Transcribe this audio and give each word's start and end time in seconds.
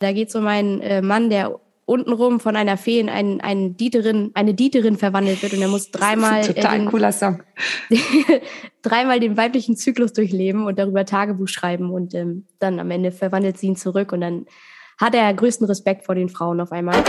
Da 0.00 0.12
geht 0.12 0.30
es 0.30 0.34
um 0.34 0.46
einen 0.46 0.80
äh, 0.80 1.02
Mann, 1.02 1.28
der 1.28 1.60
untenrum 1.84 2.40
von 2.40 2.56
einer 2.56 2.76
Fee 2.78 3.00
in 3.00 3.10
einen, 3.10 3.40
einen 3.42 3.76
Dieterin, 3.76 4.30
eine 4.32 4.54
Dieterin 4.54 4.96
verwandelt 4.96 5.42
wird 5.42 5.52
und 5.52 5.60
er 5.60 5.68
muss 5.68 5.90
dreimal 5.92 6.42
total 6.46 6.74
äh, 6.74 6.78
den, 6.78 6.88
cooler 6.88 7.12
Song. 7.12 7.42
dreimal 8.82 9.20
den 9.20 9.36
weiblichen 9.36 9.76
Zyklus 9.76 10.14
durchleben 10.14 10.66
und 10.66 10.78
darüber 10.78 11.04
Tagebuch 11.04 11.48
schreiben 11.48 11.90
und 11.90 12.14
ähm, 12.14 12.46
dann 12.58 12.80
am 12.80 12.90
Ende 12.90 13.12
verwandelt 13.12 13.58
sie 13.58 13.66
ihn 13.66 13.76
zurück 13.76 14.12
und 14.12 14.22
dann 14.22 14.46
hat 14.98 15.14
er 15.14 15.32
größten 15.34 15.66
Respekt 15.66 16.06
vor 16.06 16.14
den 16.14 16.30
Frauen 16.30 16.60
auf 16.60 16.72
einmal. 16.72 17.02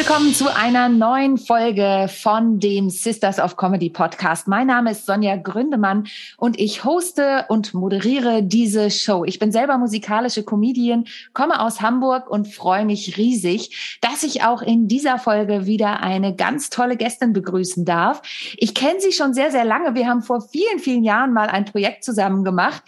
Willkommen 0.00 0.32
zu 0.32 0.48
einer 0.48 0.88
neuen 0.88 1.36
Folge 1.36 2.08
von 2.08 2.58
dem 2.58 2.88
Sisters 2.88 3.38
of 3.38 3.58
Comedy 3.58 3.90
Podcast. 3.90 4.48
Mein 4.48 4.68
Name 4.68 4.92
ist 4.92 5.04
Sonja 5.04 5.36
Gründemann 5.36 6.06
und 6.38 6.58
ich 6.58 6.84
hoste 6.84 7.44
und 7.50 7.74
moderiere 7.74 8.42
diese 8.42 8.90
Show. 8.90 9.26
Ich 9.26 9.38
bin 9.38 9.52
selber 9.52 9.76
musikalische 9.76 10.42
Comedian, 10.42 11.04
komme 11.34 11.60
aus 11.60 11.82
Hamburg 11.82 12.30
und 12.30 12.48
freue 12.48 12.86
mich 12.86 13.18
riesig, 13.18 13.98
dass 14.00 14.22
ich 14.22 14.42
auch 14.42 14.62
in 14.62 14.88
dieser 14.88 15.18
Folge 15.18 15.66
wieder 15.66 16.02
eine 16.02 16.34
ganz 16.34 16.70
tolle 16.70 16.96
Gästin 16.96 17.34
begrüßen 17.34 17.84
darf. 17.84 18.22
Ich 18.56 18.74
kenne 18.74 19.00
sie 19.00 19.12
schon 19.12 19.34
sehr, 19.34 19.50
sehr 19.50 19.66
lange. 19.66 19.94
Wir 19.94 20.08
haben 20.08 20.22
vor 20.22 20.40
vielen, 20.40 20.78
vielen 20.78 21.04
Jahren 21.04 21.34
mal 21.34 21.50
ein 21.50 21.66
Projekt 21.66 22.04
zusammen 22.04 22.42
gemacht 22.42 22.82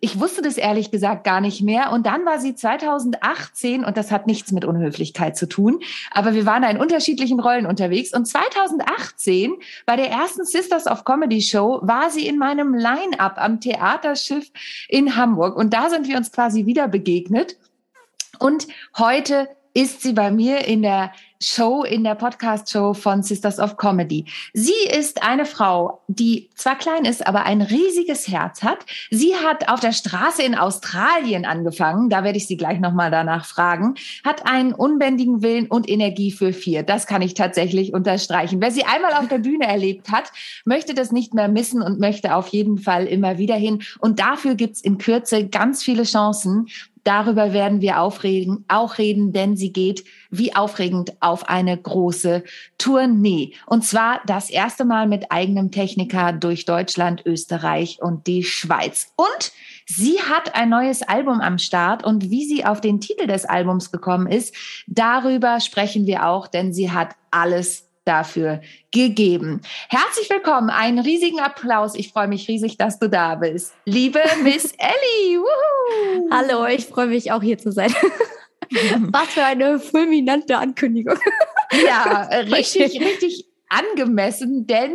ich 0.00 0.20
wusste 0.20 0.42
das 0.42 0.56
ehrlich 0.56 0.90
gesagt 0.90 1.24
gar 1.24 1.40
nicht 1.40 1.62
mehr. 1.62 1.92
Und 1.92 2.06
dann 2.06 2.24
war 2.24 2.38
sie 2.38 2.54
2018, 2.54 3.84
und 3.84 3.96
das 3.96 4.10
hat 4.10 4.26
nichts 4.26 4.52
mit 4.52 4.64
Unhöflichkeit 4.64 5.36
zu 5.36 5.46
tun, 5.46 5.80
aber 6.10 6.34
wir 6.34 6.46
waren 6.46 6.62
da 6.62 6.70
in 6.70 6.78
unterschiedlichen 6.78 7.40
Rollen 7.40 7.66
unterwegs. 7.66 8.14
Und 8.14 8.26
2018 8.26 9.54
bei 9.86 9.96
der 9.96 10.10
ersten 10.10 10.44
Sisters 10.44 10.86
of 10.86 11.04
Comedy 11.04 11.40
Show 11.42 11.80
war 11.82 12.10
sie 12.10 12.26
in 12.26 12.38
meinem 12.38 12.74
Line-up 12.74 13.34
am 13.36 13.60
Theaterschiff 13.60 14.50
in 14.88 15.16
Hamburg. 15.16 15.56
Und 15.56 15.74
da 15.74 15.90
sind 15.90 16.08
wir 16.08 16.16
uns 16.16 16.32
quasi 16.32 16.66
wieder 16.66 16.88
begegnet. 16.88 17.56
Und 18.38 18.68
heute 18.96 19.48
ist 19.78 20.02
sie 20.02 20.12
bei 20.12 20.32
mir 20.32 20.66
in 20.66 20.82
der 20.82 21.12
Show, 21.40 21.84
in 21.84 22.02
der 22.02 22.16
Podcast-Show 22.16 22.94
von 22.94 23.22
Sisters 23.22 23.60
of 23.60 23.76
Comedy. 23.76 24.24
Sie 24.54 24.72
ist 24.92 25.22
eine 25.22 25.46
Frau, 25.46 26.02
die 26.08 26.50
zwar 26.56 26.76
klein 26.76 27.04
ist, 27.04 27.24
aber 27.28 27.44
ein 27.44 27.62
riesiges 27.62 28.26
Herz 28.26 28.64
hat. 28.64 28.78
Sie 29.12 29.36
hat 29.36 29.68
auf 29.68 29.78
der 29.78 29.92
Straße 29.92 30.42
in 30.42 30.56
Australien 30.56 31.44
angefangen, 31.44 32.10
da 32.10 32.24
werde 32.24 32.38
ich 32.38 32.48
sie 32.48 32.56
gleich 32.56 32.80
nochmal 32.80 33.12
danach 33.12 33.44
fragen, 33.44 33.94
hat 34.24 34.46
einen 34.46 34.72
unbändigen 34.72 35.40
Willen 35.40 35.66
und 35.66 35.88
Energie 35.88 36.32
für 36.32 36.52
vier. 36.52 36.82
Das 36.82 37.06
kann 37.06 37.22
ich 37.22 37.34
tatsächlich 37.34 37.94
unterstreichen. 37.94 38.60
Wer 38.60 38.72
sie 38.72 38.84
einmal 38.84 39.12
auf 39.12 39.28
der 39.28 39.38
Bühne 39.38 39.68
erlebt 39.68 40.10
hat, 40.10 40.32
möchte 40.64 40.92
das 40.92 41.12
nicht 41.12 41.34
mehr 41.34 41.46
missen 41.46 41.82
und 41.82 42.00
möchte 42.00 42.34
auf 42.34 42.48
jeden 42.48 42.78
Fall 42.78 43.06
immer 43.06 43.38
wieder 43.38 43.54
hin. 43.54 43.82
Und 44.00 44.18
dafür 44.18 44.56
gibt's 44.56 44.80
in 44.80 44.98
Kürze 44.98 45.46
ganz 45.46 45.84
viele 45.84 46.02
Chancen. 46.02 46.66
Darüber 47.04 47.52
werden 47.52 47.80
wir 47.80 48.00
aufregen, 48.00 48.64
auch 48.68 48.98
reden, 48.98 49.32
denn 49.32 49.56
sie 49.56 49.72
geht 49.72 50.04
wie 50.30 50.54
aufregend 50.54 51.12
auf 51.20 51.48
eine 51.48 51.76
große 51.76 52.44
Tournee. 52.78 53.54
Und 53.66 53.84
zwar 53.84 54.20
das 54.26 54.50
erste 54.50 54.84
Mal 54.84 55.06
mit 55.06 55.30
eigenem 55.30 55.70
Techniker 55.70 56.32
durch 56.32 56.64
Deutschland, 56.64 57.24
Österreich 57.24 57.98
und 58.00 58.26
die 58.26 58.44
Schweiz. 58.44 59.12
Und 59.16 59.52
sie 59.86 60.20
hat 60.20 60.54
ein 60.54 60.68
neues 60.68 61.02
Album 61.02 61.40
am 61.40 61.58
Start 61.58 62.04
und 62.04 62.30
wie 62.30 62.44
sie 62.44 62.64
auf 62.64 62.80
den 62.80 63.00
Titel 63.00 63.26
des 63.26 63.44
Albums 63.44 63.90
gekommen 63.90 64.26
ist, 64.26 64.54
darüber 64.86 65.60
sprechen 65.60 66.06
wir 66.06 66.26
auch, 66.26 66.46
denn 66.46 66.72
sie 66.72 66.90
hat 66.90 67.16
alles 67.30 67.87
dafür 68.08 68.62
gegeben. 68.90 69.60
Herzlich 69.90 70.30
willkommen, 70.30 70.70
einen 70.70 70.98
riesigen 70.98 71.40
Applaus. 71.40 71.94
Ich 71.94 72.10
freue 72.10 72.26
mich 72.26 72.48
riesig, 72.48 72.78
dass 72.78 72.98
du 72.98 73.08
da 73.08 73.34
bist. 73.34 73.74
Liebe 73.84 74.20
Miss 74.42 74.72
Ellie. 74.78 75.38
Woohoo. 75.38 76.30
Hallo, 76.30 76.66
ich 76.66 76.86
freue 76.86 77.08
mich 77.08 77.30
auch 77.30 77.42
hier 77.42 77.58
zu 77.58 77.70
sein. 77.70 77.94
Was 79.12 79.28
für 79.28 79.44
eine 79.44 79.78
fulminante 79.78 80.56
Ankündigung. 80.56 81.18
Ja, 81.86 82.22
richtig, 82.32 83.00
richtig 83.00 83.46
angemessen, 83.68 84.66
denn 84.66 84.92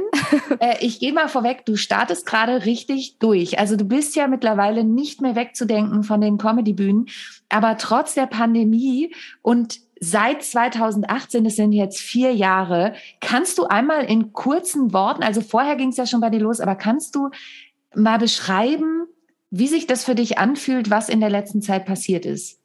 äh, 0.59 0.77
ich 0.79 0.99
gehe 0.99 1.13
mal 1.13 1.27
vorweg, 1.29 1.63
du 1.65 1.75
startest 1.75 2.25
gerade 2.25 2.65
richtig 2.65 3.19
durch. 3.19 3.59
Also 3.59 3.75
du 3.75 3.85
bist 3.85 4.15
ja 4.15 4.27
mittlerweile 4.27 4.83
nicht 4.83 5.21
mehr 5.21 5.35
wegzudenken 5.35 6.03
von 6.03 6.21
den 6.21 6.39
Comedy-Bühnen, 6.39 7.05
aber 7.49 7.77
trotz 7.77 8.15
der 8.15 8.25
Pandemie 8.25 9.13
und 9.43 9.79
seit 9.99 10.43
2018, 10.43 11.43
das 11.43 11.55
sind 11.55 11.71
jetzt 11.71 11.99
vier 11.99 12.33
Jahre, 12.33 12.93
kannst 13.21 13.57
du 13.57 13.65
einmal 13.65 14.05
in 14.05 14.33
kurzen 14.33 14.93
Worten, 14.93 15.23
also 15.23 15.41
vorher 15.41 15.75
ging 15.75 15.89
es 15.89 15.97
ja 15.97 16.05
schon 16.05 16.21
bei 16.21 16.29
dir 16.29 16.39
los, 16.39 16.59
aber 16.59 16.75
kannst 16.75 17.15
du 17.15 17.29
mal 17.95 18.17
beschreiben, 18.17 19.07
wie 19.49 19.67
sich 19.67 19.87
das 19.87 20.03
für 20.03 20.15
dich 20.15 20.37
anfühlt, 20.37 20.89
was 20.89 21.09
in 21.09 21.19
der 21.19 21.29
letzten 21.29 21.61
Zeit 21.61 21.85
passiert 21.85 22.25
ist? 22.25 22.59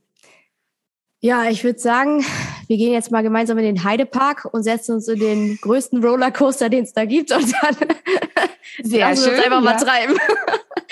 Ja, 1.20 1.50
ich 1.50 1.64
würde 1.64 1.80
sagen, 1.80 2.24
wir 2.68 2.76
gehen 2.76 2.92
jetzt 2.92 3.10
mal 3.10 3.22
gemeinsam 3.22 3.58
in 3.58 3.64
den 3.64 3.84
Heidepark 3.84 4.48
und 4.52 4.62
setzen 4.62 4.94
uns 4.94 5.08
in 5.08 5.18
den 5.18 5.58
größten 5.60 6.02
Rollercoaster, 6.02 6.68
den 6.68 6.84
es 6.84 6.92
da 6.92 7.04
gibt 7.04 7.32
und 7.32 7.52
dann 7.60 7.76
Sehr 8.82 9.08
lassen 9.10 9.24
schön, 9.24 9.34
uns 9.34 9.44
einfach 9.44 9.58
ja. 9.58 9.60
mal 9.60 9.76
treiben. 9.76 10.14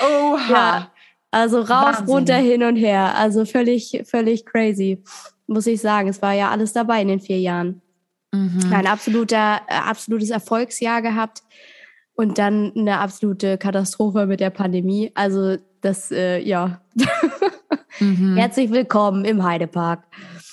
Oha. 0.00 0.52
Ja, 0.52 0.92
also 1.30 1.58
rauf, 1.60 1.68
Wahnsinn. 1.68 2.06
runter, 2.08 2.36
hin 2.36 2.62
und 2.64 2.76
her. 2.76 3.14
Also 3.16 3.44
völlig, 3.44 4.02
völlig 4.04 4.44
crazy, 4.44 5.02
muss 5.46 5.66
ich 5.66 5.80
sagen. 5.80 6.08
Es 6.08 6.22
war 6.22 6.32
ja 6.32 6.50
alles 6.50 6.72
dabei 6.72 7.02
in 7.02 7.08
den 7.08 7.20
vier 7.20 7.40
Jahren. 7.40 7.82
Mhm. 8.32 8.72
Ein 8.72 8.86
absoluter, 8.86 9.60
äh, 9.68 9.74
absolutes 9.74 10.30
Erfolgsjahr 10.30 11.02
gehabt 11.02 11.42
und 12.14 12.38
dann 12.38 12.72
eine 12.76 12.98
absolute 12.98 13.58
Katastrophe 13.58 14.26
mit 14.26 14.40
der 14.40 14.50
Pandemie. 14.50 15.12
Also 15.14 15.56
das, 15.80 16.10
äh, 16.10 16.38
ja. 16.38 16.80
Mhm. 18.00 18.36
Herzlich 18.36 18.70
willkommen 18.70 19.24
im 19.24 19.44
Heidepark. 19.44 20.02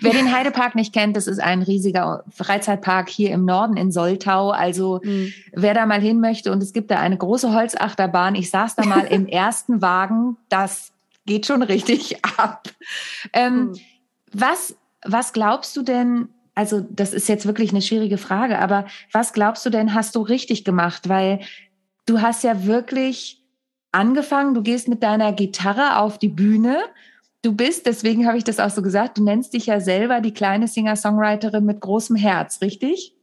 Wer 0.00 0.12
den 0.12 0.32
Heidepark 0.32 0.74
nicht 0.74 0.92
kennt, 0.92 1.16
das 1.16 1.26
ist 1.26 1.40
ein 1.40 1.62
riesiger 1.62 2.24
Freizeitpark 2.30 3.08
hier 3.08 3.30
im 3.30 3.44
Norden 3.44 3.76
in 3.76 3.90
Soltau. 3.90 4.50
Also 4.50 5.00
mhm. 5.02 5.32
wer 5.52 5.74
da 5.74 5.86
mal 5.86 6.00
hin 6.00 6.20
möchte 6.20 6.52
und 6.52 6.62
es 6.62 6.72
gibt 6.72 6.90
da 6.90 6.98
eine 6.98 7.16
große 7.16 7.52
Holzachterbahn. 7.52 8.34
Ich 8.34 8.50
saß 8.50 8.76
da 8.76 8.84
mal 8.84 9.04
im 9.10 9.26
ersten 9.26 9.82
Wagen. 9.82 10.36
Das 10.48 10.93
geht 11.26 11.46
schon 11.46 11.62
richtig 11.62 12.24
ab. 12.38 12.68
Ähm, 13.32 13.66
mhm. 13.66 13.74
Was, 14.32 14.76
was 15.04 15.32
glaubst 15.32 15.76
du 15.76 15.82
denn, 15.82 16.28
also 16.54 16.80
das 16.80 17.12
ist 17.12 17.28
jetzt 17.28 17.46
wirklich 17.46 17.70
eine 17.70 17.82
schwierige 17.82 18.18
Frage, 18.18 18.58
aber 18.58 18.86
was 19.12 19.32
glaubst 19.32 19.64
du 19.66 19.70
denn, 19.70 19.94
hast 19.94 20.14
du 20.16 20.20
richtig 20.20 20.64
gemacht? 20.64 21.08
Weil 21.08 21.40
du 22.06 22.20
hast 22.20 22.44
ja 22.44 22.66
wirklich 22.66 23.42
angefangen, 23.92 24.54
du 24.54 24.62
gehst 24.62 24.88
mit 24.88 25.02
deiner 25.02 25.32
Gitarre 25.32 25.98
auf 25.98 26.18
die 26.18 26.28
Bühne. 26.28 26.80
Du 27.42 27.54
bist, 27.54 27.86
deswegen 27.86 28.26
habe 28.26 28.38
ich 28.38 28.44
das 28.44 28.58
auch 28.58 28.70
so 28.70 28.82
gesagt, 28.82 29.18
du 29.18 29.22
nennst 29.22 29.54
dich 29.54 29.66
ja 29.66 29.80
selber 29.80 30.20
die 30.20 30.34
kleine 30.34 30.66
Singer-Songwriterin 30.66 31.64
mit 31.64 31.80
großem 31.80 32.16
Herz, 32.16 32.60
richtig? 32.60 33.14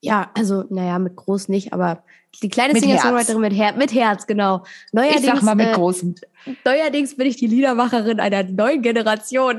Ja, 0.00 0.30
also, 0.34 0.64
naja, 0.68 0.98
mit 0.98 1.16
groß 1.16 1.48
nicht, 1.48 1.72
aber 1.72 2.02
die 2.42 2.48
kleine 2.48 2.78
Singer-Songwriterin 2.78 3.40
mit, 3.40 3.52
Her 3.52 3.74
mit 3.76 3.92
Herz, 3.92 4.26
genau. 4.26 4.64
Neuerdings, 4.92 5.20
ich 5.20 5.26
sag 5.26 5.42
mal 5.42 5.54
mit 5.54 5.68
äh, 5.68 5.72
großem. 5.72 6.14
Neuerdings 6.64 7.16
bin 7.16 7.26
ich 7.26 7.36
die 7.36 7.46
Liedermacherin 7.46 8.20
einer 8.20 8.44
neuen 8.44 8.82
Generation. 8.82 9.58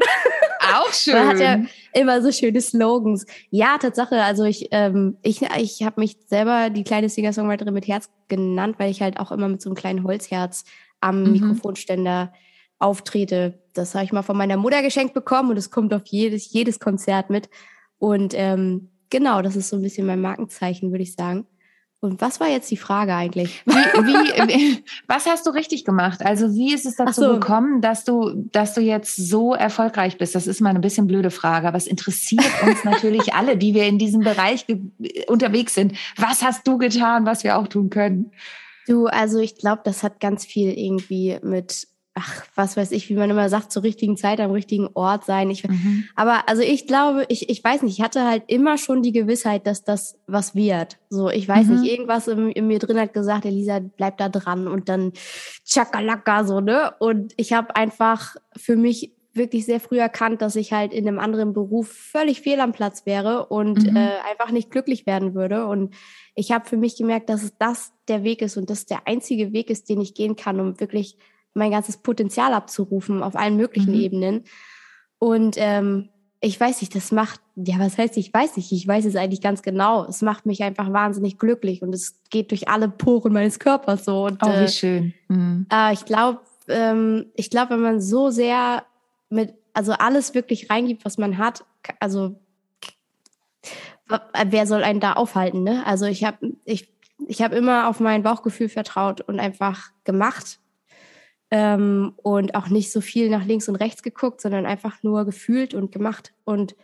Auch 0.73 0.91
schön. 0.93 1.13
Man 1.15 1.27
hat 1.27 1.39
ja 1.39 1.59
immer 1.93 2.21
so 2.21 2.31
schöne 2.31 2.61
Slogans. 2.61 3.25
Ja, 3.49 3.77
Tatsache. 3.77 4.23
Also 4.23 4.45
ich, 4.45 4.69
ähm, 4.71 5.17
ich, 5.21 5.41
ich 5.57 5.83
habe 5.83 5.99
mich 5.99 6.17
selber 6.27 6.69
die 6.69 6.83
kleine 6.83 7.09
Singer-Songwriterin 7.09 7.73
mit 7.73 7.87
Herz 7.87 8.09
genannt, 8.29 8.75
weil 8.79 8.89
ich 8.89 9.01
halt 9.01 9.19
auch 9.19 9.31
immer 9.31 9.47
mit 9.47 9.61
so 9.61 9.69
einem 9.69 9.75
kleinen 9.75 10.03
Holzherz 10.03 10.63
am 11.01 11.23
mhm. 11.23 11.31
Mikrofonständer 11.33 12.33
auftrete. 12.79 13.59
Das 13.73 13.93
habe 13.93 14.05
ich 14.05 14.11
mal 14.11 14.23
von 14.23 14.37
meiner 14.37 14.57
Mutter 14.57 14.81
geschenkt 14.81 15.13
bekommen 15.13 15.51
und 15.51 15.57
es 15.57 15.69
kommt 15.71 15.93
auf 15.93 16.05
jedes, 16.05 16.51
jedes 16.51 16.79
Konzert 16.79 17.29
mit. 17.29 17.49
Und 17.99 18.33
ähm, 18.35 18.89
genau, 19.09 19.41
das 19.41 19.55
ist 19.55 19.69
so 19.69 19.75
ein 19.75 19.83
bisschen 19.83 20.07
mein 20.07 20.21
Markenzeichen, 20.21 20.91
würde 20.91 21.03
ich 21.03 21.13
sagen. 21.13 21.45
Und 22.01 22.19
was 22.19 22.39
war 22.39 22.49
jetzt 22.49 22.71
die 22.71 22.77
Frage 22.77 23.13
eigentlich? 23.13 23.61
Wie, 23.65 23.73
wie, 23.73 24.83
was 25.07 25.27
hast 25.27 25.45
du 25.45 25.51
richtig 25.51 25.85
gemacht? 25.85 26.25
Also 26.25 26.55
wie 26.55 26.73
ist 26.73 26.87
es 26.87 26.95
dazu 26.95 27.21
so. 27.21 27.33
gekommen, 27.33 27.79
dass 27.81 28.03
du, 28.03 28.33
dass 28.51 28.73
du 28.73 28.81
jetzt 28.81 29.15
so 29.15 29.53
erfolgreich 29.53 30.17
bist? 30.17 30.33
Das 30.33 30.47
ist 30.47 30.61
mal 30.61 30.71
eine 30.71 30.79
bisschen 30.79 31.05
blöde 31.05 31.29
Frage, 31.29 31.67
aber 31.67 31.77
es 31.77 31.85
interessiert 31.85 32.43
uns 32.63 32.83
natürlich 32.83 33.35
alle, 33.35 33.55
die 33.55 33.75
wir 33.75 33.85
in 33.85 33.99
diesem 33.99 34.21
Bereich 34.21 34.65
unterwegs 35.27 35.75
sind. 35.75 35.95
Was 36.17 36.41
hast 36.41 36.67
du 36.67 36.79
getan, 36.79 37.27
was 37.27 37.43
wir 37.43 37.59
auch 37.59 37.67
tun 37.67 37.91
können? 37.91 38.31
Du, 38.87 39.05
also 39.05 39.37
ich 39.37 39.57
glaube, 39.57 39.81
das 39.85 40.01
hat 40.01 40.19
ganz 40.19 40.43
viel 40.43 40.71
irgendwie 40.71 41.37
mit 41.43 41.87
ach, 42.13 42.45
was 42.55 42.75
weiß 42.75 42.91
ich, 42.91 43.09
wie 43.09 43.15
man 43.15 43.29
immer 43.29 43.47
sagt, 43.49 43.71
zur 43.71 43.83
richtigen 43.83 44.17
Zeit 44.17 44.39
am 44.41 44.51
richtigen 44.51 44.89
Ort 44.93 45.23
sein. 45.23 45.49
Ich, 45.49 45.67
mhm. 45.67 46.05
Aber 46.15 46.49
also 46.49 46.61
ich 46.61 46.85
glaube, 46.85 47.25
ich, 47.29 47.49
ich 47.49 47.63
weiß 47.63 47.83
nicht, 47.83 47.97
ich 47.97 48.03
hatte 48.03 48.25
halt 48.25 48.43
immer 48.47 48.77
schon 48.77 49.01
die 49.01 49.13
Gewissheit, 49.13 49.65
dass 49.65 49.83
das 49.83 50.19
was 50.27 50.53
wird. 50.53 50.97
So, 51.09 51.29
ich 51.29 51.47
weiß 51.47 51.67
mhm. 51.67 51.79
nicht, 51.79 51.91
irgendwas 51.91 52.27
in, 52.27 52.51
in, 52.51 52.67
mir 52.67 52.79
drin 52.79 52.99
hat 52.99 53.13
gesagt, 53.13 53.45
Elisa, 53.45 53.79
bleib 53.79 54.17
da 54.17 54.27
dran 54.27 54.67
und 54.67 54.89
dann 54.89 55.13
tschakalaka, 55.65 56.43
so, 56.43 56.59
ne? 56.59 56.93
Und 56.99 57.33
ich 57.37 57.53
habe 57.53 57.75
einfach 57.75 58.35
für 58.57 58.75
mich 58.75 59.13
wirklich 59.33 59.65
sehr 59.65 59.79
früh 59.79 59.99
erkannt, 59.99 60.41
dass 60.41 60.57
ich 60.57 60.73
halt 60.73 60.93
in 60.93 61.07
einem 61.07 61.17
anderen 61.17 61.53
Beruf 61.53 61.87
völlig 61.87 62.41
fehl 62.41 62.59
am 62.59 62.73
Platz 62.73 63.05
wäre 63.05 63.45
und 63.45 63.89
mhm. 63.89 63.95
äh, 63.95 64.09
einfach 64.29 64.51
nicht 64.51 64.71
glücklich 64.71 65.05
werden 65.05 65.33
würde. 65.33 65.67
Und 65.67 65.93
ich 66.35 66.51
habe 66.51 66.67
für 66.67 66.75
mich 66.75 66.97
gemerkt, 66.97 67.29
dass 67.29 67.57
das 67.57 67.93
der 68.09 68.25
Weg 68.25 68.41
ist 68.41 68.57
und 68.57 68.69
das 68.69 68.85
der 68.85 69.07
einzige 69.07 69.53
Weg 69.53 69.69
ist, 69.69 69.87
den 69.87 70.01
ich 70.01 70.13
gehen 70.13 70.35
kann, 70.35 70.59
um 70.59 70.79
wirklich 70.81 71.17
mein 71.53 71.71
ganzes 71.71 71.97
Potenzial 71.97 72.53
abzurufen 72.53 73.23
auf 73.23 73.35
allen 73.35 73.57
möglichen 73.57 73.93
mhm. 73.93 73.99
Ebenen. 73.99 74.43
Und 75.19 75.55
ähm, 75.57 76.09
ich 76.39 76.59
weiß 76.59 76.81
nicht, 76.81 76.95
das 76.95 77.11
macht, 77.11 77.39
ja, 77.55 77.77
was 77.77 77.97
heißt, 77.97 78.17
ich 78.17 78.33
weiß 78.33 78.57
nicht, 78.57 78.71
ich 78.71 78.87
weiß 78.87 79.05
es 79.05 79.15
eigentlich 79.15 79.41
ganz 79.41 79.61
genau. 79.61 80.05
Es 80.05 80.21
macht 80.23 80.47
mich 80.47 80.63
einfach 80.63 80.91
wahnsinnig 80.91 81.37
glücklich 81.37 81.83
und 81.83 81.93
es 81.93 82.19
geht 82.31 82.49
durch 82.49 82.67
alle 82.67 82.89
Poren 82.89 83.31
meines 83.31 83.59
Körpers 83.59 84.05
so. 84.05 84.25
Und, 84.25 84.41
oh, 84.43 84.47
wie 84.47 84.63
äh, 84.63 84.67
schön. 84.67 85.13
Mhm. 85.27 85.67
Äh, 85.71 85.93
ich 85.93 86.05
glaube, 86.05 86.39
ähm, 86.67 87.27
ich 87.35 87.51
glaube, 87.51 87.71
wenn 87.71 87.81
man 87.81 88.01
so 88.01 88.31
sehr 88.31 88.83
mit, 89.29 89.53
also 89.73 89.91
alles 89.93 90.33
wirklich 90.33 90.71
reingibt, 90.71 91.05
was 91.05 91.19
man 91.19 91.37
hat, 91.37 91.63
also 91.99 92.39
wer 94.45 94.65
soll 94.65 94.83
einen 94.83 94.99
da 94.99 95.13
aufhalten, 95.13 95.63
ne? 95.63 95.85
Also 95.85 96.05
ich 96.05 96.23
habe 96.23 96.37
ich, 96.65 96.91
ich 97.27 97.41
hab 97.41 97.53
immer 97.53 97.87
auf 97.87 97.99
mein 97.99 98.23
Bauchgefühl 98.23 98.67
vertraut 98.67 99.21
und 99.21 99.39
einfach 99.39 99.91
gemacht 100.03 100.59
ähm, 101.51 102.13
und 102.15 102.55
auch 102.55 102.69
nicht 102.69 102.91
so 102.91 103.01
viel 103.01 103.29
nach 103.29 103.45
links 103.45 103.67
und 103.67 103.75
rechts 103.75 104.01
geguckt, 104.01 104.41
sondern 104.41 104.65
einfach 104.65 105.03
nur 105.03 105.25
gefühlt 105.25 105.73
und 105.73 105.91
gemacht. 105.91 106.33
Und, 106.45 106.75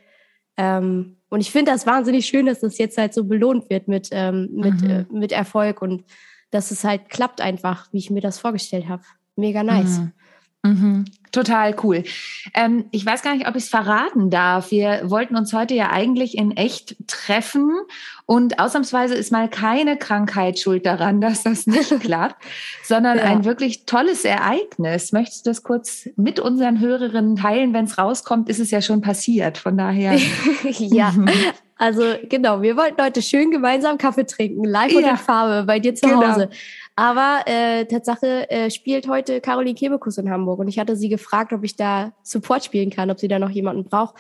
ähm, 0.58 1.18
und 1.30 1.40
ich 1.40 1.52
finde 1.52 1.72
das 1.72 1.88
wahnsinnig 1.88 2.26
schön, 2.26 2.46
dass 2.46 2.60
das 2.60 2.78
jetzt 2.78 2.98
halt 2.98 3.14
so 3.14 3.24
belohnt 3.24 3.70
wird 3.70 3.88
mit, 3.88 4.10
ähm, 4.12 4.50
mit, 4.52 4.82
mhm. 4.82 4.90
äh, 4.90 5.06
mit 5.10 5.32
Erfolg 5.32 5.82
und 5.82 6.04
dass 6.52 6.72
es 6.72 6.84
halt 6.84 7.10
klappt 7.10 7.42
einfach, 7.42 7.92
wie 7.94 7.98
ich 7.98 8.10
mir 8.10 8.22
das 8.22 8.40
vorgestellt 8.40 8.88
habe. 8.88 9.04
Mega 9.36 9.64
nice. 9.64 10.00
Mhm. 10.00 10.12
Mhm. 10.68 11.06
Total 11.32 11.76
cool. 11.84 12.04
Ähm, 12.54 12.86
ich 12.92 13.06
weiß 13.06 13.22
gar 13.22 13.36
nicht, 13.36 13.48
ob 13.48 13.56
ich 13.56 13.64
es 13.64 13.70
verraten 13.70 14.30
darf. 14.30 14.72
Wir 14.72 15.02
wollten 15.04 15.36
uns 15.36 15.54
heute 15.54 15.74
ja 15.74 15.92
eigentlich 15.92 16.38
in 16.38 16.56
echt 16.56 16.96
treffen 17.06 17.72
und 18.26 18.60
ausnahmsweise 18.60 19.14
ist 19.14 19.32
mal 19.32 19.50
keine 19.50 19.98
Krankheit 19.98 20.58
schuld 20.58 20.86
daran, 20.86 21.22
dass 21.22 21.44
das 21.44 21.68
nicht 21.68 22.00
klappt, 22.00 22.44
sondern 22.84 23.18
ja. 23.18 23.26
ein 23.26 23.46
wirklich 23.46 23.86
tolles 23.86 24.26
Ereignis. 24.26 25.12
Möchtest 25.12 25.46
du 25.46 25.50
das 25.50 25.64
kurz 25.64 26.10
mit 26.16 26.40
unseren 26.40 26.80
Hörerinnen 26.80 27.36
teilen? 27.36 27.74
Wenn 27.74 27.86
es 27.86 27.98
rauskommt, 27.98 28.50
ist 28.50 28.60
es 28.60 28.72
ja 28.72 28.82
schon 28.82 29.02
passiert. 29.02 29.58
Von 29.58 29.78
daher. 29.78 30.18
ja, 30.70 31.14
also 31.78 32.04
genau, 32.28 32.62
wir 32.62 32.76
wollten 32.76 33.02
heute 33.02 33.22
schön 33.22 33.52
gemeinsam 33.52 33.98
Kaffee 33.98 34.26
trinken, 34.26 34.64
live 34.64 34.92
ja. 34.92 34.98
und 34.98 35.06
in 35.06 35.18
Farbe 35.18 35.66
bei 35.66 35.80
dir 35.80 35.94
zu 35.94 36.08
genau. 36.08 36.28
Hause. 36.28 36.50
Aber 36.98 37.44
äh, 37.46 37.86
Tatsache 37.86 38.50
äh, 38.50 38.72
spielt 38.72 39.08
heute 39.08 39.40
Caroline 39.40 39.76
Kebekus 39.76 40.18
in 40.18 40.32
Hamburg 40.32 40.58
und 40.58 40.68
ich 40.68 40.80
hatte 40.80 40.96
sie 40.96 41.10
gefragt, 41.10 41.54
ob 41.54 41.64
ich 41.64 41.76
da 41.76 42.12
Support 42.24 42.66
spielen 42.66 42.90
kann, 42.90 43.12
ob 43.12 43.20
sie 43.20 43.28
da 43.28 43.38
noch 43.38 43.52
jemanden 43.52 43.84
braucht. 43.84 44.16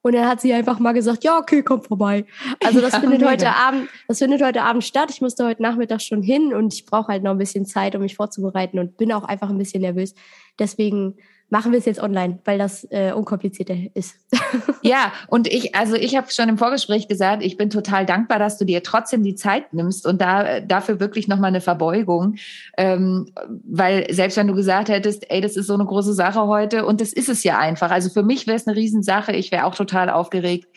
Und 0.00 0.14
dann 0.14 0.26
hat 0.26 0.40
sie 0.40 0.54
einfach 0.54 0.78
mal 0.78 0.92
gesagt, 0.92 1.24
ja, 1.24 1.38
okay, 1.38 1.62
komm 1.62 1.82
vorbei. 1.82 2.24
Also 2.64 2.80
das 2.80 2.94
ja, 2.94 3.00
findet 3.00 3.20
mega. 3.20 3.32
heute 3.32 3.50
Abend, 3.54 3.88
das 4.08 4.18
findet 4.18 4.42
heute 4.42 4.62
Abend 4.62 4.82
statt. 4.82 5.10
Ich 5.10 5.20
musste 5.20 5.44
heute 5.44 5.62
Nachmittag 5.62 6.00
schon 6.00 6.22
hin 6.22 6.54
und 6.54 6.72
ich 6.72 6.86
brauche 6.86 7.08
halt 7.08 7.22
noch 7.22 7.32
ein 7.32 7.38
bisschen 7.38 7.66
Zeit, 7.66 7.94
um 7.94 8.00
mich 8.00 8.16
vorzubereiten 8.16 8.78
und 8.78 8.96
bin 8.96 9.12
auch 9.12 9.24
einfach 9.24 9.50
ein 9.50 9.58
bisschen 9.58 9.82
nervös. 9.82 10.14
Deswegen 10.58 11.16
machen 11.52 11.70
wir 11.70 11.78
es 11.78 11.84
jetzt 11.84 12.00
online, 12.00 12.38
weil 12.46 12.56
das 12.56 12.84
äh, 12.90 13.12
unkomplizierter 13.12 13.76
ist. 13.92 14.16
ja, 14.82 15.12
und 15.28 15.46
ich, 15.46 15.74
also 15.74 15.96
ich 15.96 16.16
habe 16.16 16.30
schon 16.30 16.48
im 16.48 16.56
Vorgespräch 16.56 17.08
gesagt, 17.08 17.42
ich 17.44 17.58
bin 17.58 17.68
total 17.68 18.06
dankbar, 18.06 18.38
dass 18.38 18.56
du 18.56 18.64
dir 18.64 18.82
trotzdem 18.82 19.22
die 19.22 19.34
Zeit 19.34 19.74
nimmst 19.74 20.06
und 20.06 20.22
da 20.22 20.60
dafür 20.60 20.98
wirklich 20.98 21.28
nochmal 21.28 21.48
eine 21.48 21.60
Verbeugung. 21.60 22.36
Ähm, 22.78 23.32
weil 23.64 24.10
selbst 24.14 24.38
wenn 24.38 24.48
du 24.48 24.54
gesagt 24.54 24.88
hättest, 24.88 25.30
ey, 25.30 25.42
das 25.42 25.56
ist 25.58 25.66
so 25.66 25.74
eine 25.74 25.84
große 25.84 26.14
Sache 26.14 26.46
heute 26.46 26.86
und 26.86 27.02
das 27.02 27.12
ist 27.12 27.28
es 27.28 27.44
ja 27.44 27.58
einfach. 27.58 27.90
Also 27.90 28.08
für 28.08 28.22
mich 28.22 28.46
wäre 28.46 28.56
es 28.56 28.66
eine 28.66 28.74
Riesensache, 28.74 29.32
ich 29.32 29.52
wäre 29.52 29.66
auch 29.66 29.74
total 29.74 30.08
aufgeregt. 30.08 30.68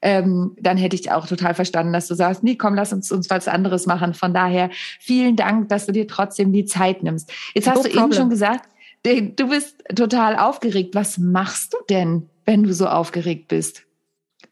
Ähm, 0.00 0.56
dann 0.58 0.78
hätte 0.78 0.96
ich 0.96 1.12
auch 1.12 1.26
total 1.26 1.54
verstanden, 1.54 1.92
dass 1.92 2.08
du 2.08 2.14
sagst, 2.14 2.42
nee, 2.42 2.56
komm, 2.56 2.74
lass 2.74 2.92
uns 2.92 3.12
uns 3.12 3.28
was 3.28 3.48
anderes 3.48 3.84
machen. 3.86 4.14
Von 4.14 4.32
daher 4.32 4.70
vielen 4.98 5.36
Dank, 5.36 5.68
dass 5.68 5.84
du 5.84 5.92
dir 5.92 6.08
trotzdem 6.08 6.54
die 6.54 6.64
Zeit 6.64 7.02
nimmst. 7.02 7.30
Jetzt 7.54 7.68
hast 7.68 7.76
no 7.76 7.82
du 7.82 7.88
problem. 7.90 8.04
eben 8.06 8.14
schon 8.14 8.30
gesagt, 8.30 8.71
Du 9.04 9.48
bist 9.48 9.82
total 9.94 10.36
aufgeregt. 10.36 10.94
Was 10.94 11.18
machst 11.18 11.74
du 11.74 11.78
denn, 11.90 12.28
wenn 12.44 12.62
du 12.62 12.72
so 12.72 12.86
aufgeregt 12.86 13.48
bist? 13.48 13.84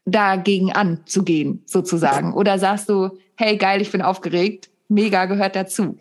Dagegen 0.05 0.71
anzugehen, 0.71 1.61
sozusagen. 1.65 2.33
Oder 2.33 2.59
sagst 2.59 2.89
du, 2.89 3.17
hey, 3.37 3.57
geil, 3.57 3.81
ich 3.81 3.91
bin 3.91 4.01
aufgeregt, 4.01 4.69
mega 4.89 5.25
gehört 5.25 5.55
dazu? 5.55 5.97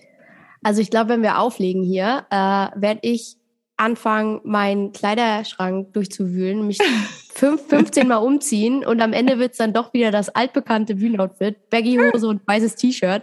Also 0.63 0.81
ich 0.81 0.91
glaube, 0.91 1.11
wenn 1.11 1.23
wir 1.23 1.39
auflegen 1.39 1.83
hier, 1.83 2.27
äh, 2.31 2.35
werde 2.35 3.01
ich 3.03 3.37
anfangen, 3.77 4.41
meinen 4.45 4.93
Kleiderschrank 4.93 5.93
durchzuwühlen, 5.95 6.67
mich 6.67 6.79
fünf, 7.33 7.67
15 7.69 8.09
Mal 8.09 8.19
umziehen 8.19 8.85
und 8.85 9.01
am 9.01 9.13
Ende 9.13 9.39
wird 9.39 9.53
es 9.53 9.59
dann 9.59 9.73
doch 9.73 9.95
wieder 9.95 10.11
das 10.11 10.29
altbekannte 10.29 10.97
Bühnenoutfit, 10.97 11.71
Baggy-Hose 11.71 12.29
und 12.29 12.47
weißes 12.47 12.77
T-Shirt. 12.77 13.23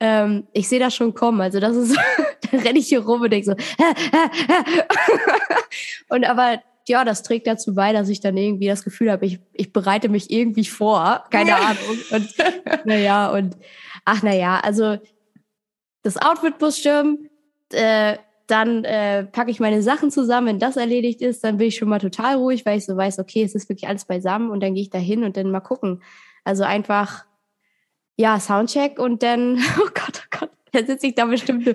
Ähm, 0.00 0.46
ich 0.52 0.68
sehe 0.68 0.78
das 0.78 0.94
schon 0.94 1.14
kommen. 1.14 1.40
Also 1.40 1.60
das 1.60 1.76
ist, 1.76 1.98
dann 2.50 2.60
renne 2.60 2.78
ich 2.78 2.88
hier 2.88 3.00
rum 3.00 3.22
und 3.22 3.32
denke 3.32 3.46
so, 3.46 3.52
und 6.08 6.24
aber 6.24 6.62
ja, 6.86 7.04
das 7.04 7.22
trägt 7.22 7.46
dazu 7.46 7.74
bei, 7.74 7.92
dass 7.92 8.08
ich 8.08 8.20
dann 8.20 8.36
irgendwie 8.36 8.66
das 8.66 8.84
Gefühl 8.84 9.10
habe, 9.10 9.26
ich, 9.26 9.40
ich 9.52 9.72
bereite 9.72 10.08
mich 10.08 10.30
irgendwie 10.30 10.64
vor. 10.64 11.24
Keine 11.30 11.56
Ahnung. 11.56 11.98
Und 12.10 12.34
naja, 12.84 13.30
und 13.30 13.56
ach 14.04 14.22
naja, 14.22 14.60
also 14.60 14.98
das 16.02 16.16
Outfit 16.16 16.60
muss 16.60 16.78
stimmen. 16.78 17.28
Äh, 17.72 18.16
dann 18.46 18.84
äh, 18.84 19.24
packe 19.24 19.50
ich 19.50 19.60
meine 19.60 19.82
Sachen 19.82 20.10
zusammen. 20.10 20.46
Wenn 20.46 20.58
das 20.58 20.78
erledigt 20.78 21.20
ist, 21.20 21.44
dann 21.44 21.58
bin 21.58 21.68
ich 21.68 21.76
schon 21.76 21.88
mal 21.88 21.98
total 21.98 22.36
ruhig, 22.36 22.64
weil 22.64 22.78
ich 22.78 22.86
so 22.86 22.96
weiß, 22.96 23.18
okay, 23.18 23.42
es 23.42 23.54
ist 23.54 23.68
wirklich 23.68 23.88
alles 23.88 24.06
beisammen 24.06 24.50
und 24.50 24.62
dann 24.62 24.74
gehe 24.74 24.82
ich 24.82 24.90
da 24.90 24.98
hin 24.98 25.22
und 25.22 25.36
dann 25.36 25.50
mal 25.50 25.60
gucken. 25.60 26.02
Also 26.44 26.64
einfach 26.64 27.26
ja, 28.18 28.40
Soundcheck 28.40 28.98
und 28.98 29.22
dann, 29.22 29.58
oh 29.78 29.88
Gott, 29.94 30.22
oh 30.22 30.38
Gott, 30.38 30.50
dann 30.72 30.86
sitze 30.86 31.06
ich 31.06 31.14
da 31.14 31.24
bestimmt. 31.24 31.66
ja, 31.66 31.74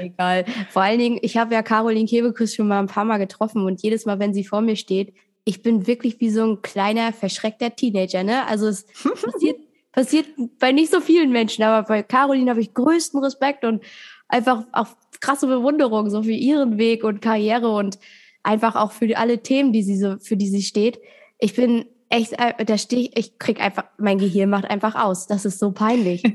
egal. 0.00 0.44
Vor 0.70 0.82
allen 0.82 0.98
Dingen, 0.98 1.18
ich 1.20 1.36
habe 1.36 1.52
ja 1.52 1.62
Caroline 1.62 2.06
Kebekus 2.06 2.54
schon 2.54 2.68
mal 2.68 2.78
ein 2.78 2.86
paar 2.86 3.04
Mal 3.04 3.18
getroffen 3.18 3.64
und 3.66 3.82
jedes 3.82 4.06
Mal, 4.06 4.18
wenn 4.18 4.32
sie 4.32 4.44
vor 4.44 4.62
mir 4.62 4.76
steht, 4.76 5.12
ich 5.44 5.62
bin 5.62 5.86
wirklich 5.86 6.20
wie 6.20 6.30
so 6.30 6.44
ein 6.44 6.62
kleiner, 6.62 7.12
verschreckter 7.12 7.74
Teenager, 7.74 8.22
ne? 8.22 8.46
Also 8.46 8.68
es 8.68 8.86
passiert, 9.22 9.56
passiert 9.92 10.26
bei 10.58 10.72
nicht 10.72 10.92
so 10.92 11.00
vielen 11.00 11.32
Menschen, 11.32 11.64
aber 11.64 11.86
bei 11.86 12.02
Caroline 12.02 12.50
habe 12.50 12.60
ich 12.60 12.72
größten 12.72 13.22
Respekt 13.22 13.64
und 13.64 13.82
einfach 14.28 14.64
auch 14.72 14.88
krasse 15.20 15.48
Bewunderung 15.48 16.08
so 16.08 16.22
für 16.22 16.30
ihren 16.30 16.78
Weg 16.78 17.02
und 17.04 17.20
Karriere 17.20 17.70
und 17.70 17.98
einfach 18.42 18.76
auch 18.76 18.92
für 18.92 19.16
alle 19.18 19.42
Themen, 19.42 19.72
die 19.72 19.82
sie 19.82 19.96
so, 19.96 20.16
für 20.20 20.36
die 20.36 20.48
sie 20.48 20.62
steht. 20.62 21.00
Ich 21.38 21.54
bin 21.54 21.86
echt, 22.10 22.32
äh, 22.32 22.64
da 22.64 22.76
stehe 22.76 23.02
ich, 23.02 23.16
ich 23.16 23.38
krieg 23.38 23.60
einfach, 23.60 23.84
mein 23.96 24.18
Gehirn 24.18 24.50
macht 24.50 24.68
einfach 24.68 24.94
aus. 24.94 25.26
Das 25.26 25.44
ist 25.44 25.58
so 25.58 25.72
peinlich. 25.72 26.22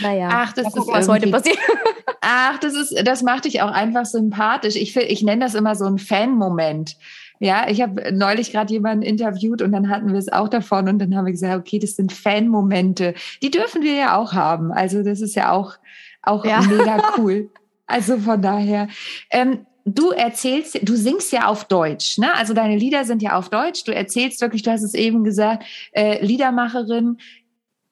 Naja, 0.00 0.28
Ach, 0.30 0.52
das 0.52 0.66
gucken, 0.66 0.94
ist 0.94 1.00
was 1.00 1.08
heute 1.08 1.28
passiert. 1.28 1.58
Ach, 2.20 2.56
das 2.58 2.74
ist, 2.74 2.94
das 3.04 3.24
macht 3.24 3.46
dich 3.46 3.62
auch 3.62 3.70
einfach 3.72 4.06
sympathisch. 4.06 4.76
Ich, 4.76 4.96
ich 4.96 5.22
nenne 5.24 5.44
das 5.44 5.56
immer 5.56 5.74
so 5.74 5.86
ein 5.86 5.98
Fan-Moment. 5.98 6.96
Ja, 7.40 7.68
ich 7.68 7.82
habe 7.82 8.12
neulich 8.12 8.52
gerade 8.52 8.72
jemanden 8.72 9.02
interviewt 9.02 9.60
und 9.60 9.72
dann 9.72 9.88
hatten 9.88 10.12
wir 10.12 10.18
es 10.20 10.30
auch 10.30 10.48
davon 10.48 10.88
und 10.88 11.00
dann 11.00 11.16
haben 11.16 11.26
wir 11.26 11.32
gesagt, 11.32 11.58
okay, 11.58 11.80
das 11.80 11.96
sind 11.96 12.12
Fan-Momente. 12.12 13.14
Die 13.42 13.50
dürfen 13.50 13.82
wir 13.82 13.94
ja 13.94 14.16
auch 14.16 14.34
haben. 14.34 14.70
Also 14.70 15.02
das 15.02 15.20
ist 15.20 15.34
ja 15.34 15.50
auch, 15.50 15.74
auch 16.22 16.44
ja. 16.44 16.62
mega 16.62 17.02
cool. 17.18 17.50
Also 17.88 18.18
von 18.18 18.40
daher. 18.40 18.86
Ähm, 19.30 19.66
du 19.84 20.10
erzählst, 20.10 20.78
du 20.82 20.96
singst 20.96 21.32
ja 21.32 21.46
auf 21.46 21.64
Deutsch, 21.64 22.18
ne? 22.18 22.34
Also 22.34 22.54
deine 22.54 22.76
Lieder 22.76 23.04
sind 23.04 23.22
ja 23.22 23.36
auf 23.36 23.48
Deutsch. 23.48 23.84
Du 23.84 23.94
erzählst 23.94 24.40
wirklich, 24.40 24.62
du 24.62 24.70
hast 24.70 24.82
es 24.82 24.94
eben 24.94 25.24
gesagt, 25.24 25.64
äh, 25.92 26.24
Liedermacherin. 26.24 27.18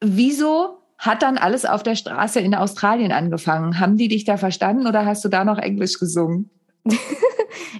Wieso 0.00 0.78
hat 0.98 1.22
dann 1.22 1.38
alles 1.38 1.64
auf 1.64 1.82
der 1.82 1.96
Straße 1.96 2.40
in 2.40 2.54
Australien 2.54 3.12
angefangen? 3.12 3.80
Haben 3.80 3.96
die 3.96 4.08
dich 4.08 4.24
da 4.24 4.36
verstanden 4.36 4.86
oder 4.86 5.06
hast 5.06 5.24
du 5.24 5.28
da 5.28 5.44
noch 5.44 5.58
Englisch 5.58 5.98
gesungen? 5.98 6.50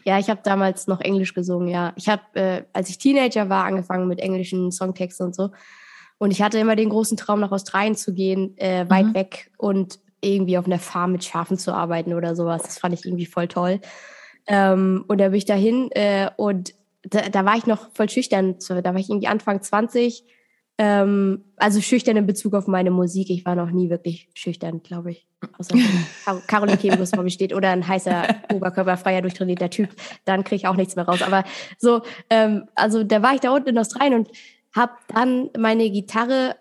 ja, 0.05 0.19
ich 0.19 0.29
habe 0.29 0.40
damals 0.43 0.87
noch 0.87 1.00
Englisch 1.00 1.35
gesungen, 1.35 1.69
ja. 1.69 1.93
Ich 1.97 2.09
habe, 2.09 2.23
äh, 2.35 2.62
als 2.73 2.90
ich 2.90 2.99
Teenager 2.99 3.49
war, 3.49 3.64
angefangen 3.64 4.09
mit 4.09 4.21
englischen 4.21 4.73
Songtexten 4.73 5.26
und 5.26 5.35
so. 5.35 5.50
Und 6.19 6.33
ich 6.33 6.43
hatte 6.43 6.59
immer 6.59 6.76
den 6.76 6.90
großen 6.90 7.17
Traum, 7.17 7.40
nach 7.40 7.52
Australien 7.52 7.95
zu 7.95 8.12
gehen, 8.12 8.57
äh, 8.59 8.88
weit 8.90 9.07
mhm. 9.07 9.14
weg 9.14 9.50
und 9.57 10.00
irgendwie 10.21 10.59
auf 10.59 10.67
einer 10.67 10.79
Farm 10.79 11.12
mit 11.12 11.25
Schafen 11.25 11.59
zu 11.59 11.73
arbeiten 11.73 12.15
oder 12.15 12.37
sowas. 12.37 12.62
Das 12.62 12.79
fand 12.79 12.95
ich 12.95 13.05
irgendwie 13.05 13.27
voll 13.27 13.49
toll. 13.49 13.81
Ähm, 14.47 15.05
und 15.09 15.19
da 15.19 15.29
bin 15.29 15.39
ich 15.39 15.45
dahin 15.45 15.91
äh, 15.93 16.31
und 16.37 16.75
da, 17.03 17.29
da 17.29 17.45
war 17.45 17.57
ich 17.57 17.67
noch 17.67 17.91
voll 17.95 18.09
schüchtern. 18.09 18.57
Da 18.69 18.85
war 18.85 18.97
ich 18.97 19.09
irgendwie 19.09 19.29
Anfang 19.29 19.62
20. 19.62 20.25
Ähm, 20.79 21.45
also 21.57 21.81
schüchtern 21.81 22.17
in 22.17 22.27
Bezug 22.27 22.55
auf 22.55 22.67
meine 22.67 22.91
Musik. 22.91 23.31
Ich 23.31 23.45
war 23.45 23.55
noch 23.55 23.71
nie 23.71 23.91
wirklich 23.91 24.31
schüchtern, 24.35 24.83
glaube 24.83 25.12
ich. 25.12 25.27
Außer 25.59 25.77
Car 26.25 26.41
Caroline 26.47 26.79
Kebekus 26.79 27.11
vor 27.11 27.23
mir 27.23 27.31
steht 27.31 27.55
oder 27.55 27.71
ein 27.71 27.87
heißer, 27.87 28.27
oberkörperfreier, 28.53 29.23
durchtrainierter 29.23 29.71
Typ. 29.71 29.91
Dann 30.25 30.43
kriege 30.45 30.57
ich 30.57 30.67
auch 30.67 30.77
nichts 30.77 30.97
mehr 30.97 31.07
raus. 31.07 31.23
Aber 31.23 31.45
so, 31.79 32.03
ähm, 32.31 32.65
also 32.75 33.05
da 33.05 33.23
war 33.23 33.35
ich 33.35 33.41
da 33.41 33.50
unten 33.50 33.71
in 33.71 33.79
Australien 33.79 34.15
und 34.15 34.31
habe 34.75 34.93
dann 35.12 35.50
meine 35.59 35.91
Gitarre 35.91 36.57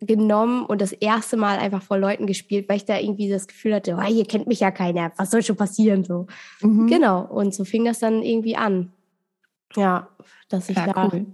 genommen 0.00 0.64
und 0.64 0.80
das 0.80 0.92
erste 0.92 1.36
Mal 1.36 1.58
einfach 1.58 1.82
vor 1.82 1.98
Leuten 1.98 2.26
gespielt, 2.26 2.68
weil 2.68 2.76
ich 2.76 2.84
da 2.84 2.98
irgendwie 2.98 3.28
das 3.28 3.46
Gefühl 3.46 3.74
hatte, 3.74 3.96
oh, 3.98 4.02
hier 4.02 4.24
kennt 4.24 4.46
mich 4.46 4.60
ja 4.60 4.70
keiner, 4.70 5.12
was 5.16 5.30
soll 5.30 5.42
schon 5.42 5.56
passieren 5.56 6.04
so. 6.04 6.26
Mhm. 6.62 6.86
Genau, 6.86 7.22
und 7.26 7.54
so 7.54 7.64
fing 7.64 7.84
das 7.84 7.98
dann 7.98 8.22
irgendwie 8.22 8.56
an. 8.56 8.92
Ja, 9.76 10.08
dass 10.48 10.68
ich 10.68 10.76
ja, 10.76 10.92
da 10.92 11.10
cool. 11.12 11.26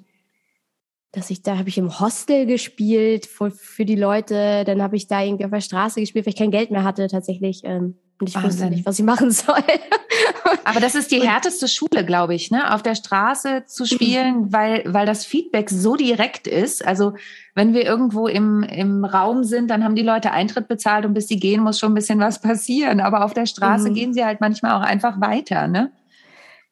Dass 1.16 1.30
ich 1.30 1.42
da 1.42 1.56
habe 1.56 1.70
ich 1.70 1.78
im 1.78 1.99
Hostel 1.99 2.44
gespielt 2.44 3.25
für, 3.25 3.50
für 3.50 3.87
die 3.87 3.96
Leute, 3.96 4.64
dann 4.66 4.82
habe 4.82 4.96
ich 4.96 5.06
da 5.06 5.23
irgendwie 5.23 5.46
auf 5.46 5.50
der 5.50 5.62
Straße 5.62 5.99
gespielt, 5.99 6.26
weil 6.26 6.35
ich 6.35 6.38
kein 6.38 6.50
Geld 6.50 6.70
mehr 6.70 6.85
hatte 6.85 7.08
tatsächlich. 7.08 7.62
Ähm, 7.64 7.96
und 8.20 8.28
ich 8.28 8.35
Wahnsinn. 8.35 8.50
wusste 8.50 8.70
nicht, 8.70 8.87
was 8.87 8.99
ich 8.99 9.04
machen 9.04 9.30
soll. 9.30 9.62
Aber 10.64 10.80
das 10.80 10.94
ist 10.94 11.11
die 11.11 11.20
härteste 11.20 11.68
Schule, 11.68 12.04
glaube 12.04 12.35
ich, 12.35 12.50
ne? 12.50 12.73
Auf 12.75 12.82
der 12.82 12.94
Straße 12.94 13.64
zu 13.66 13.85
mhm. 13.85 13.87
spielen, 13.87 14.52
weil, 14.52 14.85
weil 14.87 15.06
das 15.06 15.25
Feedback 15.25 15.70
so 15.70 15.96
direkt 15.96 16.46
ist. 16.46 16.87
Also 16.87 17.14
wenn 17.54 17.73
wir 17.73 17.85
irgendwo 17.85 18.26
im, 18.26 18.62
im 18.62 19.04
Raum 19.04 19.44
sind, 19.44 19.70
dann 19.70 19.85
haben 19.85 19.94
die 19.94 20.02
Leute 20.02 20.32
Eintritt 20.32 20.68
bezahlt 20.68 21.06
und 21.06 21.14
bis 21.14 21.28
sie 21.28 21.38
gehen, 21.38 21.62
muss 21.62 21.78
schon 21.78 21.92
ein 21.92 21.94
bisschen 21.94 22.20
was 22.20 22.40
passieren. 22.40 23.00
Aber 23.00 23.25
auf 23.25 23.32
der 23.32 23.46
Straße 23.46 23.90
mhm. 23.90 23.94
gehen 23.94 24.14
sie 24.14 24.25
halt 24.25 24.40
manchmal 24.40 24.73
auch 24.73 24.87
einfach 24.87 25.20
weiter, 25.20 25.66
ne? 25.66 25.90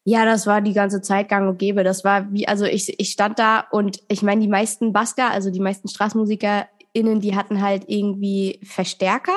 Ja, 0.04 0.26
das 0.26 0.46
war 0.46 0.60
die 0.60 0.74
ganze 0.74 1.00
Zeit 1.00 1.30
gang 1.30 1.48
und 1.48 1.58
gäbe. 1.58 1.82
Das 1.82 2.04
war 2.04 2.30
wie, 2.30 2.46
also 2.46 2.66
ich, 2.66 3.00
ich 3.00 3.10
stand 3.10 3.38
da 3.38 3.64
und 3.70 4.00
ich 4.08 4.22
meine, 4.22 4.42
die 4.42 4.48
meisten 4.48 4.92
Basker, 4.92 5.30
also 5.30 5.50
die 5.50 5.60
meisten 5.60 5.88
StraßenmusikerInnen, 5.88 7.20
die 7.20 7.34
hatten 7.34 7.62
halt 7.62 7.84
irgendwie 7.86 8.60
Verstärker, 8.62 9.32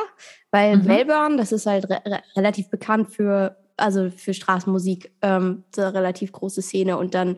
weil 0.52 0.78
mhm. 0.78 0.86
Melbourne, 0.86 1.38
das 1.38 1.54
ist 1.54 1.68
halt 1.68 1.90
re 1.90 2.02
relativ 2.36 2.70
bekannt 2.70 3.10
für, 3.10 3.56
also 3.78 4.10
für 4.10 4.34
Straßenmusik, 4.34 5.12
ähm, 5.22 5.64
so 5.74 5.84
eine 5.84 5.94
relativ 5.94 6.34
große 6.34 6.62
Szene 6.62 6.98
und 6.98 7.14
dann 7.14 7.38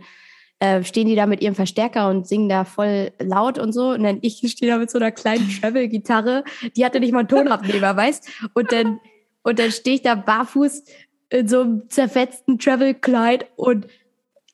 äh, 0.57 0.83
stehen 0.83 1.07
die 1.07 1.15
da 1.15 1.27
mit 1.27 1.41
ihrem 1.41 1.55
Verstärker 1.55 2.09
und 2.09 2.27
singen 2.27 2.49
da 2.49 2.65
voll 2.65 3.11
laut 3.19 3.59
und 3.59 3.73
so. 3.73 3.91
Und 3.91 4.03
dann 4.03 4.17
ich 4.21 4.39
stehe 4.51 4.71
da 4.71 4.77
mit 4.77 4.89
so 4.89 4.97
einer 4.97 5.11
kleinen 5.11 5.47
Travel-Gitarre, 5.61 6.43
die 6.75 6.83
hatte 6.83 6.99
nicht 6.99 7.13
mal 7.13 7.19
einen 7.19 7.27
Tonabnehmer, 7.27 7.95
weißt? 7.95 8.27
Und 8.55 8.71
dann, 8.71 8.99
und 9.43 9.59
dann 9.59 9.71
stehe 9.71 9.95
ich 9.95 10.01
da 10.01 10.15
barfuß 10.15 10.83
in 11.29 11.47
so 11.47 11.61
einem 11.61 11.89
zerfetzten 11.89 12.57
Travel-Kleid 12.59 13.47
und 13.55 13.87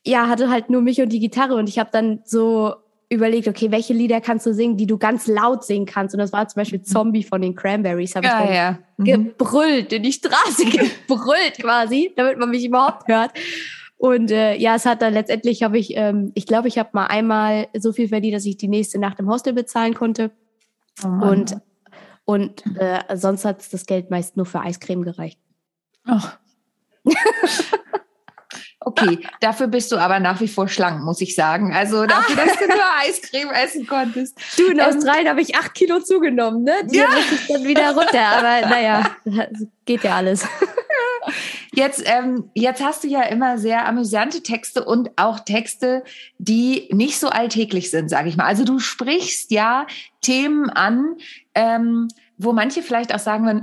ja, 0.05 0.27
hatte 0.27 0.49
halt 0.49 0.69
nur 0.69 0.81
mich 0.81 1.01
und 1.01 1.09
die 1.09 1.19
Gitarre 1.19 1.55
und 1.55 1.67
ich 1.67 1.79
habe 1.79 1.89
dann 1.91 2.21
so 2.25 2.75
überlegt, 3.09 3.47
okay, 3.47 3.71
welche 3.71 3.93
Lieder 3.93 4.19
kannst 4.21 4.45
du 4.45 4.53
singen, 4.53 4.77
die 4.77 4.87
du 4.87 4.97
ganz 4.97 5.27
laut 5.27 5.63
singen 5.63 5.85
kannst? 5.85 6.13
Und 6.13 6.19
das 6.19 6.33
war 6.33 6.47
zum 6.47 6.59
Beispiel 6.59 6.79
mhm. 6.79 6.85
Zombie 6.85 7.23
von 7.23 7.41
den 7.41 7.55
Cranberries. 7.55 8.15
Habe 8.15 8.27
ja, 8.27 8.39
ich 8.39 8.45
dann 8.45 8.55
ja. 8.55 8.79
Mhm. 8.97 9.05
gebrüllt, 9.05 9.93
in 9.93 10.03
die 10.03 10.13
Straße 10.13 10.65
gebrüllt 11.07 11.59
quasi, 11.59 12.13
damit 12.15 12.37
man 12.37 12.49
mich 12.49 12.65
überhaupt 12.65 13.07
hört. 13.07 13.31
Und 13.97 14.31
äh, 14.31 14.55
ja, 14.57 14.75
es 14.75 14.85
hat 14.85 15.01
dann 15.01 15.13
letztendlich, 15.13 15.63
habe 15.63 15.77
ich, 15.77 15.95
ähm, 15.95 16.31
ich 16.35 16.45
glaube, 16.45 16.67
ich 16.67 16.77
habe 16.77 16.89
mal 16.93 17.05
einmal 17.05 17.67
so 17.77 17.93
viel 17.93 18.09
verdient, 18.09 18.35
dass 18.35 18.45
ich 18.45 18.57
die 18.57 18.67
nächste 18.67 18.99
Nacht 18.99 19.19
im 19.19 19.29
Hostel 19.29 19.53
bezahlen 19.53 19.93
konnte. 19.93 20.31
Oh 21.03 21.07
und 21.07 21.57
und 22.25 22.63
äh, 22.79 23.03
sonst 23.15 23.45
hat 23.45 23.71
das 23.71 23.85
Geld 23.85 24.09
meist 24.09 24.35
nur 24.35 24.47
für 24.47 24.59
Eiscreme 24.59 25.03
gereicht. 25.03 25.39
Ach. 26.05 26.39
Okay, 28.87 29.19
dafür 29.39 29.65
bist 29.65 29.91
du 29.91 29.97
aber 29.97 30.19
nach 30.19 30.39
wie 30.41 30.47
vor 30.47 30.67
schlank, 30.67 31.03
muss 31.03 31.19
ich 31.19 31.33
sagen. 31.33 31.73
Also 31.73 32.05
dafür, 32.05 32.35
dass 32.35 32.55
du 32.59 32.67
nur 32.67 32.77
Eiscreme 33.01 33.49
essen 33.51 33.87
konntest. 33.87 34.37
Du, 34.57 34.67
in 34.67 34.77
ähm, 34.77 34.85
Australien 34.85 35.27
habe 35.27 35.41
ich 35.41 35.55
acht 35.55 35.73
Kilo 35.73 35.99
zugenommen, 35.99 36.63
ne? 36.63 36.75
Die 36.83 36.97
ja. 36.97 37.07
muss 37.07 37.31
ich 37.31 37.47
dann 37.47 37.63
wieder 37.63 37.95
runter. 37.95 38.21
Aber 38.21 38.67
naja, 38.67 39.15
geht 39.85 40.03
ja 40.03 40.17
alles. 40.17 40.45
Jetzt, 41.73 42.03
ähm, 42.05 42.51
jetzt 42.53 42.83
hast 42.83 43.03
du 43.03 43.07
ja 43.07 43.23
immer 43.23 43.57
sehr 43.57 43.87
amüsante 43.87 44.43
Texte 44.43 44.85
und 44.85 45.09
auch 45.15 45.39
Texte, 45.39 46.03
die 46.37 46.87
nicht 46.91 47.19
so 47.19 47.29
alltäglich 47.29 47.89
sind, 47.89 48.09
sage 48.09 48.29
ich 48.29 48.37
mal. 48.37 48.45
Also 48.45 48.63
du 48.63 48.77
sprichst 48.77 49.49
ja 49.49 49.87
Themen 50.21 50.69
an, 50.69 51.15
ähm, 51.55 52.07
wo 52.37 52.53
manche 52.53 52.83
vielleicht 52.83 53.13
auch 53.13 53.19
sagen 53.19 53.45
würden, 53.45 53.61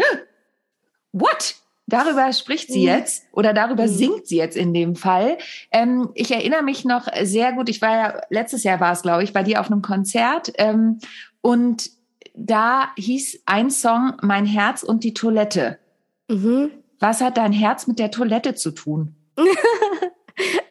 what? 1.12 1.54
Darüber 1.86 2.32
spricht 2.32 2.70
sie 2.70 2.80
mhm. 2.80 2.86
jetzt 2.86 3.24
oder 3.32 3.52
darüber 3.52 3.84
mhm. 3.84 3.88
singt 3.88 4.26
sie 4.26 4.36
jetzt 4.36 4.56
in 4.56 4.72
dem 4.72 4.94
Fall. 4.94 5.38
Ähm, 5.72 6.10
ich 6.14 6.30
erinnere 6.30 6.62
mich 6.62 6.84
noch 6.84 7.08
sehr 7.22 7.52
gut, 7.52 7.68
ich 7.68 7.82
war 7.82 7.96
ja, 7.96 8.20
letztes 8.30 8.62
Jahr 8.64 8.80
war 8.80 8.92
es, 8.92 9.02
glaube 9.02 9.24
ich, 9.24 9.32
bei 9.32 9.42
dir 9.42 9.60
auf 9.60 9.70
einem 9.70 9.82
Konzert 9.82 10.52
ähm, 10.58 10.98
und 11.40 11.90
da 12.34 12.88
hieß 12.96 13.42
ein 13.46 13.70
Song 13.70 14.14
Mein 14.22 14.46
Herz 14.46 14.82
und 14.82 15.04
die 15.04 15.12
Toilette. 15.12 15.78
Mhm. 16.28 16.70
Was 16.98 17.20
hat 17.20 17.36
dein 17.36 17.52
Herz 17.52 17.86
mit 17.86 17.98
der 17.98 18.10
Toilette 18.10 18.54
zu 18.54 18.70
tun? 18.70 19.16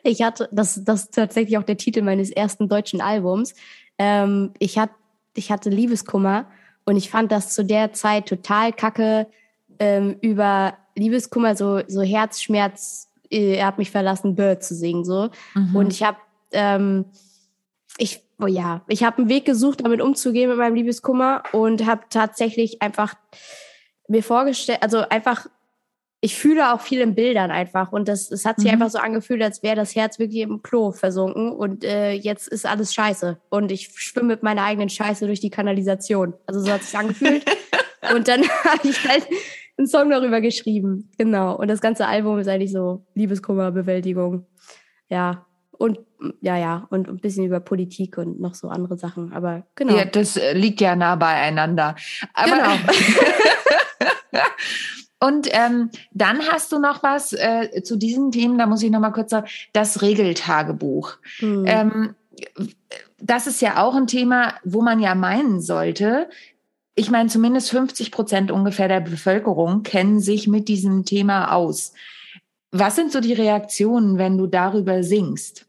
ich 0.03 0.22
hatte, 0.22 0.50
das, 0.51 0.84
das 0.84 1.03
ist 1.03 1.13
tatsächlich 1.13 1.58
auch 1.58 1.63
der 1.63 1.77
Titel 1.77 2.01
meines 2.01 2.30
ersten 2.32 2.70
deutschen 2.70 3.01
Albums. 3.01 3.53
Ähm, 3.98 4.53
ich, 4.60 4.77
hat, 4.77 4.91
ich 5.36 5.51
hatte 5.51 5.70
Liebeskummer 5.70 6.48
und 6.86 6.96
ich 6.96 7.10
fand 7.10 7.32
das 7.32 7.53
zu 7.53 7.63
der 7.63 7.94
Zeit 7.94 8.27
total 8.27 8.74
kacke, 8.74 9.27
ähm, 9.77 10.15
über 10.22 10.77
Liebeskummer, 10.96 11.56
so, 11.56 11.82
so 11.88 12.02
Herzschmerz, 12.02 13.10
äh, 13.32 13.56
er 13.56 13.68
hat 13.68 13.78
mich 13.78 13.92
verlassen, 13.92 14.36
Bird 14.36 14.64
zu 14.64 14.76
singen, 14.76 15.06
so. 15.06 15.30
Mhm. 15.56 15.76
Und 15.76 15.94
ich 15.94 16.04
habe, 16.04 16.18
ähm, 16.52 17.06
ich, 17.98 18.22
oh 18.40 18.48
ja, 18.48 18.82
ich 18.88 19.04
habe 19.04 19.20
einen 19.20 19.30
Weg 19.30 19.46
gesucht, 19.46 19.82
damit 19.84 20.02
umzugehen 20.02 20.50
mit 20.50 20.58
meinem 20.58 20.76
Liebeskummer 20.76 21.44
und 21.54 21.86
habe 21.86 22.04
tatsächlich 22.10 22.82
einfach 22.82 23.16
mir 24.08 24.24
vorgestellt, 24.24 24.80
also 24.82 25.00
einfach, 25.10 25.48
ich 26.20 26.36
fühle 26.36 26.74
auch 26.74 26.82
viel 26.82 27.02
in 27.02 27.16
Bildern 27.16 27.50
einfach 27.50 27.92
und 27.92 28.08
das, 28.08 28.30
es 28.30 28.46
hat 28.46 28.58
sich 28.58 28.68
mhm. 28.68 28.74
einfach 28.74 28.92
so 28.92 29.00
angefühlt, 29.00 29.42
als 29.42 29.64
wäre 29.64 29.76
das 29.76 29.96
Herz 29.96 30.20
wirklich 30.20 30.42
im 30.42 30.62
Klo 30.62 30.92
versunken 30.92 31.52
und 31.52 31.84
äh, 31.84 32.12
jetzt 32.12 32.48
ist 32.48 32.66
alles 32.66 32.94
scheiße 32.94 33.40
und 33.50 33.72
ich 33.72 33.92
schwimme 33.96 34.28
mit 34.28 34.44
meiner 34.44 34.64
eigenen 34.64 34.90
Scheiße 34.90 35.26
durch 35.26 35.40
die 35.40 35.50
Kanalisation. 35.50 36.34
Also 36.46 36.60
so 36.60 36.72
hat 36.72 36.82
es 36.82 36.92
sich 36.92 37.00
angefühlt. 37.00 37.46
und 38.16 38.28
dann 38.28 38.44
habe 38.64 38.88
ich 38.88 39.08
halt 39.08 39.26
einen 39.82 39.88
Song 39.88 40.10
darüber 40.10 40.42
geschrieben. 40.42 41.10
Genau. 41.18 41.56
Und 41.58 41.68
das 41.68 41.82
ganze 41.82 42.08
Album 42.08 42.40
ist 42.40 42.48
eigentlich 42.48 42.72
so 42.72 43.06
Liebeskummerbewältigung. 43.16 44.46
Ja. 45.10 45.46
Und 45.72 46.00
ja, 46.42 46.56
ja, 46.56 46.88
und 46.92 47.10
ein 47.10 47.18
bisschen 47.18 47.46
über 47.46 47.60
Politik 47.60 48.20
und 48.20 48.40
noch 48.40 48.54
so 48.54 48.70
andere 48.70 48.98
Sachen. 48.98 49.34
Aber 49.34 49.64
genau. 49.76 49.96
Ja, 49.96 50.06
das 50.06 50.38
äh, 50.38 50.54
liegt 50.54 50.80
ja 50.80 50.96
nah 50.96 51.16
beieinander. 51.16 51.96
Aber 52.34 52.52
genau. 52.52 52.72
Und 55.24 55.50
ähm, 55.52 55.92
dann 56.12 56.40
hast 56.48 56.72
du 56.72 56.80
noch 56.80 57.04
was 57.04 57.32
äh, 57.34 57.84
zu 57.84 57.96
diesen 57.96 58.32
Themen, 58.32 58.58
da 58.58 58.66
muss 58.66 58.82
ich 58.82 58.90
noch 58.90 59.00
mal 59.00 59.12
kurz 59.12 59.30
sagen, 59.30 59.48
das 59.72 60.02
Regeltagebuch. 60.02 61.18
Hm. 61.38 61.66
Ähm, 61.68 62.16
das 63.20 63.46
ist 63.46 63.62
ja 63.62 63.84
auch 63.84 63.94
ein 63.94 64.08
Thema, 64.08 64.56
wo 64.64 64.82
man 64.82 65.00
ja 65.00 65.14
meinen 65.14 65.62
sollte, 65.62 66.28
ich 66.96 67.10
meine, 67.10 67.30
zumindest 67.30 67.70
50 67.72 68.12
Prozent 68.12 68.52
ungefähr 68.52 68.88
der 68.88 69.00
Bevölkerung 69.00 69.84
kennen 69.84 70.20
sich 70.20 70.48
mit 70.48 70.68
diesem 70.68 71.06
Thema 71.06 71.54
aus. 71.54 71.94
Was 72.72 72.96
sind 72.96 73.12
so 73.12 73.20
die 73.20 73.34
Reaktionen, 73.34 74.18
wenn 74.18 74.38
du 74.38 74.48
darüber 74.48 75.04
singst? 75.04 75.66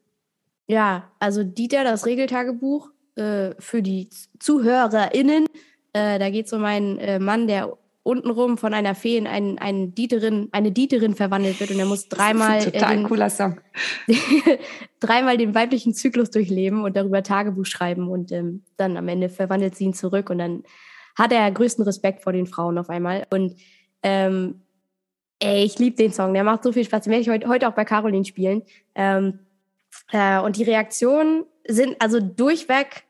Ja, 0.67 1.11
also 1.19 1.43
Dieter, 1.43 1.85
das 1.85 2.07
Regeltagebuch 2.07 2.91
äh, 3.17 3.51
für 3.59 3.83
die 3.83 4.09
ZuhörerInnen. 4.39 5.47
Äh, 5.93 6.19
da 6.19 6.31
geht 6.31 6.47
es 6.47 6.53
um 6.53 6.65
einen 6.65 6.99
äh, 6.99 7.19
Mann, 7.19 7.47
der 7.47 7.77
untenrum 8.05 8.59
von 8.59 8.75
einer 8.75 8.95
Fee 8.95 9.17
in 9.17 9.27
einen, 9.27 9.59
einen 9.59 9.95
Dieterin, 9.95 10.49
eine 10.53 10.73
Dieterin 10.73 11.15
verwandelt 11.15 11.61
wird 11.61 11.71
und 11.71 11.79
er 11.79 11.87
muss 11.87 12.09
dreimal. 12.09 12.59
Ein 12.59 12.73
total 12.73 12.97
den, 12.97 13.05
cooler 13.05 13.31
Song. 13.31 13.61
dreimal 15.01 15.37
den 15.37 15.55
weiblichen 15.55 15.95
Zyklus 15.95 16.31
durchleben 16.31 16.83
und 16.85 16.97
darüber 16.97 17.23
Tagebuch 17.23 17.67
schreiben 17.67 18.09
und 18.09 18.33
ähm, 18.33 18.63
dann 18.77 18.97
am 18.97 19.09
Ende 19.09 19.29
verwandelt 19.29 19.77
sie 19.77 19.85
ihn 19.85 19.95
zurück 19.95 20.31
und 20.31 20.39
dann 20.39 20.65
hat 21.17 21.33
er 21.33 21.51
größten 21.51 21.85
Respekt 21.85 22.23
vor 22.23 22.33
den 22.33 22.47
Frauen 22.47 22.79
auf 22.79 22.91
einmal. 22.91 23.27
Und 23.31 23.57
ähm, 24.03 24.63
ey, 25.39 25.65
ich 25.65 25.79
liebe 25.79 25.97
den 25.97 26.13
Song, 26.13 26.35
der 26.35 26.45
macht 26.45 26.63
so 26.63 26.73
viel 26.73 26.85
Spaß. 26.85 27.05
Den 27.05 27.11
werde 27.11 27.23
ich 27.23 27.29
heute, 27.29 27.49
heute 27.49 27.69
auch 27.69 27.75
bei 27.75 27.85
Caroline 27.85 28.25
spielen. 28.25 28.63
Ähm, 28.95 29.41
äh, 30.13 30.41
und 30.41 30.57
die 30.57 30.65
Reaktionen 30.65 31.45
sind 31.67 31.97
also 32.01 32.21
durchweg 32.21 33.05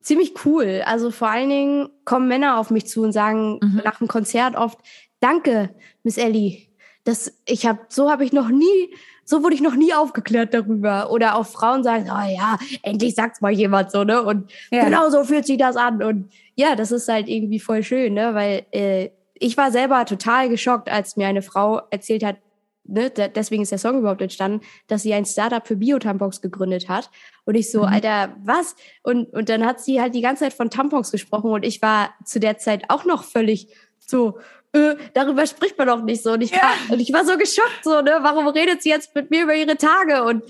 ziemlich 0.00 0.44
cool. 0.44 0.82
Also 0.86 1.10
vor 1.10 1.28
allen 1.28 1.50
Dingen 1.50 1.88
kommen 2.04 2.28
Männer 2.28 2.58
auf 2.58 2.70
mich 2.70 2.86
zu 2.86 3.02
und 3.02 3.12
sagen 3.12 3.58
mhm. 3.62 3.82
nach 3.84 3.98
dem 3.98 4.08
Konzert 4.08 4.56
oft, 4.56 4.78
danke, 5.20 5.74
Miss 6.02 6.16
Ellie. 6.16 6.68
Das, 7.04 7.32
ich 7.46 7.66
habe, 7.66 7.80
so 7.88 8.10
habe 8.10 8.24
ich 8.24 8.32
noch 8.32 8.48
nie 8.48 8.94
so 9.30 9.44
wurde 9.44 9.54
ich 9.54 9.60
noch 9.60 9.76
nie 9.76 9.94
aufgeklärt 9.94 10.52
darüber. 10.52 11.12
Oder 11.12 11.36
auch 11.36 11.46
Frauen 11.46 11.84
sagen, 11.84 12.10
oh 12.10 12.28
ja, 12.28 12.58
endlich 12.82 13.14
sagt's 13.14 13.40
mal 13.40 13.52
jemand 13.52 13.92
so, 13.92 14.02
ne? 14.02 14.22
Und 14.22 14.50
ja. 14.72 14.84
genau 14.84 15.08
so 15.08 15.22
fühlt 15.22 15.46
sich 15.46 15.56
das 15.56 15.76
an. 15.76 16.02
Und 16.02 16.32
ja, 16.56 16.74
das 16.74 16.90
ist 16.90 17.08
halt 17.08 17.28
irgendwie 17.28 17.60
voll 17.60 17.84
schön, 17.84 18.14
ne? 18.14 18.34
Weil 18.34 18.66
äh, 18.72 19.10
ich 19.34 19.56
war 19.56 19.70
selber 19.70 20.04
total 20.04 20.48
geschockt, 20.48 20.90
als 20.90 21.16
mir 21.16 21.28
eine 21.28 21.42
Frau 21.42 21.80
erzählt 21.90 22.24
hat, 22.24 22.38
ne, 22.84 23.08
deswegen 23.10 23.62
ist 23.62 23.70
der 23.70 23.78
Song 23.78 24.00
überhaupt 24.00 24.20
entstanden, 24.20 24.66
dass 24.88 25.02
sie 25.02 25.14
ein 25.14 25.24
Startup 25.24 25.64
für 25.64 25.76
Biotampons 25.76 26.40
gegründet 26.40 26.88
hat. 26.88 27.08
Und 27.44 27.54
ich 27.54 27.70
so, 27.70 27.82
mhm. 27.82 27.86
Alter, 27.86 28.34
was? 28.42 28.74
Und, 29.04 29.32
und 29.32 29.48
dann 29.48 29.64
hat 29.64 29.80
sie 29.80 30.00
halt 30.00 30.16
die 30.16 30.22
ganze 30.22 30.44
Zeit 30.44 30.54
von 30.54 30.70
Tampons 30.70 31.12
gesprochen 31.12 31.52
und 31.52 31.64
ich 31.64 31.80
war 31.80 32.10
zu 32.24 32.40
der 32.40 32.58
Zeit 32.58 32.84
auch 32.88 33.04
noch 33.04 33.22
völlig 33.22 33.68
So, 34.10 34.40
äh, 34.72 34.94
darüber 35.14 35.46
spricht 35.46 35.76
man 35.78 35.88
doch 35.88 36.02
nicht 36.02 36.22
so. 36.22 36.32
Und 36.32 36.42
ich, 36.42 36.50
ja. 36.52 36.58
war, 36.58 36.92
und 36.92 37.00
ich 37.00 37.12
war 37.12 37.24
so 37.24 37.36
geschockt, 37.36 37.82
so, 37.82 38.00
ne, 38.02 38.18
warum 38.22 38.46
redet 38.46 38.82
sie 38.82 38.90
jetzt 38.90 39.14
mit 39.14 39.30
mir 39.30 39.42
über 39.42 39.54
ihre 39.54 39.76
Tage? 39.76 40.22
Und, 40.24 40.44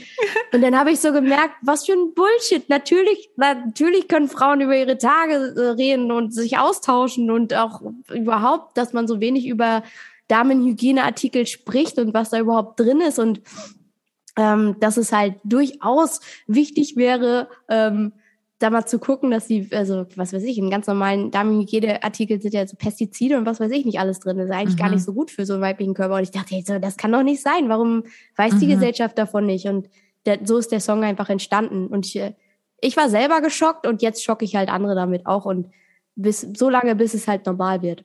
und 0.52 0.60
dann 0.60 0.78
habe 0.78 0.90
ich 0.90 1.00
so 1.00 1.12
gemerkt, 1.12 1.54
was 1.62 1.86
für 1.86 1.92
ein 1.92 2.12
Bullshit. 2.14 2.68
Natürlich, 2.68 3.30
natürlich 3.36 4.08
können 4.08 4.28
Frauen 4.28 4.60
über 4.60 4.76
ihre 4.76 4.98
Tage 4.98 5.54
äh, 5.56 5.60
reden 5.70 6.12
und 6.12 6.34
sich 6.34 6.58
austauschen 6.58 7.30
und 7.30 7.54
auch 7.54 7.80
überhaupt, 8.12 8.76
dass 8.76 8.92
man 8.92 9.08
so 9.08 9.20
wenig 9.20 9.46
über 9.46 9.82
Damenhygieneartikel 10.28 11.46
spricht 11.46 11.98
und 11.98 12.14
was 12.14 12.30
da 12.30 12.38
überhaupt 12.38 12.78
drin 12.78 13.00
ist 13.00 13.18
und 13.18 13.40
ähm, 14.36 14.76
dass 14.80 14.96
es 14.96 15.12
halt 15.12 15.36
durchaus 15.44 16.20
wichtig 16.46 16.96
wäre, 16.96 17.48
ähm, 17.68 18.12
da 18.60 18.68
mal 18.68 18.84
zu 18.84 18.98
gucken, 18.98 19.30
dass 19.30 19.46
die, 19.46 19.68
also 19.72 20.06
was 20.16 20.34
weiß 20.34 20.42
ich, 20.42 20.58
in 20.58 20.70
ganz 20.70 20.86
normalen 20.86 21.30
Damenhygieneartikel 21.30 22.42
sind 22.42 22.52
ja 22.52 22.66
so 22.66 22.76
Pestizide 22.76 23.38
und 23.38 23.46
was 23.46 23.58
weiß 23.58 23.72
ich 23.72 23.86
nicht 23.86 23.98
alles 23.98 24.20
drin. 24.20 24.36
Das 24.36 24.46
ist 24.46 24.54
eigentlich 24.54 24.76
mhm. 24.76 24.80
gar 24.80 24.90
nicht 24.90 25.02
so 25.02 25.14
gut 25.14 25.30
für 25.30 25.46
so 25.46 25.54
einen 25.54 25.62
weiblichen 25.62 25.94
Körper. 25.94 26.16
Und 26.16 26.22
ich 26.22 26.30
dachte, 26.30 26.54
hey, 26.54 26.62
so, 26.64 26.78
das 26.78 26.98
kann 26.98 27.10
doch 27.10 27.22
nicht 27.22 27.42
sein. 27.42 27.70
Warum 27.70 28.04
weiß 28.36 28.54
mhm. 28.54 28.60
die 28.60 28.66
Gesellschaft 28.66 29.16
davon 29.16 29.46
nicht? 29.46 29.66
Und 29.66 29.88
der, 30.26 30.40
so 30.44 30.58
ist 30.58 30.72
der 30.72 30.80
Song 30.80 31.04
einfach 31.04 31.30
entstanden. 31.30 31.86
Und 31.86 32.04
ich, 32.04 32.22
ich 32.82 32.96
war 32.98 33.08
selber 33.08 33.40
geschockt 33.40 33.86
und 33.86 34.02
jetzt 34.02 34.22
schocke 34.22 34.44
ich 34.44 34.54
halt 34.54 34.68
andere 34.68 34.94
damit 34.94 35.26
auch. 35.26 35.46
Und 35.46 35.72
bis 36.14 36.42
so 36.42 36.68
lange, 36.68 36.94
bis 36.94 37.14
es 37.14 37.26
halt 37.26 37.46
normal 37.46 37.80
wird. 37.80 38.04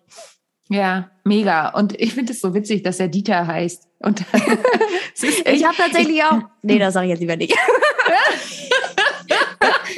Ja, 0.69 1.11
mega. 1.25 1.69
Und 1.69 1.99
ich 1.99 2.13
finde 2.13 2.31
es 2.31 2.39
so 2.39 2.53
witzig, 2.53 2.81
dass 2.81 3.01
er 3.01 3.09
Dieter 3.09 3.45
heißt. 3.45 3.89
Und 3.99 4.21
ich 5.21 5.65
habe 5.65 5.75
tatsächlich 5.75 6.23
auch. 6.23 6.39
Nee, 6.61 6.79
das 6.79 6.93
sage 6.93 7.07
ich 7.07 7.11
jetzt 7.11 7.19
lieber 7.19 7.35
nicht. 7.35 7.53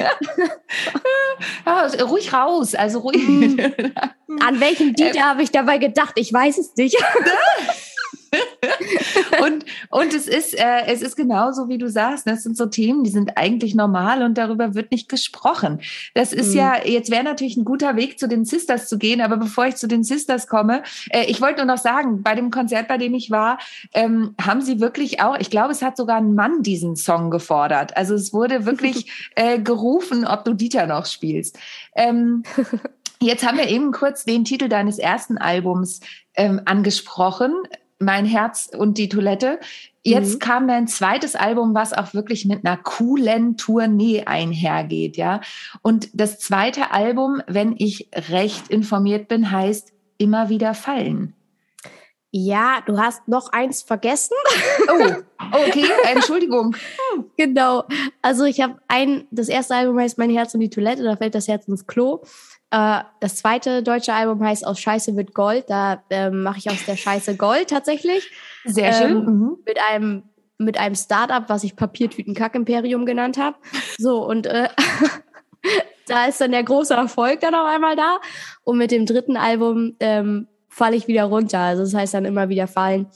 ruhig 2.02 2.32
raus, 2.32 2.74
also 2.74 3.00
ruhig. 3.00 3.26
Hm. 3.26 3.58
An 4.40 4.60
welchen 4.60 4.94
Dieter 4.94 5.22
habe 5.22 5.42
ich 5.42 5.50
dabei 5.50 5.78
gedacht? 5.78 6.12
Ich 6.16 6.32
weiß 6.32 6.58
es 6.58 6.76
nicht. 6.76 6.96
und, 9.44 9.64
und 9.90 10.14
es 10.14 10.28
ist, 10.28 10.58
äh, 10.58 10.86
es 10.86 11.02
ist 11.02 11.16
genauso, 11.16 11.68
wie 11.68 11.78
du 11.78 11.88
sagst, 11.88 12.26
das 12.26 12.42
sind 12.42 12.56
so 12.56 12.66
Themen, 12.66 13.04
die 13.04 13.10
sind 13.10 13.36
eigentlich 13.36 13.74
normal 13.74 14.22
und 14.22 14.36
darüber 14.36 14.74
wird 14.74 14.90
nicht 14.90 15.08
gesprochen. 15.08 15.80
Das 16.14 16.32
ist 16.32 16.50
mhm. 16.50 16.58
ja, 16.58 16.84
jetzt 16.84 17.10
wäre 17.10 17.24
natürlich 17.24 17.56
ein 17.56 17.64
guter 17.64 17.96
Weg, 17.96 18.18
zu 18.18 18.28
den 18.28 18.44
Sisters 18.44 18.88
zu 18.88 18.98
gehen, 18.98 19.20
aber 19.20 19.36
bevor 19.36 19.66
ich 19.66 19.76
zu 19.76 19.88
den 19.88 20.04
Sisters 20.04 20.48
komme, 20.48 20.82
äh, 21.10 21.24
ich 21.24 21.40
wollte 21.40 21.64
nur 21.64 21.74
noch 21.74 21.82
sagen, 21.82 22.22
bei 22.22 22.34
dem 22.34 22.50
Konzert, 22.50 22.88
bei 22.88 22.98
dem 22.98 23.14
ich 23.14 23.30
war, 23.30 23.58
ähm, 23.94 24.34
haben 24.40 24.60
sie 24.60 24.80
wirklich 24.80 25.20
auch, 25.20 25.36
ich 25.38 25.50
glaube, 25.50 25.72
es 25.72 25.82
hat 25.82 25.96
sogar 25.96 26.16
ein 26.16 26.34
Mann 26.34 26.62
diesen 26.62 26.96
Song 26.96 27.30
gefordert. 27.30 27.96
Also 27.96 28.14
es 28.14 28.32
wurde 28.32 28.66
wirklich 28.66 29.30
äh, 29.34 29.58
gerufen, 29.58 30.26
ob 30.26 30.44
du 30.44 30.54
Dieter 30.54 30.86
noch 30.86 31.06
spielst. 31.06 31.58
Ähm, 31.94 32.42
Jetzt 33.20 33.44
haben 33.44 33.58
wir 33.58 33.68
eben 33.68 33.90
kurz 33.90 34.24
den 34.24 34.44
Titel 34.44 34.68
deines 34.68 34.98
ersten 34.98 35.38
Albums 35.38 35.98
ähm, 36.36 36.60
angesprochen 36.66 37.52
mein 37.98 38.24
Herz 38.24 38.70
und 38.76 38.98
die 38.98 39.08
Toilette. 39.08 39.58
Jetzt 40.02 40.34
mhm. 40.34 40.38
kam 40.38 40.70
ein 40.70 40.86
zweites 40.86 41.34
Album, 41.34 41.74
was 41.74 41.92
auch 41.92 42.14
wirklich 42.14 42.44
mit 42.44 42.64
einer 42.64 42.76
coolen 42.76 43.56
Tournee 43.56 44.24
einhergeht, 44.24 45.16
ja. 45.16 45.40
Und 45.82 46.08
das 46.14 46.38
zweite 46.38 46.92
Album, 46.92 47.42
wenn 47.46 47.74
ich 47.76 48.08
recht 48.14 48.68
informiert 48.68 49.28
bin, 49.28 49.50
heißt 49.50 49.92
immer 50.18 50.48
wieder 50.48 50.74
fallen. 50.74 51.34
Ja, 52.30 52.82
du 52.84 52.98
hast 52.98 53.26
noch 53.26 53.52
eins 53.52 53.82
vergessen. 53.82 54.36
Oh, 54.88 55.12
okay, 55.52 55.86
Entschuldigung. 56.12 56.76
genau. 57.38 57.84
Also 58.20 58.44
ich 58.44 58.60
habe 58.60 58.78
ein, 58.86 59.26
das 59.30 59.48
erste 59.48 59.74
Album 59.74 59.98
heißt 59.98 60.18
Mein 60.18 60.30
Herz 60.30 60.52
und 60.52 60.60
die 60.60 60.68
Toilette, 60.68 61.02
da 61.02 61.16
fällt 61.16 61.34
das 61.34 61.48
Herz 61.48 61.66
ins 61.68 61.86
Klo. 61.86 62.22
Äh, 62.70 63.00
das 63.20 63.36
zweite 63.36 63.82
deutsche 63.82 64.12
Album 64.12 64.44
heißt 64.44 64.66
Aus 64.66 64.78
Scheiße 64.80 65.16
wird 65.16 65.34
Gold. 65.34 65.64
Da 65.68 66.02
ähm, 66.10 66.42
mache 66.42 66.58
ich 66.58 66.70
aus 66.70 66.84
der 66.84 66.96
Scheiße 66.96 67.36
Gold 67.36 67.70
tatsächlich. 67.70 68.30
Sehr 68.64 68.92
schön. 68.92 69.16
Ähm, 69.16 69.24
mhm. 69.24 69.58
Mit 69.66 69.78
einem 69.90 70.22
mit 70.58 70.76
einem 70.76 70.96
Startup, 70.96 71.48
was 71.48 71.62
ich 71.62 71.76
Papiertüten-Kack-Imperium 71.76 73.06
genannt 73.06 73.38
habe. 73.38 73.56
So, 73.96 74.26
und 74.26 74.46
äh, 74.46 74.68
da 76.08 76.26
ist 76.26 76.40
dann 76.40 76.50
der 76.50 76.64
große 76.64 76.94
Erfolg 76.94 77.40
dann 77.40 77.54
auf 77.54 77.66
einmal 77.66 77.94
da. 77.94 78.18
Und 78.64 78.76
mit 78.76 78.90
dem 78.90 79.06
dritten 79.06 79.36
Album 79.36 79.94
ähm, 80.00 80.48
falle 80.68 80.96
ich 80.96 81.06
wieder 81.06 81.24
runter. 81.24 81.60
Also 81.60 81.84
das 81.84 81.94
heißt 81.94 82.14
dann 82.14 82.24
immer 82.24 82.48
wieder 82.48 82.66
fallen. 82.66 83.06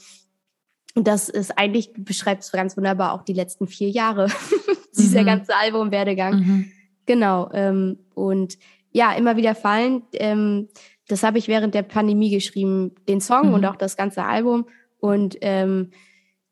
Und 0.95 1.07
das 1.07 1.27
ist 1.27 1.57
eigentlich, 1.57 1.91
beschreibt 1.97 2.43
es 2.43 2.51
ganz 2.51 2.77
wunderbar 2.77 3.13
auch 3.13 3.23
die 3.23 3.33
letzten 3.33 3.67
vier 3.67 3.89
Jahre. 3.89 4.27
Dieser 4.97 5.21
mhm. 5.21 5.25
ganze 5.25 5.55
Album-Werdegang. 5.55 6.35
Mhm. 6.35 6.71
Genau. 7.05 7.49
Ähm, 7.51 7.99
und 8.13 8.57
ja, 8.93 9.11
immer 9.13 9.35
wieder 9.35 9.55
fallen. 9.55 10.03
Ähm, 10.13 10.69
das 11.07 11.23
habe 11.23 11.37
ich 11.37 11.47
während 11.49 11.75
der 11.75 11.83
Pandemie 11.83 12.29
geschrieben, 12.29 12.95
den 13.09 13.19
Song 13.19 13.49
mhm. 13.49 13.53
und 13.55 13.65
auch 13.65 13.75
das 13.75 13.97
ganze 13.97 14.23
Album. 14.23 14.67
Und 14.99 15.35
ähm, 15.41 15.91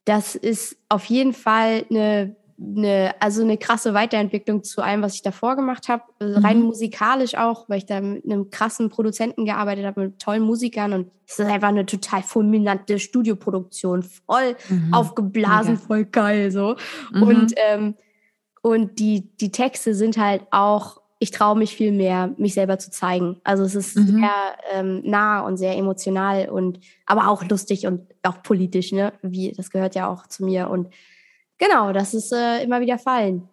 das 0.04 0.36
ist 0.36 0.76
auf 0.90 1.06
jeden 1.06 1.34
Fall 1.34 1.86
eine, 1.90 2.36
eine, 2.60 3.16
also 3.22 3.44
eine 3.44 3.58
krasse 3.58 3.94
Weiterentwicklung 3.94 4.64
zu 4.64 4.82
allem, 4.82 5.04
was 5.04 5.16
ich 5.16 5.22
davor 5.22 5.56
gemacht 5.56 5.88
habe. 5.88 6.04
Also 6.20 6.40
mhm. 6.40 6.46
Rein 6.46 6.62
musikalisch 6.62 7.36
auch, 7.36 7.70
weil 7.70 7.78
ich 7.78 7.86
da 7.86 8.02
mit 8.02 8.26
einem 8.26 8.50
krassen 8.50 8.90
Produzenten 8.90 9.46
gearbeitet 9.46 9.86
habe, 9.86 10.02
mit 10.02 10.20
tollen 10.20 10.44
Musikern. 10.44 10.94
Und 10.94 11.12
es 11.26 11.40
ist 11.40 11.46
einfach 11.46 11.70
eine 11.70 11.86
total 11.86 12.24
fulminante 12.24 13.00
Studioproduktion, 13.00 14.04
voll 14.04 14.58
mhm. 14.68 14.94
aufgeblasen, 14.94 15.76
Mega. 15.76 15.86
voll 15.86 16.06
geil 16.06 16.52
so. 16.52 16.76
Mhm. 17.14 17.24
Und 17.24 17.54
ähm, 17.56 17.96
und 18.62 19.00
die, 19.00 19.36
die 19.38 19.52
Texte 19.52 19.96
sind 19.96 20.18
halt 20.18 20.44
auch 20.52 21.01
ich 21.22 21.30
traue 21.30 21.56
mich 21.56 21.76
viel 21.76 21.92
mehr, 21.92 22.34
mich 22.38 22.56
selber 22.56 22.80
zu 22.80 22.90
zeigen. 22.90 23.40
Also 23.44 23.64
es 23.64 23.76
ist 23.76 23.96
mhm. 23.96 24.08
sehr 24.08 24.32
ähm, 24.74 25.02
nah 25.06 25.42
und 25.42 25.58
sehr 25.58 25.78
emotional 25.78 26.50
und 26.50 26.80
aber 27.06 27.30
auch 27.30 27.48
lustig 27.48 27.86
und 27.86 28.08
auch 28.24 28.42
politisch, 28.42 28.92
ne? 28.92 29.14
Wie 29.22 29.52
das 29.56 29.70
gehört 29.70 29.94
ja 29.94 30.10
auch 30.10 30.26
zu 30.26 30.44
mir 30.44 30.72
und 30.72 30.92
genau, 31.60 31.94
das 31.94 32.16
ist 32.16 32.34
äh, 32.34 32.64
immer 32.64 32.82
wieder 32.82 32.98
fallen. 32.98 33.48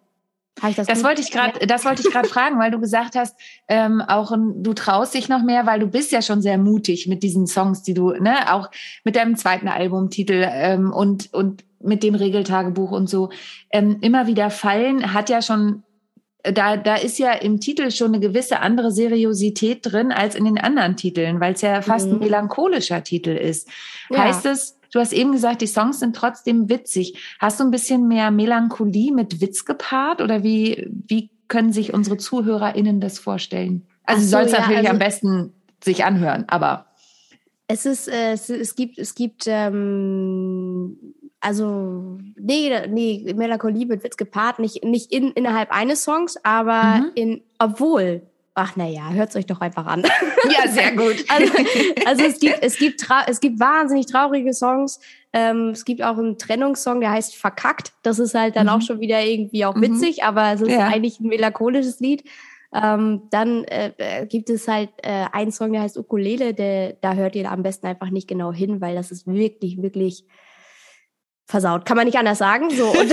das, 0.59 0.87
das 0.87 1.03
wollte 1.03 1.21
ich 1.21 1.29
gerade, 1.29 1.67
das 1.67 1.85
wollte 1.85 2.01
ich 2.01 2.11
gerade 2.11 2.27
fragen, 2.27 2.59
weil 2.59 2.71
du 2.71 2.79
gesagt 2.79 3.15
hast, 3.15 3.39
ähm, 3.67 4.01
auch 4.01 4.35
du 4.35 4.73
traust 4.73 5.13
dich 5.13 5.29
noch 5.29 5.43
mehr, 5.43 5.67
weil 5.67 5.79
du 5.79 5.85
bist 5.85 6.11
ja 6.11 6.23
schon 6.23 6.41
sehr 6.41 6.57
mutig 6.57 7.05
mit 7.05 7.21
diesen 7.21 7.45
Songs, 7.45 7.83
die 7.83 7.93
du, 7.93 8.13
ne, 8.13 8.51
auch 8.51 8.71
mit 9.03 9.15
deinem 9.15 9.35
zweiten 9.35 9.67
Albumtitel 9.67 10.43
ähm, 10.51 10.91
und 10.91 11.31
und 11.35 11.63
mit 11.79 12.01
dem 12.01 12.15
Regeltagebuch 12.15 12.89
und 12.89 13.07
so 13.07 13.29
ähm, 13.69 13.97
immer 14.01 14.25
wieder 14.25 14.49
fallen, 14.49 15.13
hat 15.13 15.29
ja 15.29 15.43
schon 15.43 15.83
da, 16.43 16.77
da 16.77 16.95
ist 16.95 17.19
ja 17.19 17.33
im 17.33 17.59
Titel 17.59 17.91
schon 17.91 18.13
eine 18.13 18.19
gewisse 18.19 18.59
andere 18.59 18.91
Seriosität 18.91 19.79
drin 19.81 20.11
als 20.11 20.35
in 20.35 20.45
den 20.45 20.57
anderen 20.57 20.95
Titeln, 20.95 21.39
weil 21.39 21.53
es 21.53 21.61
ja 21.61 21.81
fast 21.81 22.07
mhm. 22.07 22.13
ein 22.13 22.19
melancholischer 22.19 23.03
Titel 23.03 23.31
ist. 23.31 23.67
Ja. 24.09 24.19
Heißt 24.19 24.45
es, 24.45 24.79
du 24.91 24.99
hast 24.99 25.11
eben 25.11 25.33
gesagt, 25.33 25.61
die 25.61 25.67
Songs 25.67 25.99
sind 25.99 26.15
trotzdem 26.15 26.69
witzig. 26.69 27.17
Hast 27.39 27.59
du 27.59 27.65
ein 27.65 27.71
bisschen 27.71 28.07
mehr 28.07 28.31
Melancholie 28.31 29.11
mit 29.11 29.41
Witz 29.41 29.65
gepaart 29.65 30.21
oder 30.21 30.43
wie, 30.43 30.87
wie 31.07 31.29
können 31.49 31.73
sich 31.73 31.93
unsere 31.93 32.17
ZuhörerInnen 32.17 33.01
das 33.01 33.19
vorstellen? 33.19 33.85
Also, 34.05 34.23
so, 34.23 34.29
soll 34.29 34.43
es 34.43 34.51
ja, 34.53 34.59
natürlich 34.59 34.77
also 34.77 34.91
am 34.91 34.99
besten 34.99 35.53
sich 35.83 36.05
anhören, 36.05 36.45
aber. 36.47 36.85
Es 37.67 37.85
ist, 37.85 38.07
äh, 38.07 38.31
es, 38.31 38.49
es 38.49 38.75
gibt, 38.75 38.97
es 38.97 39.13
gibt 39.13 39.43
ähm, 39.45 40.97
also 41.41 42.17
nee, 42.35 42.87
nee, 42.87 43.33
Melancholie 43.35 43.87
wird 43.87 44.03
Witz 44.03 44.17
gepaart, 44.17 44.59
nicht, 44.59 44.83
nicht 44.83 45.11
in, 45.11 45.31
innerhalb 45.31 45.71
eines 45.71 46.03
Songs, 46.03 46.37
aber 46.43 46.83
mhm. 46.83 47.11
in, 47.15 47.41
obwohl, 47.59 48.23
ach 48.55 48.75
naja, 48.75 49.09
hört 49.11 49.29
es 49.29 49.35
euch 49.35 49.45
doch 49.45 49.61
einfach 49.61 49.85
an. 49.85 50.03
Ja, 50.49 50.69
sehr 50.69 50.95
gut. 50.95 51.17
also, 51.27 51.53
also 52.05 52.23
es 52.23 52.39
gibt, 52.39 52.59
es 52.61 52.77
gibt, 52.77 53.05
es 53.27 53.39
gibt 53.39 53.59
wahnsinnig 53.59 54.05
traurige 54.05 54.53
Songs. 54.53 54.99
Ähm, 55.33 55.69
es 55.69 55.83
gibt 55.85 56.01
auch 56.01 56.17
einen 56.17 56.37
Trennungssong, 56.37 57.01
der 57.01 57.11
heißt 57.11 57.35
Verkackt. 57.35 57.91
Das 58.03 58.19
ist 58.19 58.33
halt 58.35 58.55
dann 58.55 58.67
mhm. 58.67 58.73
auch 58.73 58.81
schon 58.81 58.99
wieder 58.99 59.21
irgendwie 59.21 59.65
auch 59.65 59.75
mhm. 59.75 59.81
witzig, 59.81 60.17
mhm. 60.17 60.23
aber 60.23 60.53
es 60.53 60.61
ist 60.61 60.71
ja. 60.71 60.87
eigentlich 60.87 61.19
ein 61.19 61.27
melancholisches 61.27 61.99
Lied. 61.99 62.23
Ähm, 62.73 63.23
dann 63.31 63.63
äh, 63.65 63.91
äh, 63.97 64.25
gibt 64.27 64.49
es 64.49 64.67
halt 64.67 64.89
äh, 65.03 65.25
einen 65.31 65.51
Song, 65.51 65.73
der 65.73 65.81
heißt 65.81 65.97
Ukulele, 65.97 66.53
der, 66.53 66.93
da 67.01 67.15
hört 67.15 67.35
ihr 67.35 67.51
am 67.51 67.63
besten 67.63 67.87
einfach 67.87 68.11
nicht 68.11 68.27
genau 68.27 68.53
hin, 68.53 68.79
weil 68.79 68.95
das 68.95 69.11
ist 69.11 69.27
wirklich, 69.27 69.81
wirklich 69.81 70.25
versaut. 71.49 71.85
Kann 71.85 71.97
man 71.97 72.05
nicht 72.05 72.17
anders 72.17 72.37
sagen. 72.37 72.69
So. 72.69 72.89
Und, 72.91 73.11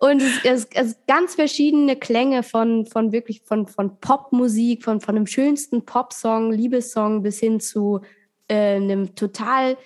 und 0.00 0.22
es, 0.22 0.44
es, 0.44 0.68
es 0.74 0.96
ganz 1.06 1.34
verschiedene 1.34 1.96
Klänge 1.96 2.42
von, 2.42 2.86
von 2.86 3.12
wirklich 3.12 3.42
von, 3.44 3.66
von 3.66 3.98
Popmusik, 3.98 4.84
von, 4.84 5.00
von 5.00 5.14
dem 5.14 5.26
schönsten 5.26 5.86
Popsong, 5.86 6.52
Liebessong 6.52 7.22
bis 7.22 7.40
hin 7.40 7.60
zu 7.60 8.02
äh, 8.48 8.76
einem 8.76 9.14
total 9.14 9.78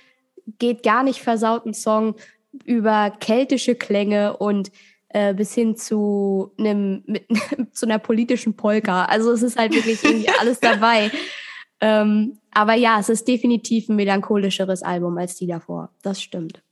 geht 0.59 0.83
gar 0.83 1.05
nicht 1.05 1.21
versauten 1.21 1.75
Song 1.75 2.17
über 2.65 3.11
keltische 3.11 3.77
Klänge 3.77 4.37
und 4.37 4.73
äh, 5.11 5.33
bis 5.33 5.55
hin 5.55 5.77
zu 5.77 6.53
einem 6.59 7.05
mit, 7.07 7.27
zu 7.73 7.87
einer 7.87 8.01
politischen 8.01 8.57
Polka. 8.57 9.05
Also 9.05 9.31
es 9.31 9.43
ist 9.43 9.57
halt 9.57 9.75
wirklich 9.75 10.03
irgendwie 10.03 10.31
alles 10.41 10.59
dabei. 10.59 11.12
Ähm, 11.81 12.39
aber 12.53 12.75
ja, 12.75 12.99
es 12.99 13.09
ist 13.09 13.29
definitiv 13.29 13.89
ein 13.89 13.97
melancholischeres 13.97 14.83
Album 14.83 15.19
als 15.19 15.37
die 15.37 15.47
davor. 15.47 15.91
Das 16.03 16.23
stimmt. 16.23 16.62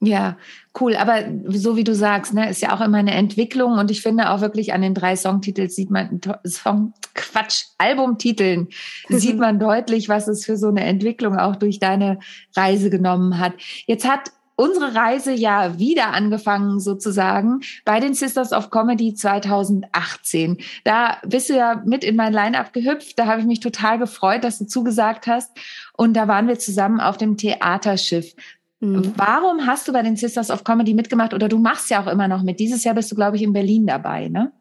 Ja, 0.00 0.36
cool. 0.80 0.96
Aber 0.96 1.22
so 1.46 1.76
wie 1.76 1.84
du 1.84 1.94
sagst, 1.94 2.34
ne, 2.34 2.50
ist 2.50 2.60
ja 2.60 2.76
auch 2.76 2.80
immer 2.80 2.98
eine 2.98 3.14
Entwicklung 3.14 3.78
und 3.78 3.90
ich 3.90 4.02
finde 4.02 4.30
auch 4.30 4.40
wirklich 4.40 4.72
an 4.72 4.82
den 4.82 4.94
drei 4.94 5.16
Songtiteln 5.16 5.68
sieht 5.70 5.90
man 5.90 6.20
Song, 6.46 6.92
Quatsch, 7.14 7.64
Albumtiteln 7.78 8.68
sieht 9.08 9.38
man 9.38 9.58
deutlich, 9.58 10.08
was 10.08 10.28
es 10.28 10.44
für 10.44 10.56
so 10.56 10.68
eine 10.68 10.84
Entwicklung 10.84 11.38
auch 11.38 11.56
durch 11.56 11.78
deine 11.78 12.18
Reise 12.54 12.90
genommen 12.90 13.38
hat. 13.38 13.54
Jetzt 13.86 14.08
hat 14.08 14.30
unsere 14.56 14.94
Reise 14.94 15.32
ja 15.32 15.78
wieder 15.78 16.12
angefangen 16.12 16.80
sozusagen 16.80 17.60
bei 17.84 18.00
den 18.00 18.14
Sisters 18.14 18.52
of 18.52 18.70
Comedy 18.70 19.14
2018. 19.14 20.58
Da 20.84 21.18
bist 21.26 21.50
du 21.50 21.54
ja 21.54 21.82
mit 21.84 22.04
in 22.04 22.16
mein 22.16 22.32
Line-up 22.32 22.72
gehüpft. 22.72 23.18
Da 23.18 23.26
habe 23.26 23.40
ich 23.40 23.46
mich 23.46 23.60
total 23.60 23.98
gefreut, 23.98 24.44
dass 24.44 24.58
du 24.58 24.66
zugesagt 24.66 25.26
hast. 25.26 25.50
Und 25.96 26.14
da 26.14 26.28
waren 26.28 26.48
wir 26.48 26.58
zusammen 26.58 27.00
auf 27.00 27.16
dem 27.16 27.36
Theaterschiff. 27.36 28.34
Mhm. 28.80 29.14
Warum 29.16 29.66
hast 29.66 29.88
du 29.88 29.92
bei 29.92 30.02
den 30.02 30.16
Sisters 30.16 30.50
of 30.50 30.64
Comedy 30.64 30.94
mitgemacht? 30.94 31.34
Oder 31.34 31.48
du 31.48 31.58
machst 31.58 31.90
ja 31.90 32.02
auch 32.02 32.10
immer 32.10 32.28
noch 32.28 32.42
mit. 32.42 32.60
Dieses 32.60 32.84
Jahr 32.84 32.94
bist 32.94 33.10
du, 33.10 33.14
glaube 33.14 33.36
ich, 33.36 33.42
in 33.42 33.52
Berlin 33.52 33.86
dabei, 33.86 34.28
ne? 34.28 34.52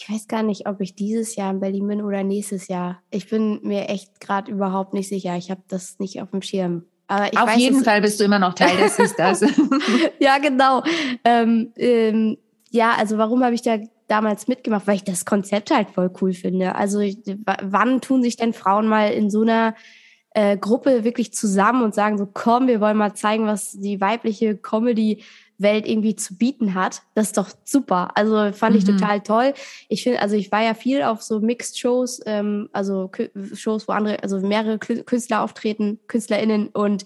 Ich 0.00 0.08
weiß 0.08 0.28
gar 0.28 0.44
nicht, 0.44 0.68
ob 0.68 0.80
ich 0.80 0.94
dieses 0.94 1.34
Jahr 1.34 1.50
in 1.50 1.58
Berlin 1.58 1.88
bin 1.88 2.02
oder 2.02 2.22
nächstes 2.22 2.68
Jahr. 2.68 3.02
Ich 3.10 3.28
bin 3.28 3.58
mir 3.62 3.88
echt 3.88 4.20
gerade 4.20 4.52
überhaupt 4.52 4.94
nicht 4.94 5.08
sicher. 5.08 5.36
Ich 5.36 5.50
habe 5.50 5.62
das 5.66 5.98
nicht 5.98 6.22
auf 6.22 6.30
dem 6.30 6.40
Schirm. 6.40 6.84
Auf 7.08 7.48
weiß, 7.48 7.56
jeden 7.56 7.82
Fall 7.82 8.02
bist 8.02 8.20
du 8.20 8.24
immer 8.24 8.38
noch 8.38 8.54
Teil 8.54 8.76
des 8.76 8.96
Sisters. 8.96 9.40
ja, 10.18 10.38
genau. 10.38 10.82
Ähm, 11.24 11.72
ähm, 11.76 12.36
ja, 12.70 12.92
also 12.98 13.16
warum 13.16 13.42
habe 13.42 13.54
ich 13.54 13.62
da 13.62 13.78
damals 14.08 14.46
mitgemacht? 14.46 14.86
Weil 14.86 14.96
ich 14.96 15.04
das 15.04 15.24
Konzept 15.24 15.70
halt 15.70 15.90
voll 15.90 16.10
cool 16.20 16.34
finde. 16.34 16.74
Also 16.74 17.00
ich, 17.00 17.18
wann 17.62 18.02
tun 18.02 18.22
sich 18.22 18.36
denn 18.36 18.52
Frauen 18.52 18.86
mal 18.86 19.10
in 19.12 19.30
so 19.30 19.40
einer 19.40 19.74
äh, 20.30 20.58
Gruppe 20.58 21.04
wirklich 21.04 21.32
zusammen 21.32 21.82
und 21.82 21.94
sagen 21.94 22.18
so, 22.18 22.26
komm, 22.26 22.66
wir 22.68 22.80
wollen 22.80 22.98
mal 22.98 23.14
zeigen, 23.14 23.46
was 23.46 23.72
die 23.72 24.00
weibliche 24.00 24.56
Comedy 24.56 25.24
Welt 25.58 25.86
irgendwie 25.86 26.14
zu 26.14 26.36
bieten 26.36 26.74
hat. 26.74 27.02
Das 27.14 27.28
ist 27.28 27.36
doch 27.36 27.50
super. 27.64 28.10
Also 28.14 28.52
fand 28.52 28.76
ich 28.76 28.86
mhm. 28.86 28.98
total 28.98 29.20
toll. 29.20 29.54
Ich 29.88 30.04
finde, 30.04 30.22
also 30.22 30.36
ich 30.36 30.50
war 30.52 30.62
ja 30.62 30.74
viel 30.74 31.02
auf 31.02 31.22
so 31.22 31.40
Mixed 31.40 31.78
Shows, 31.78 32.20
ähm, 32.26 32.68
also 32.72 33.10
Shows, 33.54 33.88
wo 33.88 33.92
andere, 33.92 34.22
also 34.22 34.40
mehrere 34.40 34.78
Künstler 34.78 35.42
auftreten, 35.42 35.98
KünstlerInnen 36.06 36.68
und 36.68 37.04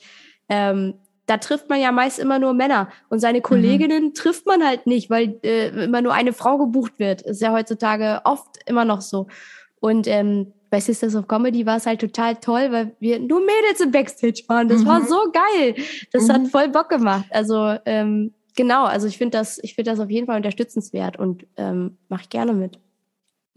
ähm, 0.48 0.94
da 1.26 1.38
trifft 1.38 1.70
man 1.70 1.80
ja 1.80 1.92
meist 1.92 2.18
immer 2.18 2.38
nur 2.38 2.52
Männer 2.52 2.88
und 3.08 3.20
seine 3.20 3.38
mhm. 3.38 3.42
Kolleginnen 3.42 4.04
mhm. 4.06 4.14
trifft 4.14 4.46
man 4.46 4.64
halt 4.64 4.86
nicht, 4.86 5.08
weil 5.08 5.38
äh, 5.42 5.68
immer 5.84 6.02
nur 6.02 6.12
eine 6.12 6.32
Frau 6.32 6.58
gebucht 6.58 6.98
wird. 6.98 7.22
Ist 7.22 7.40
ja 7.40 7.52
heutzutage 7.52 8.20
oft 8.24 8.58
immer 8.66 8.84
noch 8.84 9.00
so. 9.00 9.28
Und 9.80 10.06
ähm, 10.06 10.52
bei 10.70 10.80
Sisters 10.80 11.14
of 11.14 11.28
Comedy 11.28 11.66
war 11.66 11.76
es 11.76 11.86
halt 11.86 12.00
total 12.00 12.36
toll, 12.36 12.68
weil 12.70 12.96
wir 12.98 13.18
nur 13.18 13.40
Mädels 13.40 13.80
im 13.80 13.92
Backstage 13.92 14.42
waren. 14.48 14.68
Das 14.68 14.82
mhm. 14.82 14.86
war 14.86 15.04
so 15.06 15.18
geil. 15.32 15.74
Das 16.12 16.28
mhm. 16.28 16.32
hat 16.32 16.48
voll 16.48 16.68
Bock 16.68 16.88
gemacht. 16.88 17.26
Also 17.30 17.76
ähm, 17.84 18.32
genau, 18.54 18.84
also 18.84 19.06
ich 19.06 19.18
finde 19.18 19.38
das, 19.38 19.58
ich 19.62 19.74
finde 19.74 19.90
das 19.90 20.00
auf 20.00 20.10
jeden 20.10 20.26
Fall 20.26 20.36
unterstützenswert 20.36 21.18
und 21.18 21.46
ähm, 21.56 21.98
mache 22.08 22.22
ich 22.22 22.28
gerne 22.28 22.52
mit. 22.52 22.78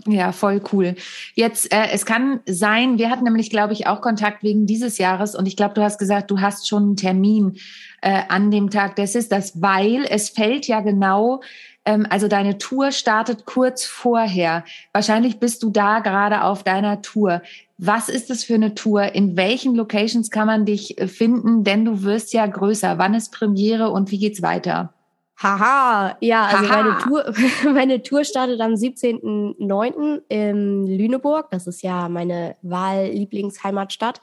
Ja, 0.06 0.34
voll 0.34 0.62
cool. 0.74 0.96
Jetzt, 1.36 1.72
äh, 1.74 1.88
es 1.92 2.06
kann 2.06 2.42
sein, 2.46 3.00
wir 3.00 3.10
hatten 3.10 3.24
nämlich, 3.24 3.50
glaube 3.50 3.74
ich, 3.74 3.88
auch 3.88 4.02
Kontakt 4.02 4.44
wegen 4.44 4.66
dieses 4.66 4.98
Jahres 4.98 5.36
und 5.36 5.48
ich 5.48 5.56
glaube, 5.56 5.74
du 5.74 5.82
hast 5.82 5.98
gesagt, 5.98 6.30
du 6.30 6.42
hast 6.42 6.68
schon 6.68 6.84
einen 6.84 6.98
Termin 6.98 7.58
äh, 8.02 8.22
an 8.28 8.52
dem 8.52 8.70
Tag 8.70 8.98
des 8.98 9.14
Sisters, 9.14 9.62
weil 9.62 10.06
es 10.10 10.30
fällt 10.30 10.68
ja 10.68 10.82
genau, 10.82 11.42
ähm, 11.86 12.06
also 12.10 12.28
deine 12.28 12.58
Tour 12.58 12.92
startet 12.92 13.46
kurz 13.46 13.86
vorher. 13.86 14.64
Wahrscheinlich 14.92 15.40
bist 15.40 15.64
du 15.64 15.70
da 15.70 16.00
gerade 16.00 16.44
auf 16.44 16.64
deiner 16.64 17.02
Tour. 17.02 17.42
Was 17.78 18.10
ist 18.10 18.30
das 18.30 18.44
für 18.44 18.56
eine 18.56 18.74
Tour? 18.74 19.14
In 19.14 19.38
welchen 19.38 19.76
Locations 19.76 20.32
kann 20.32 20.48
man 20.48 20.66
dich 20.66 21.00
äh, 21.00 21.08
finden? 21.08 21.64
Denn 21.64 21.86
du 21.86 22.04
wirst 22.04 22.34
ja 22.34 22.46
größer. 22.46 22.98
Wann 22.98 23.14
ist 23.14 23.32
Premiere 23.32 23.92
und 23.92 24.12
wie 24.12 24.18
geht's 24.18 24.42
weiter? 24.42 24.94
Haha, 25.38 26.16
ja, 26.22 26.46
also 26.46 26.70
Haha. 26.70 26.84
meine 26.84 26.98
Tour, 27.00 27.34
meine 27.74 28.02
Tour 28.02 28.24
startet 28.24 28.62
am 28.62 28.74
17.09. 28.74 30.22
in 30.30 30.88
Lüneburg. 30.88 31.52
Das 31.52 31.68
ist 31.68 31.84
ja 31.84 32.10
meine 32.10 32.56
Wahllieblingsheimatstadt. 32.62 34.22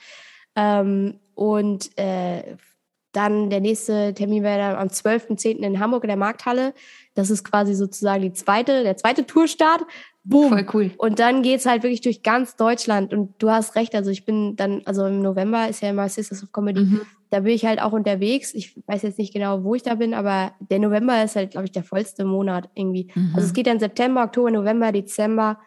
Ähm, 0.57 1.21
und 1.35 1.97
äh, 1.99 2.57
dann 3.13 3.51
der 3.51 3.61
nächste 3.61 4.15
Termin 4.15 4.43
wäre 4.43 4.59
dann 4.59 4.77
am 4.77 4.89
12.10. 4.89 5.59
in 5.59 5.81
Hamburg 5.81 6.05
in 6.05 6.09
der 6.09 6.17
Markthalle. 6.17 6.73
Das 7.15 7.31
ist 7.31 7.45
quasi 7.45 7.75
sozusagen 7.75 8.23
die 8.23 8.33
zweite, 8.33 8.83
der 8.83 8.97
zweite 8.97 9.27
Tourstart. 9.27 9.83
Boom. 10.25 10.51
Voll 10.51 10.67
cool. 10.73 10.91
Und 10.99 11.19
dann 11.19 11.43
geht's 11.43 11.67
halt 11.67 11.83
wirklich 11.83 12.01
durch 12.01 12.23
ganz 12.23 12.57
Deutschland. 12.57 13.13
Und 13.13 13.35
du 13.39 13.51
hast 13.51 13.75
recht, 13.75 13.95
also 13.95 14.11
ich 14.11 14.25
bin 14.25 14.57
dann, 14.57 14.83
also 14.85 15.07
im 15.07 15.21
November 15.21 15.69
ist 15.69 15.83
ja 15.83 15.91
immer 15.91 16.09
Sisters 16.09 16.43
of 16.43 16.53
Comedy. 16.53 16.81
Mhm. 16.81 17.01
Da 17.31 17.41
bin 17.41 17.55
ich 17.55 17.65
halt 17.65 17.81
auch 17.81 17.93
unterwegs. 17.93 18.55
Ich 18.55 18.81
weiß 18.87 19.03
jetzt 19.03 19.19
nicht 19.19 19.33
genau, 19.33 19.65
wo 19.65 19.75
ich 19.75 19.83
da 19.83 19.95
bin, 19.95 20.15
aber 20.15 20.53
der 20.61 20.79
November 20.79 21.23
ist 21.25 21.35
halt, 21.35 21.51
glaube 21.51 21.67
ich, 21.67 21.73
der 21.73 21.83
vollste 21.83 22.25
Monat 22.25 22.71
irgendwie. 22.75 23.11
Mhm. 23.15 23.33
Also 23.35 23.47
es 23.47 23.53
geht 23.53 23.67
dann 23.67 23.81
September, 23.81 24.25
Oktober, 24.25 24.51
November, 24.51 24.93
Dezember. 24.93 25.59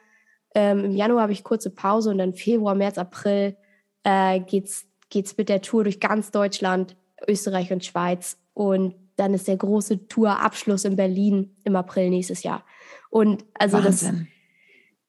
Ähm, 0.53 0.86
Im 0.86 0.91
Januar 0.91 1.23
habe 1.23 1.34
ich 1.34 1.43
kurze 1.43 1.69
Pause 1.69 2.12
und 2.12 2.19
dann 2.19 2.34
Februar, 2.34 2.75
März, 2.75 2.97
April 2.97 3.58
äh, 4.03 4.39
geht's 4.39 4.88
geht's 5.10 5.38
mit 5.38 5.49
der 5.49 5.62
Tour 5.62 5.84
durch 5.84 5.99
ganz 5.99 6.31
Deutschland, 6.31 6.95
Österreich 7.27 7.71
und 7.71 7.84
Schweiz. 7.86 8.38
Und 8.53 8.95
dann 9.15 9.34
ist 9.34 9.47
der 9.47 9.58
große 9.58 10.08
Tourabschluss 10.08 10.86
in 10.86 10.95
Berlin 10.95 11.56
im 11.63 11.75
April 11.75 12.10
nächstes 12.10 12.43
Jahr. 12.43 12.63
Und 13.10 13.45
also 13.54 13.78
Wahnsinn. 13.78 14.28
das 14.28 14.36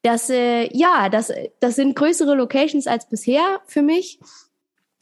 das, 0.06 0.30
äh, 0.30 0.68
ja, 0.72 1.08
das, 1.08 1.32
das 1.58 1.74
sind 1.74 1.96
größere 1.96 2.36
Locations 2.36 2.86
als 2.86 3.08
bisher 3.08 3.60
für 3.66 3.82
mich. 3.82 4.20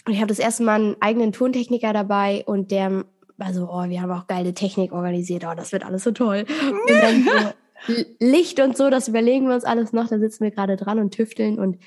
Und 0.06 0.14
ich 0.14 0.18
habe 0.18 0.28
das 0.28 0.38
erste 0.38 0.62
Mal 0.62 0.76
einen 0.76 0.96
eigenen 1.00 1.32
Tontechniker 1.32 1.92
dabei 1.92 2.42
und 2.46 2.70
der, 2.70 3.04
also, 3.38 3.68
oh, 3.70 3.88
wir 3.88 4.00
haben 4.00 4.12
auch 4.12 4.26
geile 4.26 4.54
Technik 4.54 4.92
organisiert, 4.92 5.44
oh, 5.46 5.54
das 5.54 5.72
wird 5.72 5.84
alles 5.84 6.04
so 6.04 6.12
toll. 6.12 6.46
Und 6.48 6.90
dann 6.90 7.22
so 7.22 7.94
Licht 8.18 8.60
und 8.60 8.78
so, 8.78 8.88
das 8.88 9.08
überlegen 9.08 9.46
wir 9.46 9.54
uns 9.54 9.64
alles 9.64 9.92
noch, 9.92 10.08
da 10.08 10.18
sitzen 10.18 10.44
wir 10.44 10.50
gerade 10.50 10.76
dran 10.76 10.98
und 10.98 11.12
tüfteln 11.12 11.58
und 11.58 11.78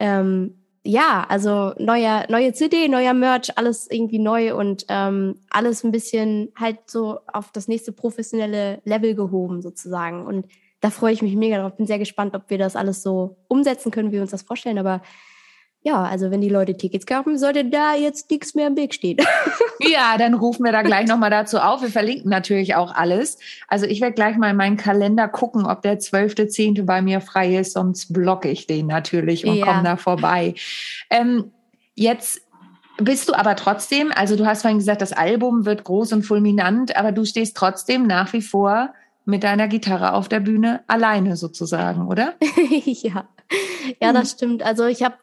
ähm, 0.00 0.65
ja, 0.86 1.26
also 1.28 1.72
neuer, 1.78 2.24
neue 2.28 2.52
CD, 2.52 2.88
neuer 2.88 3.14
Merch, 3.14 3.56
alles 3.56 3.90
irgendwie 3.90 4.18
neu 4.18 4.54
und 4.54 4.86
ähm, 4.88 5.40
alles 5.50 5.84
ein 5.84 5.92
bisschen 5.92 6.52
halt 6.58 6.78
so 6.86 7.20
auf 7.32 7.50
das 7.52 7.68
nächste 7.68 7.92
professionelle 7.92 8.80
Level 8.84 9.14
gehoben 9.14 9.62
sozusagen. 9.62 10.24
Und 10.24 10.46
da 10.80 10.90
freue 10.90 11.12
ich 11.12 11.22
mich 11.22 11.34
mega 11.36 11.58
drauf. 11.58 11.76
Bin 11.76 11.86
sehr 11.86 11.98
gespannt, 11.98 12.34
ob 12.34 12.48
wir 12.48 12.58
das 12.58 12.76
alles 12.76 13.02
so 13.02 13.36
umsetzen 13.48 13.90
können, 13.90 14.10
wie 14.10 14.14
wir 14.14 14.22
uns 14.22 14.30
das 14.30 14.42
vorstellen. 14.42 14.78
Aber 14.78 15.02
ja, 15.86 16.02
also 16.02 16.32
wenn 16.32 16.40
die 16.40 16.48
Leute 16.48 16.76
Tickets 16.76 17.06
kaufen, 17.06 17.38
sollte 17.38 17.64
da 17.64 17.94
jetzt 17.94 18.28
nichts 18.28 18.56
mehr 18.56 18.66
im 18.66 18.76
Weg 18.76 18.92
stehen. 18.92 19.18
ja, 19.78 20.18
dann 20.18 20.34
rufen 20.34 20.64
wir 20.64 20.72
da 20.72 20.82
gleich 20.82 21.06
nochmal 21.06 21.30
dazu 21.30 21.58
auf. 21.58 21.80
Wir 21.80 21.90
verlinken 21.90 22.28
natürlich 22.28 22.74
auch 22.74 22.92
alles. 22.92 23.38
Also 23.68 23.86
ich 23.86 24.00
werde 24.00 24.14
gleich 24.14 24.36
mal 24.36 24.50
in 24.50 24.56
meinen 24.56 24.76
Kalender 24.76 25.28
gucken, 25.28 25.64
ob 25.64 25.82
der 25.82 26.00
12.10. 26.00 26.82
bei 26.82 27.02
mir 27.02 27.20
frei 27.20 27.54
ist, 27.54 27.74
sonst 27.74 28.12
blocke 28.12 28.48
ich 28.48 28.66
den 28.66 28.88
natürlich 28.88 29.46
und 29.46 29.58
ja. 29.58 29.64
komme 29.64 29.84
da 29.84 29.96
vorbei. 29.96 30.56
Ähm, 31.08 31.52
jetzt 31.94 32.40
bist 33.00 33.28
du 33.28 33.34
aber 33.34 33.54
trotzdem, 33.54 34.10
also 34.12 34.34
du 34.34 34.44
hast 34.44 34.62
vorhin 34.62 34.78
gesagt, 34.78 35.02
das 35.02 35.12
Album 35.12 35.66
wird 35.66 35.84
groß 35.84 36.14
und 36.14 36.24
fulminant, 36.24 36.96
aber 36.96 37.12
du 37.12 37.24
stehst 37.24 37.56
trotzdem 37.56 38.08
nach 38.08 38.32
wie 38.32 38.42
vor 38.42 38.92
mit 39.24 39.44
deiner 39.44 39.68
Gitarre 39.68 40.14
auf 40.14 40.28
der 40.28 40.40
Bühne 40.40 40.82
alleine 40.88 41.36
sozusagen, 41.36 42.08
oder? 42.08 42.34
ja, 42.84 43.28
ja, 44.00 44.12
das 44.12 44.32
mhm. 44.32 44.36
stimmt. 44.36 44.62
Also 44.62 44.86
ich 44.86 45.02
habe 45.02 45.14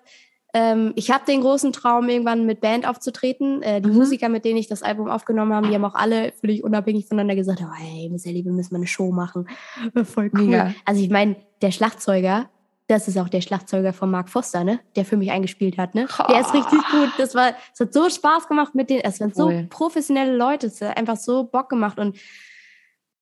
ähm, 0.54 0.94
ich 0.96 1.10
habe 1.10 1.26
den 1.26 1.42
großen 1.42 1.74
Traum, 1.74 2.08
irgendwann 2.10 2.46
mit 2.46 2.62
Band 2.62 2.88
aufzutreten. 2.88 3.64
Äh, 3.64 3.82
die 3.82 3.90
mhm. 3.90 3.96
Musiker, 3.96 4.30
mit 4.30 4.46
denen 4.46 4.58
ich 4.58 4.68
das 4.68 4.84
Album 4.84 5.10
aufgenommen 5.10 5.54
habe, 5.54 5.68
die 5.68 5.74
haben 5.74 5.86
auch 5.86 5.96
alle 5.96 6.32
völlig 6.34 6.64
unabhängig 6.64 7.08
voneinander 7.08 7.36
gesagt, 7.36 7.62
oh, 7.64 7.74
hey, 7.76 8.08
Miss 8.10 8.26
Ellie, 8.26 8.46
wir 8.46 8.52
müssen 8.52 8.74
mal 8.74 8.80
eine 8.80 8.88
Show 8.88 9.12
machen. 9.12 9.48
Voll 10.04 10.30
cool. 10.34 10.46
Mega. 10.46 10.74
Also 10.86 11.02
ich 11.02 11.10
meine, 11.10 11.36
der 11.64 11.72
Schlagzeuger, 11.72 12.50
das 12.88 13.08
ist 13.08 13.18
auch 13.18 13.30
der 13.30 13.42
Schlagzeuger 13.42 13.94
von 13.94 14.12
Mark 14.12 14.30
Foster, 14.30 14.64
ne? 14.64 14.80
Der 14.96 15.06
für 15.06 15.18
mich 15.18 15.32
eingespielt 15.32 15.78
hat, 15.80 15.96
ne? 15.96 16.08
Der 16.30 16.42
ist 16.42 16.54
richtig 16.54 16.80
gut. 16.92 17.10
Das 17.18 17.34
war, 17.34 17.54
es 17.74 17.80
hat 17.80 17.94
so 17.94 18.10
Spaß 18.10 18.48
gemacht 18.48 18.76
mit 18.76 18.92
denen. 18.92 19.02
Es 19.02 19.20
waren 19.22 19.34
cool. 19.38 19.62
so 19.62 19.66
professionelle 19.70 20.36
Leute. 20.36 20.68
Es 20.68 20.82
hat 20.82 20.98
einfach 20.98 21.18
so 21.18 21.46
Bock 21.46 21.70
gemacht 21.70 21.98
und 21.98 22.18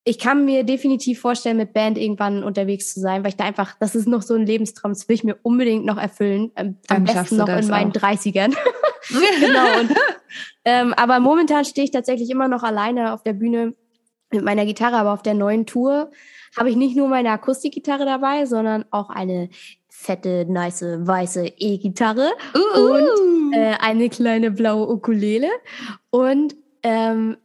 ich 0.04 0.18
kann 0.18 0.46
mir 0.46 0.64
definitiv 0.64 1.20
vorstellen, 1.20 1.58
mit 1.58 1.74
Band 1.74 1.98
irgendwann 1.98 2.44
unterwegs 2.44 2.94
zu 2.94 3.00
sein, 3.00 3.24
weil 3.24 3.30
ich 3.30 3.38
da 3.38 3.44
einfach, 3.44 3.76
das 3.80 3.94
ist 3.94 4.08
noch 4.08 4.24
so 4.24 4.34
ein 4.34 4.46
Lebenstraum, 4.46 4.94
das 4.94 5.08
will 5.08 5.16
ich 5.16 5.24
mir 5.24 5.38
unbedingt 5.44 5.86
noch 5.86 5.98
erfüllen. 5.98 6.52
Ähm, 6.56 6.78
am 6.88 7.04
besten 7.04 7.38
noch 7.38 7.48
in 7.48 7.68
meinen 7.68 7.92
auch. 7.92 8.02
30ern. 8.02 8.56
genau. 9.40 9.80
Und, 9.80 9.92
ähm, 10.66 10.94
aber 10.94 11.20
momentan 11.20 11.66
stehe 11.66 11.86
ich 11.86 11.92
tatsächlich 11.92 12.30
immer 12.30 12.48
noch 12.48 12.64
alleine 12.64 13.14
auf 13.14 13.24
der 13.24 13.34
Bühne 13.34 13.76
mit 14.32 14.44
meiner 14.44 14.66
Gitarre, 14.66 14.96
aber 14.96 15.14
auf 15.14 15.24
der 15.24 15.34
neuen 15.34 15.66
Tour 15.66 16.12
habe 16.58 16.70
ich 16.70 16.76
nicht 16.76 16.96
nur 16.96 17.08
meine 17.08 17.30
Akustikgitarre 17.32 18.06
dabei, 18.06 18.46
sondern 18.46 18.86
auch 18.92 19.10
eine 19.10 19.50
fette, 19.90 20.46
nice, 20.50 20.82
weiße 20.82 21.46
E-Gitarre 21.58 22.32
uh, 22.56 22.80
uh. 22.80 22.94
und 22.94 23.54
äh, 23.54 23.76
eine 23.80 24.10
kleine 24.10 24.50
blaue 24.52 24.90
Ukulele 24.90 25.50
und 26.10 26.56
ähm, 26.84 27.38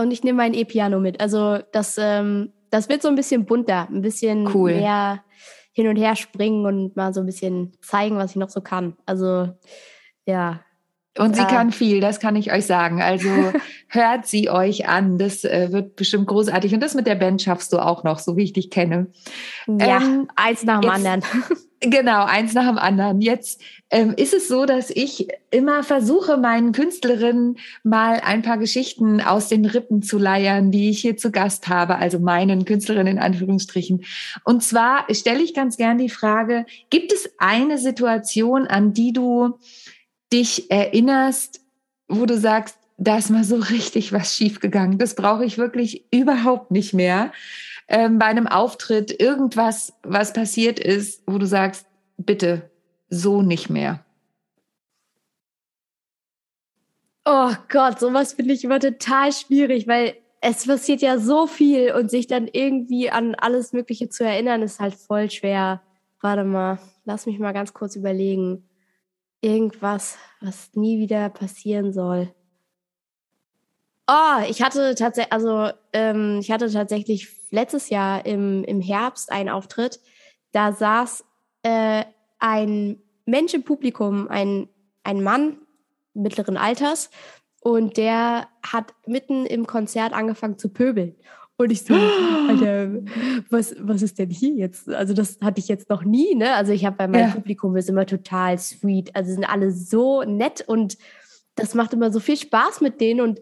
und 0.00 0.10
ich 0.10 0.22
nehme 0.22 0.36
mein 0.36 0.54
E-Piano 0.54 1.00
mit. 1.00 1.20
Also 1.20 1.58
das, 1.72 1.96
ähm, 1.98 2.52
das 2.70 2.88
wird 2.88 3.02
so 3.02 3.08
ein 3.08 3.16
bisschen 3.16 3.44
bunter, 3.44 3.88
ein 3.90 4.02
bisschen 4.02 4.46
cool. 4.54 4.74
mehr 4.74 5.24
hin 5.72 5.88
und 5.88 5.96
her 5.96 6.16
springen 6.16 6.66
und 6.66 6.96
mal 6.96 7.12
so 7.14 7.20
ein 7.20 7.26
bisschen 7.26 7.72
zeigen, 7.80 8.16
was 8.16 8.32
ich 8.32 8.36
noch 8.36 8.50
so 8.50 8.60
kann. 8.60 8.96
Also 9.06 9.48
ja. 10.26 10.60
Und 11.18 11.36
sie 11.36 11.44
kann 11.44 11.72
viel, 11.72 12.00
das 12.00 12.20
kann 12.20 12.36
ich 12.36 12.52
euch 12.52 12.66
sagen. 12.66 13.02
Also 13.02 13.28
hört 13.88 14.26
sie 14.26 14.50
euch 14.50 14.88
an. 14.88 15.18
Das 15.18 15.44
äh, 15.44 15.72
wird 15.72 15.96
bestimmt 15.96 16.26
großartig. 16.26 16.72
Und 16.74 16.80
das 16.80 16.94
mit 16.94 17.06
der 17.06 17.16
Band 17.16 17.42
schaffst 17.42 17.72
du 17.72 17.78
auch 17.78 18.04
noch, 18.04 18.18
so 18.18 18.36
wie 18.36 18.44
ich 18.44 18.52
dich 18.52 18.70
kenne. 18.70 19.08
Ja, 19.66 20.00
ähm, 20.00 20.28
eins 20.36 20.64
nach 20.64 20.80
dem 20.80 20.90
jetzt, 20.90 21.06
anderen. 21.06 21.22
Genau, 21.80 22.24
eins 22.24 22.54
nach 22.54 22.66
dem 22.66 22.76
anderen. 22.76 23.20
Jetzt 23.20 23.60
ähm, 23.90 24.12
ist 24.16 24.34
es 24.34 24.48
so, 24.48 24.66
dass 24.66 24.90
ich 24.90 25.28
immer 25.52 25.84
versuche, 25.84 26.36
meinen 26.36 26.72
Künstlerinnen 26.72 27.56
mal 27.84 28.20
ein 28.24 28.42
paar 28.42 28.58
Geschichten 28.58 29.20
aus 29.20 29.46
den 29.46 29.64
Rippen 29.64 30.02
zu 30.02 30.18
leiern, 30.18 30.72
die 30.72 30.90
ich 30.90 31.00
hier 31.00 31.16
zu 31.16 31.30
Gast 31.30 31.68
habe, 31.68 31.94
also 31.94 32.18
meinen 32.18 32.64
Künstlerinnen 32.64 33.18
in 33.18 33.22
Anführungsstrichen. 33.22 34.04
Und 34.42 34.64
zwar 34.64 35.06
stelle 35.14 35.40
ich 35.40 35.54
ganz 35.54 35.76
gern 35.76 35.98
die 35.98 36.08
Frage, 36.08 36.66
gibt 36.90 37.12
es 37.12 37.30
eine 37.38 37.78
Situation, 37.78 38.66
an 38.66 38.92
die 38.92 39.12
du 39.12 39.60
dich 40.32 40.70
erinnerst, 40.70 41.60
wo 42.08 42.26
du 42.26 42.38
sagst, 42.38 42.78
da 42.98 43.18
ist 43.18 43.30
mal 43.30 43.44
so 43.44 43.56
richtig 43.56 44.12
was 44.12 44.34
schiefgegangen. 44.34 44.98
Das 44.98 45.14
brauche 45.14 45.44
ich 45.44 45.56
wirklich 45.56 46.04
überhaupt 46.12 46.70
nicht 46.70 46.92
mehr. 46.94 47.32
Ähm, 47.86 48.18
bei 48.18 48.26
einem 48.26 48.46
Auftritt 48.46 49.18
irgendwas, 49.20 49.94
was 50.02 50.32
passiert 50.32 50.78
ist, 50.78 51.22
wo 51.26 51.38
du 51.38 51.46
sagst, 51.46 51.86
bitte, 52.16 52.70
so 53.08 53.40
nicht 53.40 53.70
mehr. 53.70 54.04
Oh 57.24 57.52
Gott, 57.68 58.00
sowas 58.00 58.32
finde 58.34 58.54
ich 58.54 58.64
immer 58.64 58.80
total 58.80 59.32
schwierig, 59.32 59.86
weil 59.86 60.16
es 60.40 60.66
passiert 60.66 61.02
ja 61.02 61.18
so 61.18 61.46
viel 61.46 61.92
und 61.92 62.10
sich 62.10 62.26
dann 62.26 62.48
irgendwie 62.50 63.10
an 63.10 63.34
alles 63.34 63.72
Mögliche 63.72 64.08
zu 64.08 64.24
erinnern, 64.24 64.62
ist 64.62 64.80
halt 64.80 64.94
voll 64.94 65.30
schwer. 65.30 65.82
Warte 66.20 66.44
mal, 66.44 66.78
lass 67.04 67.26
mich 67.26 67.38
mal 67.38 67.52
ganz 67.52 67.72
kurz 67.72 67.96
überlegen 67.96 68.67
irgendwas, 69.40 70.18
was 70.40 70.70
nie 70.74 70.98
wieder 70.98 71.28
passieren 71.28 71.92
soll. 71.92 72.32
Oh, 74.06 74.42
ich 74.48 74.62
hatte 74.62 74.94
tatsächlich, 74.94 75.32
also 75.32 75.70
ähm, 75.92 76.38
ich 76.40 76.50
hatte 76.50 76.72
tatsächlich 76.72 77.28
letztes 77.50 77.90
Jahr 77.90 78.24
im, 78.24 78.64
im 78.64 78.80
Herbst 78.80 79.30
einen 79.30 79.48
Auftritt. 79.48 80.00
Da 80.52 80.72
saß 80.72 81.24
äh, 81.62 82.04
ein 82.38 83.02
Mensch 83.26 83.52
im 83.52 83.64
Publikum, 83.64 84.28
ein, 84.28 84.68
ein 85.02 85.22
Mann 85.22 85.58
mittleren 86.14 86.56
Alters, 86.56 87.10
und 87.60 87.96
der 87.96 88.48
hat 88.64 88.94
mitten 89.06 89.44
im 89.44 89.66
Konzert 89.66 90.12
angefangen 90.12 90.58
zu 90.58 90.72
pöbeln. 90.72 91.16
Und 91.60 91.72
ich 91.72 91.82
so, 91.82 91.92
Alter, 92.48 92.88
was, 93.50 93.74
was 93.80 94.02
ist 94.02 94.20
denn 94.20 94.30
hier 94.30 94.54
jetzt? 94.54 94.88
Also 94.88 95.12
das 95.12 95.38
hatte 95.42 95.58
ich 95.58 95.66
jetzt 95.66 95.90
noch 95.90 96.04
nie, 96.04 96.36
ne? 96.36 96.54
Also 96.54 96.72
ich 96.72 96.86
habe 96.86 96.96
bei 96.96 97.08
meinem 97.08 97.30
ja. 97.30 97.34
Publikum 97.34 97.76
ist 97.76 97.88
immer 97.88 98.06
total 98.06 98.56
sweet. 98.58 99.14
Also 99.16 99.32
sind 99.32 99.44
alle 99.44 99.72
so 99.72 100.22
nett 100.22 100.62
und 100.66 100.96
das 101.56 101.74
macht 101.74 101.92
immer 101.92 102.12
so 102.12 102.20
viel 102.20 102.36
Spaß 102.36 102.80
mit 102.80 103.00
denen 103.00 103.20
und, 103.20 103.40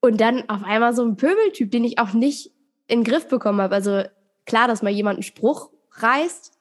und 0.00 0.20
dann 0.20 0.46
auf 0.50 0.62
einmal 0.62 0.94
so 0.94 1.02
ein 1.06 1.16
Pöbeltyp, 1.16 1.70
den 1.70 1.84
ich 1.84 1.98
auch 1.98 2.12
nicht 2.12 2.52
in 2.86 3.00
den 3.00 3.04
Griff 3.04 3.28
bekommen 3.28 3.62
habe. 3.62 3.74
Also 3.74 4.02
klar, 4.44 4.68
dass 4.68 4.82
mal 4.82 4.90
jemand 4.90 5.16
einen 5.16 5.22
Spruch 5.22 5.70
reißt, 5.92 6.53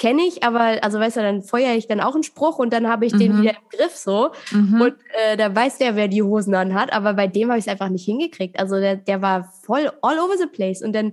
kenne 0.00 0.22
ich, 0.22 0.42
aber 0.42 0.82
also 0.82 0.98
weißt 0.98 1.18
du, 1.18 1.20
dann 1.20 1.42
feuere 1.42 1.74
ich 1.74 1.86
dann 1.86 2.00
auch 2.00 2.14
einen 2.14 2.22
Spruch 2.22 2.58
und 2.58 2.72
dann 2.72 2.88
habe 2.88 3.04
ich 3.04 3.12
mhm. 3.12 3.18
den 3.18 3.42
wieder 3.42 3.50
im 3.50 3.68
Griff 3.78 3.94
so 3.94 4.30
mhm. 4.50 4.80
und 4.80 4.94
äh, 5.12 5.36
da 5.36 5.54
weiß 5.54 5.76
der, 5.76 5.94
wer 5.94 6.08
die 6.08 6.22
Hosen 6.22 6.54
an 6.54 6.72
hat, 6.72 6.90
aber 6.94 7.12
bei 7.12 7.26
dem 7.26 7.50
habe 7.50 7.58
ich 7.58 7.66
es 7.66 7.70
einfach 7.70 7.90
nicht 7.90 8.06
hingekriegt. 8.06 8.58
Also 8.58 8.80
der, 8.80 8.96
der 8.96 9.20
war 9.20 9.52
voll 9.62 9.92
all 10.00 10.18
over 10.18 10.38
the 10.38 10.46
place 10.46 10.80
und 10.80 10.94
dann 10.94 11.12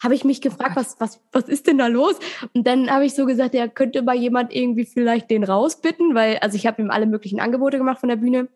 habe 0.00 0.14
ich 0.14 0.24
mich 0.24 0.40
gefragt, 0.40 0.76
was, 0.76 0.94
was, 1.00 1.20
was 1.32 1.48
ist 1.48 1.66
denn 1.66 1.78
da 1.78 1.88
los? 1.88 2.14
Und 2.54 2.64
dann 2.64 2.88
habe 2.88 3.04
ich 3.04 3.16
so 3.16 3.26
gesagt, 3.26 3.54
ja, 3.54 3.66
könnte 3.66 4.02
mal 4.02 4.14
jemand 4.14 4.54
irgendwie 4.54 4.84
vielleicht 4.84 5.28
den 5.32 5.42
rausbitten, 5.42 6.14
weil, 6.14 6.38
also 6.38 6.54
ich 6.54 6.68
habe 6.68 6.80
ihm 6.80 6.92
alle 6.92 7.06
möglichen 7.06 7.40
Angebote 7.40 7.78
gemacht 7.78 7.98
von 7.98 8.08
der 8.08 8.14
Bühne. 8.14 8.46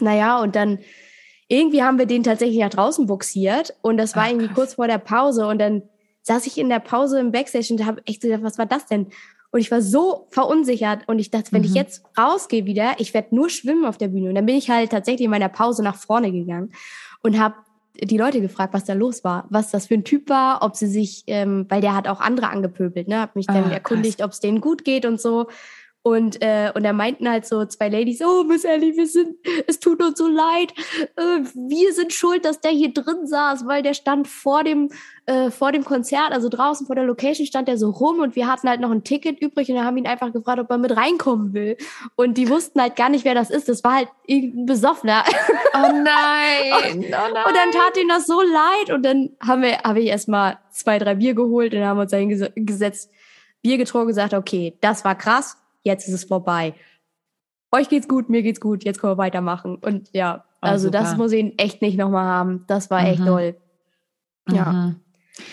Naja, 0.00 0.42
und 0.42 0.54
dann 0.54 0.80
irgendwie 1.48 1.82
haben 1.82 1.98
wir 1.98 2.04
den 2.04 2.24
tatsächlich 2.24 2.58
nach 2.58 2.68
draußen 2.68 3.06
buxiert 3.06 3.74
und 3.80 3.96
das 3.96 4.14
war 4.16 4.24
Ach, 4.24 4.28
irgendwie 4.28 4.48
kurz 4.48 4.74
vor 4.74 4.86
der 4.86 4.98
Pause 4.98 5.46
und 5.46 5.58
dann 5.58 5.84
saß 6.24 6.46
ich 6.46 6.58
in 6.58 6.68
der 6.68 6.80
Pause 6.80 7.20
im 7.20 7.32
Backstage 7.32 7.68
und 7.72 7.86
habe 7.86 8.02
echt 8.06 8.22
gedacht, 8.22 8.42
was 8.42 8.58
war 8.58 8.66
das 8.66 8.86
denn? 8.86 9.06
Und 9.50 9.60
ich 9.60 9.70
war 9.70 9.80
so 9.80 10.26
verunsichert 10.30 11.06
und 11.06 11.20
ich 11.20 11.30
dachte, 11.30 11.52
wenn 11.52 11.62
mhm. 11.62 11.68
ich 11.68 11.74
jetzt 11.74 12.02
rausgehe 12.18 12.66
wieder, 12.66 12.94
ich 12.98 13.14
werde 13.14 13.34
nur 13.36 13.48
schwimmen 13.48 13.84
auf 13.84 13.96
der 13.96 14.08
Bühne. 14.08 14.30
Und 14.30 14.34
dann 14.34 14.46
bin 14.46 14.56
ich 14.56 14.68
halt 14.68 14.90
tatsächlich 14.90 15.26
in 15.26 15.30
meiner 15.30 15.48
Pause 15.48 15.84
nach 15.84 15.94
vorne 15.94 16.32
gegangen 16.32 16.72
und 17.22 17.38
habe 17.38 17.54
die 18.02 18.18
Leute 18.18 18.40
gefragt, 18.40 18.74
was 18.74 18.84
da 18.84 18.94
los 18.94 19.22
war, 19.22 19.46
was 19.50 19.70
das 19.70 19.86
für 19.86 19.94
ein 19.94 20.02
Typ 20.02 20.28
war, 20.28 20.62
ob 20.62 20.74
sie 20.74 20.88
sich, 20.88 21.22
ähm, 21.28 21.66
weil 21.68 21.80
der 21.80 21.94
hat 21.94 22.08
auch 22.08 22.20
andere 22.20 22.48
angepöbelt, 22.48 23.06
ne, 23.06 23.20
hab 23.20 23.36
mich 23.36 23.46
dann 23.46 23.70
ah, 23.70 23.72
erkundigt, 23.72 24.22
ob 24.22 24.32
es 24.32 24.40
denen 24.40 24.60
gut 24.60 24.84
geht 24.84 25.06
und 25.06 25.20
so. 25.20 25.46
Und, 26.06 26.42
äh, 26.42 26.70
und 26.74 26.84
da 26.84 26.92
meinten 26.92 27.26
halt 27.26 27.46
so 27.46 27.64
zwei 27.64 27.88
Ladies, 27.88 28.20
oh, 28.20 28.44
Miss 28.44 28.64
Ellie, 28.64 28.94
wir 28.94 29.06
sind, 29.06 29.38
es 29.66 29.80
tut 29.80 30.02
uns 30.02 30.18
so 30.18 30.28
leid, 30.28 30.74
äh, 31.16 31.40
wir 31.54 31.94
sind 31.94 32.12
schuld, 32.12 32.44
dass 32.44 32.60
der 32.60 32.72
hier 32.72 32.92
drin 32.92 33.26
saß, 33.26 33.66
weil 33.66 33.82
der 33.82 33.94
stand 33.94 34.28
vor 34.28 34.64
dem, 34.64 34.90
äh, 35.24 35.50
vor 35.50 35.72
dem 35.72 35.82
Konzert, 35.82 36.32
also 36.32 36.50
draußen 36.50 36.86
vor 36.86 36.94
der 36.94 37.06
Location 37.06 37.46
stand 37.46 37.68
der 37.68 37.78
so 37.78 37.88
rum 37.88 38.20
und 38.20 38.36
wir 38.36 38.46
hatten 38.46 38.68
halt 38.68 38.82
noch 38.82 38.90
ein 38.90 39.02
Ticket 39.02 39.40
übrig 39.40 39.70
und 39.70 39.76
da 39.76 39.84
haben 39.84 39.96
ihn 39.96 40.06
einfach 40.06 40.30
gefragt, 40.30 40.60
ob 40.60 40.68
er 40.68 40.76
mit 40.76 40.94
reinkommen 40.94 41.54
will. 41.54 41.78
Und 42.16 42.36
die 42.36 42.50
wussten 42.50 42.82
halt 42.82 42.96
gar 42.96 43.08
nicht, 43.08 43.24
wer 43.24 43.34
das 43.34 43.48
ist. 43.48 43.70
Das 43.70 43.82
war 43.82 43.94
halt 43.94 44.08
irgendein 44.26 44.66
Besoffener. 44.66 45.24
Oh 45.76 45.90
nein, 45.90 46.94
und, 46.94 47.04
oh 47.06 47.08
nein. 47.10 47.44
Und 47.46 47.56
dann 47.56 47.72
tat 47.72 47.96
ihm 48.00 48.06
das 48.06 48.26
so 48.26 48.40
leid 48.40 48.94
und 48.94 49.04
dann 49.04 49.30
haben 49.44 49.62
wir, 49.62 49.78
habe 49.78 50.00
ich 50.00 50.06
erstmal 50.06 50.58
zwei, 50.70 51.00
drei 51.00 51.16
Bier 51.16 51.34
geholt 51.34 51.72
und 51.72 51.80
dann 51.80 51.88
haben 51.88 51.96
wir 51.96 52.02
uns 52.02 52.12
da 52.12 52.16
hingesetzt, 52.16 53.10
Bier 53.60 53.76
getrunken, 53.76 54.06
gesagt, 54.06 54.34
okay, 54.34 54.78
das 54.80 55.04
war 55.04 55.16
krass 55.16 55.56
jetzt 55.84 56.08
ist 56.08 56.14
es 56.14 56.24
vorbei. 56.24 56.74
Euch 57.70 57.88
geht's 57.88 58.08
gut, 58.08 58.28
mir 58.28 58.42
geht's 58.42 58.60
gut, 58.60 58.84
jetzt 58.84 59.00
können 59.00 59.12
wir 59.12 59.18
weitermachen. 59.18 59.76
Und 59.76 60.10
ja, 60.12 60.44
oh, 60.46 60.58
also 60.60 60.86
super. 60.86 60.98
das 60.98 61.16
muss 61.16 61.32
ich 61.32 61.54
echt 61.58 61.82
nicht 61.82 61.96
nochmal 61.96 62.24
haben. 62.24 62.64
Das 62.66 62.90
war 62.90 63.06
echt 63.06 63.20
mhm. 63.20 63.26
toll. 63.26 63.56
Ja. 64.50 64.72
Mhm. 64.72 64.96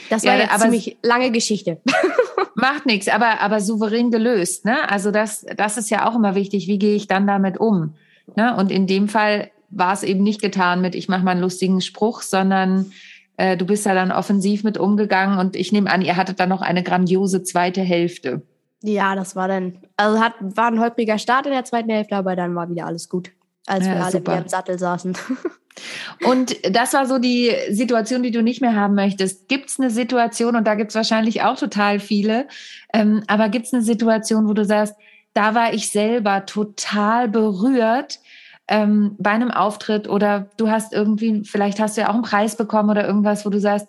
Das 0.10 0.24
war 0.24 0.36
ja, 0.36 0.42
jetzt 0.42 0.54
aber 0.54 0.64
ziemlich 0.64 0.98
lange 1.02 1.32
Geschichte. 1.32 1.82
Macht 2.56 2.86
nichts, 2.86 3.08
aber, 3.08 3.42
aber 3.42 3.62
souverän 3.62 4.12
gelöst. 4.12 4.66
Ne? 4.66 4.90
Also 4.90 5.12
das, 5.12 5.46
das 5.56 5.78
ist 5.78 5.90
ja 5.90 6.08
auch 6.08 6.16
immer 6.16 6.36
wichtig. 6.36 6.68
Wie 6.68 6.78
gehe 6.78 6.96
ich 6.96 7.08
dann 7.08 7.26
damit 7.26 7.60
um? 7.60 7.96
Ne? 8.36 8.56
Und 8.56 8.72
in 8.72 8.88
dem 8.88 9.08
Fall 9.08 9.50
war 9.70 9.94
es 9.94 10.04
eben 10.04 10.22
nicht 10.22 10.42
getan 10.42 10.82
mit, 10.82 10.96
ich 10.96 11.10
mache 11.10 11.24
mal 11.24 11.32
einen 11.32 11.42
lustigen 11.42 11.82
Spruch, 11.82 12.22
sondern 12.22 12.92
äh, 13.38 13.58
du 13.58 13.66
bist 13.66 13.86
da 13.86 13.96
dann 13.96 14.12
offensiv 14.12 14.64
mit 14.64 14.78
umgegangen 14.78 15.40
und 15.40 15.56
ich 15.56 15.72
nehme 15.72 15.90
an, 15.90 16.02
ihr 16.02 16.18
hattet 16.18 16.40
dann 16.40 16.50
noch 16.50 16.62
eine 16.62 16.84
grandiose 16.84 17.42
zweite 17.42 17.82
Hälfte. 17.82 18.44
Ja, 18.84 19.16
das 19.16 19.36
war 19.36 19.48
dann, 19.48 19.78
also 19.96 20.20
hat, 20.20 20.34
war 20.40 20.68
ein 20.68 20.80
holpriger 20.80 21.18
Start 21.18 21.46
in 21.46 21.52
der 21.52 21.66
zweiten 21.66 21.90
Hälfte, 21.90 22.16
aber 22.16 22.36
dann 22.36 22.56
war 22.56 22.70
wieder 22.70 22.86
alles 22.86 23.10
gut, 23.10 23.32
als 23.68 23.86
ja, 23.86 23.96
wir 23.96 24.06
alle 24.06 24.22
wieder 24.22 24.38
im 24.38 24.48
Sattel 24.48 24.80
saßen. 24.80 25.18
Und 26.26 26.58
das 26.76 26.94
war 26.94 27.06
so 27.06 27.18
die 27.18 27.52
Situation, 27.70 28.24
die 28.24 28.32
du 28.32 28.42
nicht 28.44 28.62
mehr 28.62 28.76
haben 28.76 28.96
möchtest. 28.96 29.48
Gibt 29.48 29.70
es 29.70 29.80
eine 29.80 29.90
Situation, 29.90 30.56
und 30.56 30.68
da 30.68 30.76
gibt 30.76 30.90
es 30.90 30.96
wahrscheinlich 30.96 31.44
auch 31.44 31.58
total 31.58 32.00
viele, 32.00 32.48
ähm, 32.94 33.24
aber 33.28 33.50
gibt 33.50 33.68
es 33.68 33.74
eine 33.74 33.82
Situation, 33.82 34.48
wo 34.48 34.54
du 34.54 34.66
sagst, 34.66 34.96
da 35.34 35.56
war 35.56 35.74
ich 35.74 35.90
selber 35.90 36.46
total 36.46 37.30
berührt 37.30 38.20
ähm, 38.68 39.16
bei 39.18 39.32
einem 39.32 39.50
Auftritt 39.50 40.10
oder 40.10 40.50
du 40.58 40.70
hast 40.70 40.94
irgendwie, 40.94 41.44
vielleicht 41.46 41.80
hast 41.80 41.96
du 41.96 42.02
ja 42.02 42.10
auch 42.10 42.16
einen 42.16 42.24
Preis 42.24 42.58
bekommen 42.58 42.90
oder 42.90 43.08
irgendwas, 43.08 43.46
wo 43.46 43.50
du 43.50 43.60
sagst, 43.60 43.88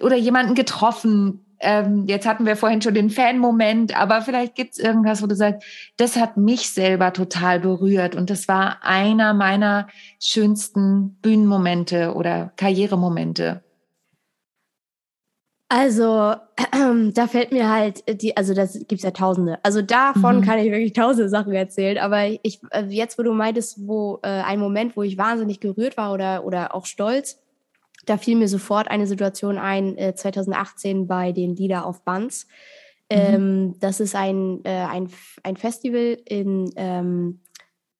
oder 0.00 0.16
jemanden 0.16 0.54
getroffen, 0.54 1.44
ähm, 1.60 2.06
jetzt 2.06 2.26
hatten 2.26 2.46
wir 2.46 2.56
vorhin 2.56 2.82
schon 2.82 2.94
den 2.94 3.10
Fan-Moment, 3.10 3.98
aber 3.98 4.22
vielleicht 4.22 4.54
gibt 4.54 4.72
es 4.74 4.78
irgendwas, 4.78 5.22
wo 5.22 5.26
du 5.26 5.34
sagst, 5.34 5.66
das 5.96 6.16
hat 6.16 6.36
mich 6.36 6.70
selber 6.70 7.12
total 7.12 7.60
berührt 7.60 8.14
und 8.14 8.30
das 8.30 8.48
war 8.48 8.78
einer 8.82 9.34
meiner 9.34 9.88
schönsten 10.20 11.16
Bühnenmomente 11.22 12.14
oder 12.14 12.52
Karrieremomente. 12.56 13.62
Also, 15.70 16.32
äh, 16.56 17.12
da 17.12 17.26
fällt 17.26 17.52
mir 17.52 17.68
halt 17.68 18.22
die, 18.22 18.34
also 18.36 18.54
das 18.54 18.72
gibt's 18.88 19.04
ja 19.04 19.10
tausende. 19.10 19.58
Also 19.62 19.82
davon 19.82 20.38
mhm. 20.38 20.40
kann 20.42 20.58
ich 20.58 20.70
wirklich 20.70 20.94
tausende 20.94 21.28
Sachen 21.28 21.52
erzählen. 21.52 21.98
Aber 21.98 22.26
ich, 22.26 22.60
äh, 22.70 22.84
jetzt, 22.88 23.18
wo 23.18 23.22
du 23.22 23.34
meintest, 23.34 23.86
wo 23.86 24.18
äh, 24.22 24.28
ein 24.28 24.60
Moment, 24.60 24.96
wo 24.96 25.02
ich 25.02 25.18
wahnsinnig 25.18 25.60
gerührt 25.60 25.98
war 25.98 26.14
oder, 26.14 26.44
oder 26.46 26.74
auch 26.74 26.86
stolz, 26.86 27.38
da 28.06 28.16
fiel 28.16 28.36
mir 28.36 28.48
sofort 28.48 28.88
eine 28.90 29.06
Situation 29.06 29.58
ein, 29.58 29.96
äh, 29.96 30.14
2018 30.14 31.06
bei 31.06 31.32
den 31.32 31.56
Lieder 31.56 31.86
auf 31.86 32.04
Bands. 32.04 32.46
Mhm. 33.10 33.16
Ähm, 33.18 33.74
das 33.80 34.00
ist 34.00 34.14
ein, 34.14 34.64
äh, 34.64 34.70
ein, 34.70 35.08
ein 35.42 35.56
Festival 35.56 36.18
in, 36.24 36.70
ähm, 36.76 37.40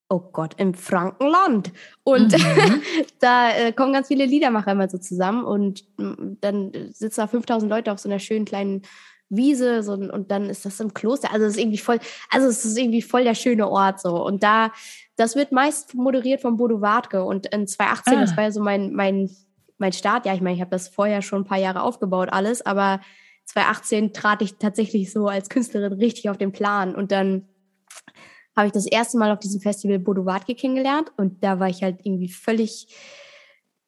oh 0.08 0.20
Gott, 0.20 0.54
im 0.58 0.74
Frankenland. 0.74 1.72
Und 2.04 2.32
mhm. 2.32 2.82
da 3.20 3.50
äh, 3.50 3.72
kommen 3.72 3.92
ganz 3.92 4.08
viele 4.08 4.26
Liedermacher 4.26 4.72
immer 4.72 4.88
so 4.88 4.98
zusammen 4.98 5.44
und 5.44 5.84
mm, 5.98 6.38
dann 6.40 6.72
sitzen 6.92 7.20
da 7.20 7.26
5000 7.26 7.70
Leute 7.70 7.92
auf 7.92 7.98
so 7.98 8.08
einer 8.08 8.18
schönen 8.18 8.44
kleinen 8.44 8.82
Wiese 9.30 9.82
so, 9.82 9.92
und 9.92 10.30
dann 10.30 10.48
ist 10.48 10.64
das 10.64 10.80
im 10.80 10.94
Kloster. 10.94 11.32
Also 11.32 11.44
es 11.44 11.52
ist 11.52 11.58
irgendwie 11.60 11.78
voll, 11.78 11.98
also 12.30 12.48
es 12.48 12.64
ist 12.64 12.78
irgendwie 12.78 13.02
voll 13.02 13.24
der 13.24 13.34
schöne 13.34 13.68
Ort 13.68 14.00
so. 14.00 14.24
Und 14.24 14.42
da, 14.42 14.72
das 15.16 15.36
wird 15.36 15.52
meist 15.52 15.94
moderiert 15.94 16.40
von 16.40 16.56
Bodo 16.56 16.80
Wartke 16.80 17.24
und 17.24 17.46
in 17.46 17.66
2018, 17.66 18.14
ah. 18.14 18.20
das 18.22 18.36
war 18.36 18.44
ja 18.44 18.50
so 18.50 18.62
mein, 18.62 18.94
mein 18.94 19.28
mein 19.78 19.92
Start, 19.92 20.26
ja, 20.26 20.34
ich 20.34 20.40
meine, 20.40 20.56
ich 20.56 20.60
habe 20.60 20.70
das 20.70 20.88
vorher 20.88 21.22
schon 21.22 21.42
ein 21.42 21.46
paar 21.46 21.58
Jahre 21.58 21.82
aufgebaut, 21.82 22.28
alles, 22.30 22.64
aber 22.64 23.00
2018 23.46 24.12
trat 24.12 24.42
ich 24.42 24.56
tatsächlich 24.56 25.12
so 25.12 25.26
als 25.28 25.48
Künstlerin 25.48 25.94
richtig 25.94 26.28
auf 26.28 26.36
den 26.36 26.52
Plan 26.52 26.94
und 26.94 27.12
dann 27.12 27.48
habe 28.56 28.66
ich 28.66 28.72
das 28.72 28.86
erste 28.86 29.18
Mal 29.18 29.30
auf 29.30 29.38
diesem 29.38 29.60
Festival 29.60 30.00
Bodo 30.00 30.26
Wartke 30.26 30.54
kennengelernt 30.54 31.12
und 31.16 31.42
da 31.44 31.60
war 31.60 31.68
ich 31.68 31.82
halt 31.82 32.00
irgendwie 32.02 32.28
völlig 32.28 32.88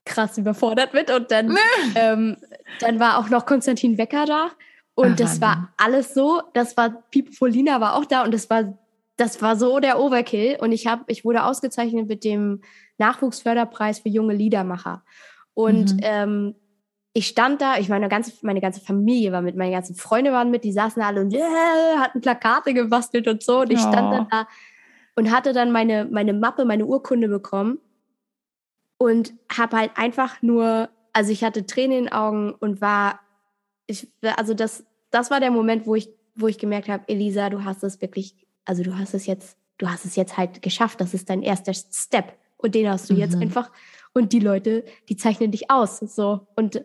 krass 0.05 0.38
überfordert 0.38 0.94
mit 0.94 1.11
und 1.11 1.31
dann, 1.31 1.57
ähm, 1.94 2.37
dann 2.79 3.00
war 3.00 3.18
auch 3.18 3.29
noch 3.29 3.44
Konstantin 3.46 3.98
Wecker 3.98 4.24
da 4.24 4.50
und 4.94 5.07
Aha, 5.07 5.14
das 5.16 5.40
war 5.40 5.74
alles 5.76 6.14
so, 6.14 6.42
das 6.55 6.76
war 6.76 7.03
Pipo 7.11 7.33
Polina 7.38 7.81
war 7.81 7.96
auch 7.96 8.05
da 8.05 8.22
und 8.24 8.33
das 8.33 8.48
war 8.48 8.79
das 9.16 9.42
war 9.42 9.57
so 9.57 9.81
der 9.81 10.00
Overkill 10.00 10.57
und 10.61 10.72
ich 10.72 10.87
habe 10.87 11.05
ich 11.09 11.24
wurde 11.24 11.44
ausgezeichnet 11.44 12.09
mit 12.09 12.24
dem 12.24 12.62
Nachwuchsförderpreis 12.96 13.98
für 14.00 14.09
junge 14.09 14.35
Liedermacher 14.35 15.05
und 15.55 15.95
mhm. 15.95 16.01
ähm, 16.03 16.55
ich 17.13 17.27
stand 17.27 17.61
da, 17.61 17.79
ich 17.79 17.89
meine 17.89 18.09
ganze, 18.09 18.33
meine 18.43 18.61
ganze 18.61 18.81
Familie 18.81 19.33
war 19.33 19.43
mit, 19.43 19.57
meine 19.57 19.73
ganzen 19.73 19.97
Freunde 19.97 20.33
waren 20.33 20.51
mit, 20.51 20.65
die 20.65 20.73
saßen 20.73 21.03
alle 21.03 21.21
und 21.21 21.33
yeah, 21.33 21.99
hatten 21.99 22.21
Plakate 22.21 22.73
gebastelt 22.73 23.27
und 23.27 23.43
so. 23.43 23.63
Und 23.63 23.73
ich 23.73 23.81
stand 23.81 24.09
oh. 24.09 24.11
dann 24.11 24.29
da 24.31 24.49
und 25.17 25.33
hatte 25.33 25.53
dann 25.53 25.73
meine, 25.73 26.05
meine 26.05 26.33
Mappe, 26.33 26.65
meine 26.65 26.87
Urkunde 26.87 27.29
bekommen 27.29 27.79
und 28.97 29.35
habe 29.53 29.77
halt 29.77 29.91
einfach 29.97 30.41
nur, 30.41 30.89
also 31.13 31.33
ich 31.33 31.43
hatte 31.43 31.67
Tränen 31.67 31.99
in 31.99 32.05
den 32.05 32.13
Augen 32.13 32.53
und 32.53 32.81
war, 32.81 33.21
ich, 33.87 34.09
also 34.37 34.55
das, 34.55 34.85
das 35.11 35.31
war 35.31 35.41
der 35.41 35.51
Moment, 35.51 35.87
wo 35.87 35.97
ich, 35.97 36.09
wo 36.37 36.47
ich 36.47 36.59
gemerkt 36.59 36.89
habe, 36.89 37.09
Elisa, 37.09 37.51
du 37.51 37.65
hast 37.65 37.83
es 37.83 38.01
wirklich, 38.01 38.47
also 38.65 38.85
du 38.85 38.97
hast 38.97 39.15
es 39.15 39.27
jetzt, 39.27 39.57
du 39.79 39.89
hast 39.89 40.05
es 40.05 40.15
jetzt 40.15 40.37
halt 40.37 40.63
geschafft. 40.63 41.01
Das 41.01 41.13
ist 41.13 41.29
dein 41.29 41.43
erster 41.43 41.75
Step 41.75 42.35
und 42.57 42.75
den 42.75 42.89
hast 42.89 43.11
du 43.11 43.15
mhm. 43.15 43.21
jetzt 43.21 43.37
einfach 43.37 43.73
und 44.14 44.33
die 44.33 44.40
Leute, 44.40 44.85
die 45.09 45.16
zeichnen 45.16 45.51
dich 45.51 45.70
aus. 45.70 45.99
So. 45.99 46.46
Und 46.57 46.85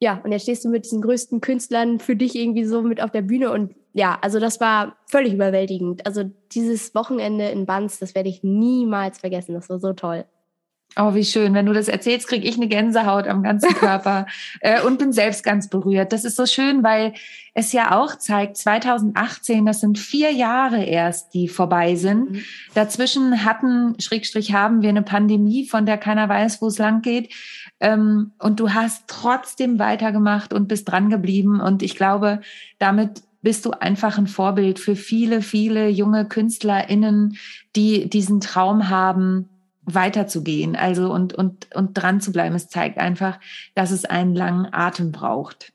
ja, 0.00 0.20
und 0.24 0.32
jetzt 0.32 0.42
stehst 0.42 0.64
du 0.64 0.68
mit 0.68 0.84
diesen 0.84 1.00
größten 1.00 1.40
Künstlern 1.40 2.00
für 2.00 2.16
dich 2.16 2.34
irgendwie 2.34 2.64
so 2.64 2.82
mit 2.82 3.00
auf 3.00 3.10
der 3.10 3.22
Bühne 3.22 3.52
und 3.52 3.74
ja, 3.94 4.18
also 4.22 4.40
das 4.40 4.58
war 4.58 4.96
völlig 5.06 5.34
überwältigend. 5.34 6.06
Also 6.06 6.24
dieses 6.52 6.94
Wochenende 6.94 7.48
in 7.50 7.66
Banz, 7.66 7.98
das 7.98 8.14
werde 8.14 8.30
ich 8.30 8.42
niemals 8.42 9.18
vergessen. 9.18 9.54
Das 9.54 9.68
war 9.68 9.78
so 9.78 9.92
toll. 9.92 10.24
Oh, 10.96 11.14
wie 11.14 11.24
schön. 11.24 11.54
Wenn 11.54 11.66
du 11.66 11.72
das 11.72 11.88
erzählst, 11.88 12.28
kriege 12.28 12.46
ich 12.46 12.56
eine 12.56 12.68
Gänsehaut 12.68 13.26
am 13.26 13.42
ganzen 13.42 13.74
Körper 13.74 14.26
äh, 14.60 14.82
und 14.82 14.98
bin 14.98 15.12
selbst 15.12 15.42
ganz 15.42 15.68
berührt. 15.68 16.12
Das 16.12 16.24
ist 16.24 16.36
so 16.36 16.44
schön, 16.44 16.82
weil 16.82 17.14
es 17.54 17.72
ja 17.72 17.98
auch 17.98 18.16
zeigt, 18.16 18.56
2018, 18.56 19.64
das 19.64 19.80
sind 19.80 19.98
vier 19.98 20.32
Jahre 20.32 20.84
erst, 20.84 21.34
die 21.34 21.48
vorbei 21.48 21.96
sind. 21.96 22.32
Mhm. 22.32 22.44
Dazwischen 22.74 23.44
hatten, 23.44 23.94
Schrägstrich 24.00 24.52
haben 24.52 24.82
wir 24.82 24.90
eine 24.90 25.02
Pandemie, 25.02 25.66
von 25.66 25.86
der 25.86 25.98
keiner 25.98 26.28
weiß, 26.28 26.60
wo 26.60 26.66
es 26.66 26.78
lang 26.78 27.02
geht. 27.02 27.32
Ähm, 27.80 28.32
und 28.38 28.60
du 28.60 28.70
hast 28.70 29.04
trotzdem 29.06 29.78
weitergemacht 29.78 30.52
und 30.52 30.68
bist 30.68 30.90
dran 30.90 31.08
geblieben. 31.08 31.60
Und 31.60 31.82
ich 31.82 31.96
glaube, 31.96 32.40
damit 32.78 33.22
bist 33.42 33.66
du 33.66 33.72
einfach 33.72 34.18
ein 34.18 34.28
Vorbild 34.28 34.78
für 34.78 34.94
viele, 34.94 35.42
viele 35.42 35.88
junge 35.88 36.26
KünstlerInnen, 36.26 37.36
die 37.74 38.08
diesen 38.08 38.40
Traum 38.40 38.88
haben, 38.88 39.48
weiterzugehen, 39.84 40.76
also 40.76 41.12
und, 41.12 41.34
und, 41.34 41.74
und 41.74 41.94
dran 41.94 42.20
zu 42.20 42.32
bleiben. 42.32 42.54
Es 42.54 42.68
zeigt 42.68 42.98
einfach, 42.98 43.40
dass 43.74 43.90
es 43.90 44.04
einen 44.04 44.34
langen 44.34 44.72
Atem 44.72 45.12
braucht. 45.12 45.72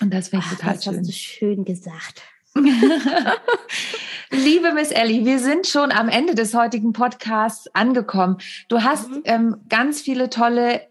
Und 0.00 0.12
das 0.12 0.28
finde 0.28 0.46
ich 0.46 0.52
Ach, 0.52 0.58
total 0.58 0.74
das 0.74 0.84
schön. 0.84 0.98
Hast 0.98 1.08
du 1.08 1.12
schön 1.12 1.64
gesagt. 1.64 2.22
Liebe 4.30 4.72
Miss 4.72 4.90
Ellie, 4.90 5.24
wir 5.24 5.38
sind 5.38 5.66
schon 5.66 5.90
am 5.92 6.08
Ende 6.08 6.34
des 6.34 6.54
heutigen 6.54 6.92
Podcasts 6.92 7.68
angekommen. 7.74 8.38
Du 8.68 8.82
hast 8.82 9.10
mhm. 9.10 9.22
ähm, 9.24 9.56
ganz 9.68 10.00
viele 10.00 10.30
tolle 10.30 10.82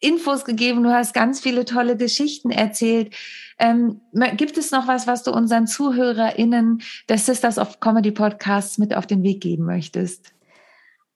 Infos 0.00 0.44
gegeben, 0.44 0.82
du 0.84 0.92
hast 0.92 1.12
ganz 1.12 1.40
viele 1.40 1.64
tolle 1.64 1.96
Geschichten 1.96 2.50
erzählt. 2.50 3.14
Ähm, 3.58 4.00
gibt 4.36 4.56
es 4.58 4.70
noch 4.70 4.86
was, 4.86 5.06
was 5.08 5.24
du 5.24 5.32
unseren 5.32 5.66
ZuhörerInnen 5.66 6.82
des 7.08 7.26
Sisters 7.26 7.58
of 7.58 7.80
Comedy 7.80 8.12
Podcasts 8.12 8.78
mit 8.78 8.94
auf 8.94 9.06
den 9.06 9.24
Weg 9.24 9.40
geben 9.40 9.64
möchtest? 9.64 10.32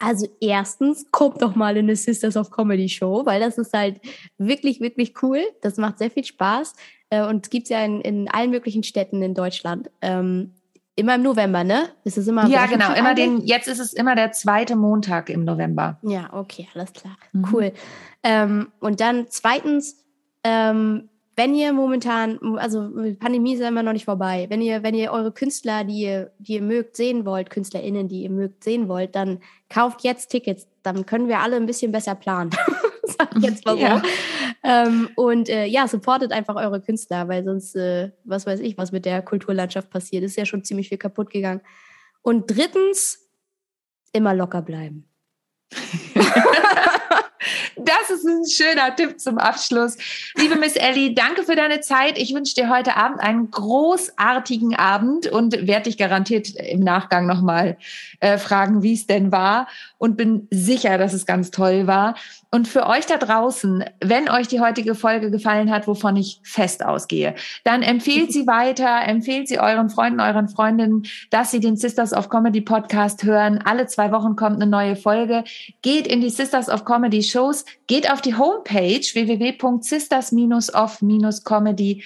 Also 0.02 0.26
erstens, 0.40 1.06
kommt 1.12 1.42
doch 1.42 1.54
mal 1.54 1.76
in 1.76 1.86
eine 1.86 1.94
Sisters 1.94 2.36
of 2.36 2.50
Comedy 2.50 2.88
Show, 2.88 3.24
weil 3.24 3.40
das 3.40 3.56
ist 3.56 3.72
halt 3.72 4.00
wirklich, 4.36 4.80
wirklich 4.80 5.14
cool. 5.22 5.40
Das 5.60 5.76
macht 5.76 5.98
sehr 5.98 6.10
viel 6.10 6.24
Spaß 6.24 6.74
äh, 7.10 7.22
und 7.22 7.50
gibt 7.52 7.64
es 7.64 7.70
ja 7.70 7.84
in, 7.84 8.00
in 8.00 8.28
allen 8.28 8.50
möglichen 8.50 8.82
Städten 8.82 9.22
in 9.22 9.34
Deutschland. 9.34 9.90
Ähm, 10.00 10.54
immer 10.96 11.14
im 11.14 11.22
November, 11.22 11.62
ne? 11.62 11.88
Ist 12.02 12.18
es 12.18 12.26
immer? 12.26 12.48
Ja, 12.48 12.66
genau. 12.66 12.92
Immer 12.94 13.14
den. 13.14 13.42
Jetzt 13.42 13.68
ist 13.68 13.78
es 13.78 13.92
immer 13.92 14.16
der 14.16 14.32
zweite 14.32 14.74
Montag 14.74 15.30
im 15.30 15.44
November. 15.44 15.98
Ja, 16.02 16.30
okay, 16.32 16.68
alles 16.74 16.92
klar, 16.92 17.16
mhm. 17.32 17.48
cool. 17.52 17.72
Ähm, 18.24 18.72
und 18.80 19.00
dann 19.00 19.26
zweitens 19.28 20.04
ähm, 20.42 21.08
wenn 21.34 21.54
ihr 21.54 21.72
momentan, 21.72 22.38
also 22.58 22.90
Pandemie 23.18 23.54
ist 23.54 23.60
ja 23.60 23.68
immer 23.68 23.82
noch 23.82 23.94
nicht 23.94 24.04
vorbei, 24.04 24.46
wenn 24.50 24.60
ihr, 24.60 24.82
wenn 24.82 24.94
ihr 24.94 25.12
eure 25.12 25.32
Künstler, 25.32 25.84
die 25.84 26.00
ihr, 26.00 26.32
die 26.38 26.54
ihr 26.54 26.62
mögt, 26.62 26.96
sehen 26.96 27.24
wollt, 27.24 27.48
KünstlerInnen, 27.48 28.08
die 28.08 28.22
ihr 28.22 28.30
mögt, 28.30 28.64
sehen 28.64 28.86
wollt, 28.88 29.14
dann 29.14 29.40
kauft 29.70 30.04
jetzt 30.04 30.28
Tickets. 30.28 30.66
Dann 30.82 31.06
können 31.06 31.28
wir 31.28 31.40
alle 31.40 31.56
ein 31.56 31.66
bisschen 31.66 31.90
besser 31.90 32.14
planen. 32.14 32.50
Sag 33.04 33.34
ich 33.36 33.42
jetzt 33.42 33.64
mal 33.64 33.76
so. 33.76 33.82
Ja. 33.82 34.02
Ähm, 34.62 35.08
und 35.16 35.48
äh, 35.48 35.64
ja, 35.64 35.88
supportet 35.88 36.32
einfach 36.32 36.56
eure 36.56 36.80
Künstler, 36.80 37.28
weil 37.28 37.44
sonst, 37.44 37.74
äh, 37.76 38.10
was 38.24 38.46
weiß 38.46 38.60
ich, 38.60 38.76
was 38.76 38.92
mit 38.92 39.06
der 39.06 39.22
Kulturlandschaft 39.22 39.90
passiert. 39.90 40.24
Ist 40.24 40.36
ja 40.36 40.44
schon 40.44 40.64
ziemlich 40.64 40.88
viel 40.88 40.98
kaputt 40.98 41.30
gegangen. 41.30 41.62
Und 42.20 42.50
drittens, 42.50 43.30
immer 44.12 44.34
locker 44.34 44.60
bleiben. 44.60 45.08
Das 48.02 48.10
ist 48.10 48.24
ein 48.24 48.44
schöner 48.48 48.96
Tipp 48.96 49.20
zum 49.20 49.38
Abschluss. 49.38 49.96
Liebe 50.34 50.56
Miss 50.56 50.74
Ellie, 50.74 51.14
danke 51.14 51.44
für 51.44 51.54
deine 51.54 51.80
Zeit. 51.82 52.18
Ich 52.18 52.34
wünsche 52.34 52.54
dir 52.56 52.68
heute 52.68 52.96
Abend 52.96 53.20
einen 53.20 53.48
großartigen 53.52 54.74
Abend 54.74 55.28
und 55.28 55.68
werde 55.68 55.84
dich 55.84 55.98
garantiert 55.98 56.48
im 56.56 56.80
Nachgang 56.80 57.26
nochmal 57.26 57.76
äh, 58.18 58.38
fragen, 58.38 58.82
wie 58.82 58.94
es 58.94 59.06
denn 59.06 59.30
war 59.30 59.68
und 59.98 60.16
bin 60.16 60.48
sicher, 60.50 60.98
dass 60.98 61.12
es 61.12 61.26
ganz 61.26 61.52
toll 61.52 61.86
war. 61.86 62.16
Und 62.54 62.68
für 62.68 62.86
euch 62.86 63.06
da 63.06 63.16
draußen, 63.16 63.82
wenn 64.04 64.28
euch 64.28 64.46
die 64.46 64.60
heutige 64.60 64.94
Folge 64.94 65.30
gefallen 65.30 65.70
hat, 65.70 65.86
wovon 65.86 66.16
ich 66.16 66.38
fest 66.42 66.84
ausgehe, 66.84 67.34
dann 67.64 67.80
empfehlt 67.80 68.30
sie 68.30 68.46
weiter, 68.46 69.00
empfehlt 69.06 69.48
sie 69.48 69.58
euren 69.58 69.88
Freunden, 69.88 70.20
euren 70.20 70.50
Freundinnen, 70.50 71.04
dass 71.30 71.50
sie 71.50 71.60
den 71.60 71.76
Sisters 71.76 72.12
of 72.12 72.28
Comedy 72.28 72.60
Podcast 72.60 73.24
hören. 73.24 73.62
Alle 73.64 73.86
zwei 73.86 74.12
Wochen 74.12 74.36
kommt 74.36 74.56
eine 74.56 74.66
neue 74.70 74.96
Folge. 74.96 75.44
Geht 75.80 76.06
in 76.06 76.20
die 76.20 76.28
Sisters 76.28 76.68
of 76.68 76.84
Comedy 76.84 77.22
Shows, 77.22 77.64
geht 77.86 78.12
auf 78.12 78.20
die 78.20 78.36
Homepage 78.36 79.00
www.sisters-of-comedy 79.00 81.92
äh, 81.92 82.02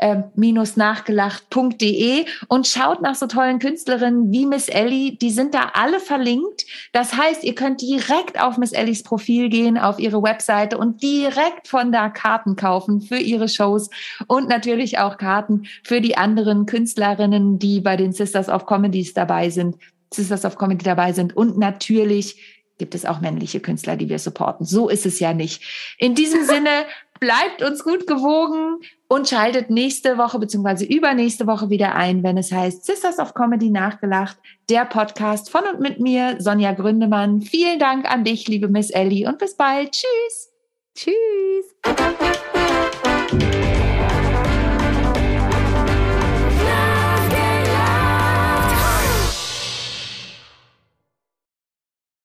nachgelacht.de 0.00 2.24
und 2.48 2.66
schaut 2.66 3.00
nach 3.00 3.14
so 3.14 3.26
tollen 3.26 3.58
Künstlerinnen 3.58 4.32
wie 4.32 4.46
Miss 4.46 4.68
Ellie. 4.68 5.16
Die 5.16 5.30
sind 5.30 5.54
da 5.54 5.72
alle 5.74 6.00
verlinkt. 6.00 6.66
Das 6.92 7.16
heißt, 7.16 7.44
ihr 7.44 7.54
könnt 7.54 7.80
direkt 7.80 8.40
auf 8.40 8.58
Miss 8.58 8.72
Ellies 8.72 9.02
Profil 9.02 9.48
gehen, 9.48 9.78
auf 9.78 9.98
ihre 9.98 10.22
Webseite 10.22 10.78
und 10.78 11.02
direkt 11.02 11.68
von 11.68 11.92
da 11.92 12.08
Karten 12.08 12.56
kaufen 12.56 13.00
für 13.00 13.18
ihre 13.18 13.48
Shows 13.48 13.90
und 14.26 14.48
natürlich 14.48 14.98
auch 14.98 15.16
Karten 15.16 15.66
für 15.84 16.00
die 16.00 16.16
anderen 16.16 16.66
Künstlerinnen, 16.66 17.58
die 17.58 17.80
bei 17.80 17.96
den 17.96 18.12
Sisters 18.12 18.48
of 18.48 18.66
Comedies 18.66 19.14
dabei 19.14 19.50
sind. 19.50 19.76
Sisters 20.12 20.44
of 20.44 20.56
Comedy 20.56 20.84
dabei 20.84 21.12
sind 21.12 21.36
und 21.36 21.58
natürlich 21.58 22.40
gibt 22.78 22.94
es 22.94 23.04
auch 23.04 23.20
männliche 23.20 23.60
Künstler, 23.60 23.96
die 23.96 24.08
wir 24.08 24.18
supporten. 24.18 24.66
So 24.66 24.88
ist 24.88 25.06
es 25.06 25.20
ja 25.20 25.32
nicht. 25.32 25.62
In 25.98 26.14
diesem 26.14 26.44
Sinne, 26.44 26.86
bleibt 27.20 27.62
uns 27.62 27.84
gut 27.84 28.06
gewogen 28.06 28.80
und 29.14 29.28
schaltet 29.28 29.70
nächste 29.70 30.18
Woche 30.18 30.40
beziehungsweise 30.40 30.84
übernächste 30.84 31.46
Woche 31.46 31.70
wieder 31.70 31.94
ein, 31.94 32.24
wenn 32.24 32.36
es 32.36 32.50
heißt 32.50 32.84
Sisters 32.84 33.20
of 33.20 33.32
Comedy 33.32 33.70
nachgelacht, 33.70 34.36
der 34.68 34.84
Podcast 34.86 35.50
von 35.50 35.62
und 35.72 35.78
mit 35.78 36.00
mir, 36.00 36.34
Sonja 36.40 36.72
Gründemann. 36.72 37.40
Vielen 37.40 37.78
Dank 37.78 38.10
an 38.10 38.24
dich, 38.24 38.48
liebe 38.48 38.66
Miss 38.66 38.90
Ellie 38.90 39.28
und 39.28 39.38
bis 39.38 39.56
bald. 39.56 39.92
Tschüss. 39.92 40.50
Tschüss. 40.96 41.14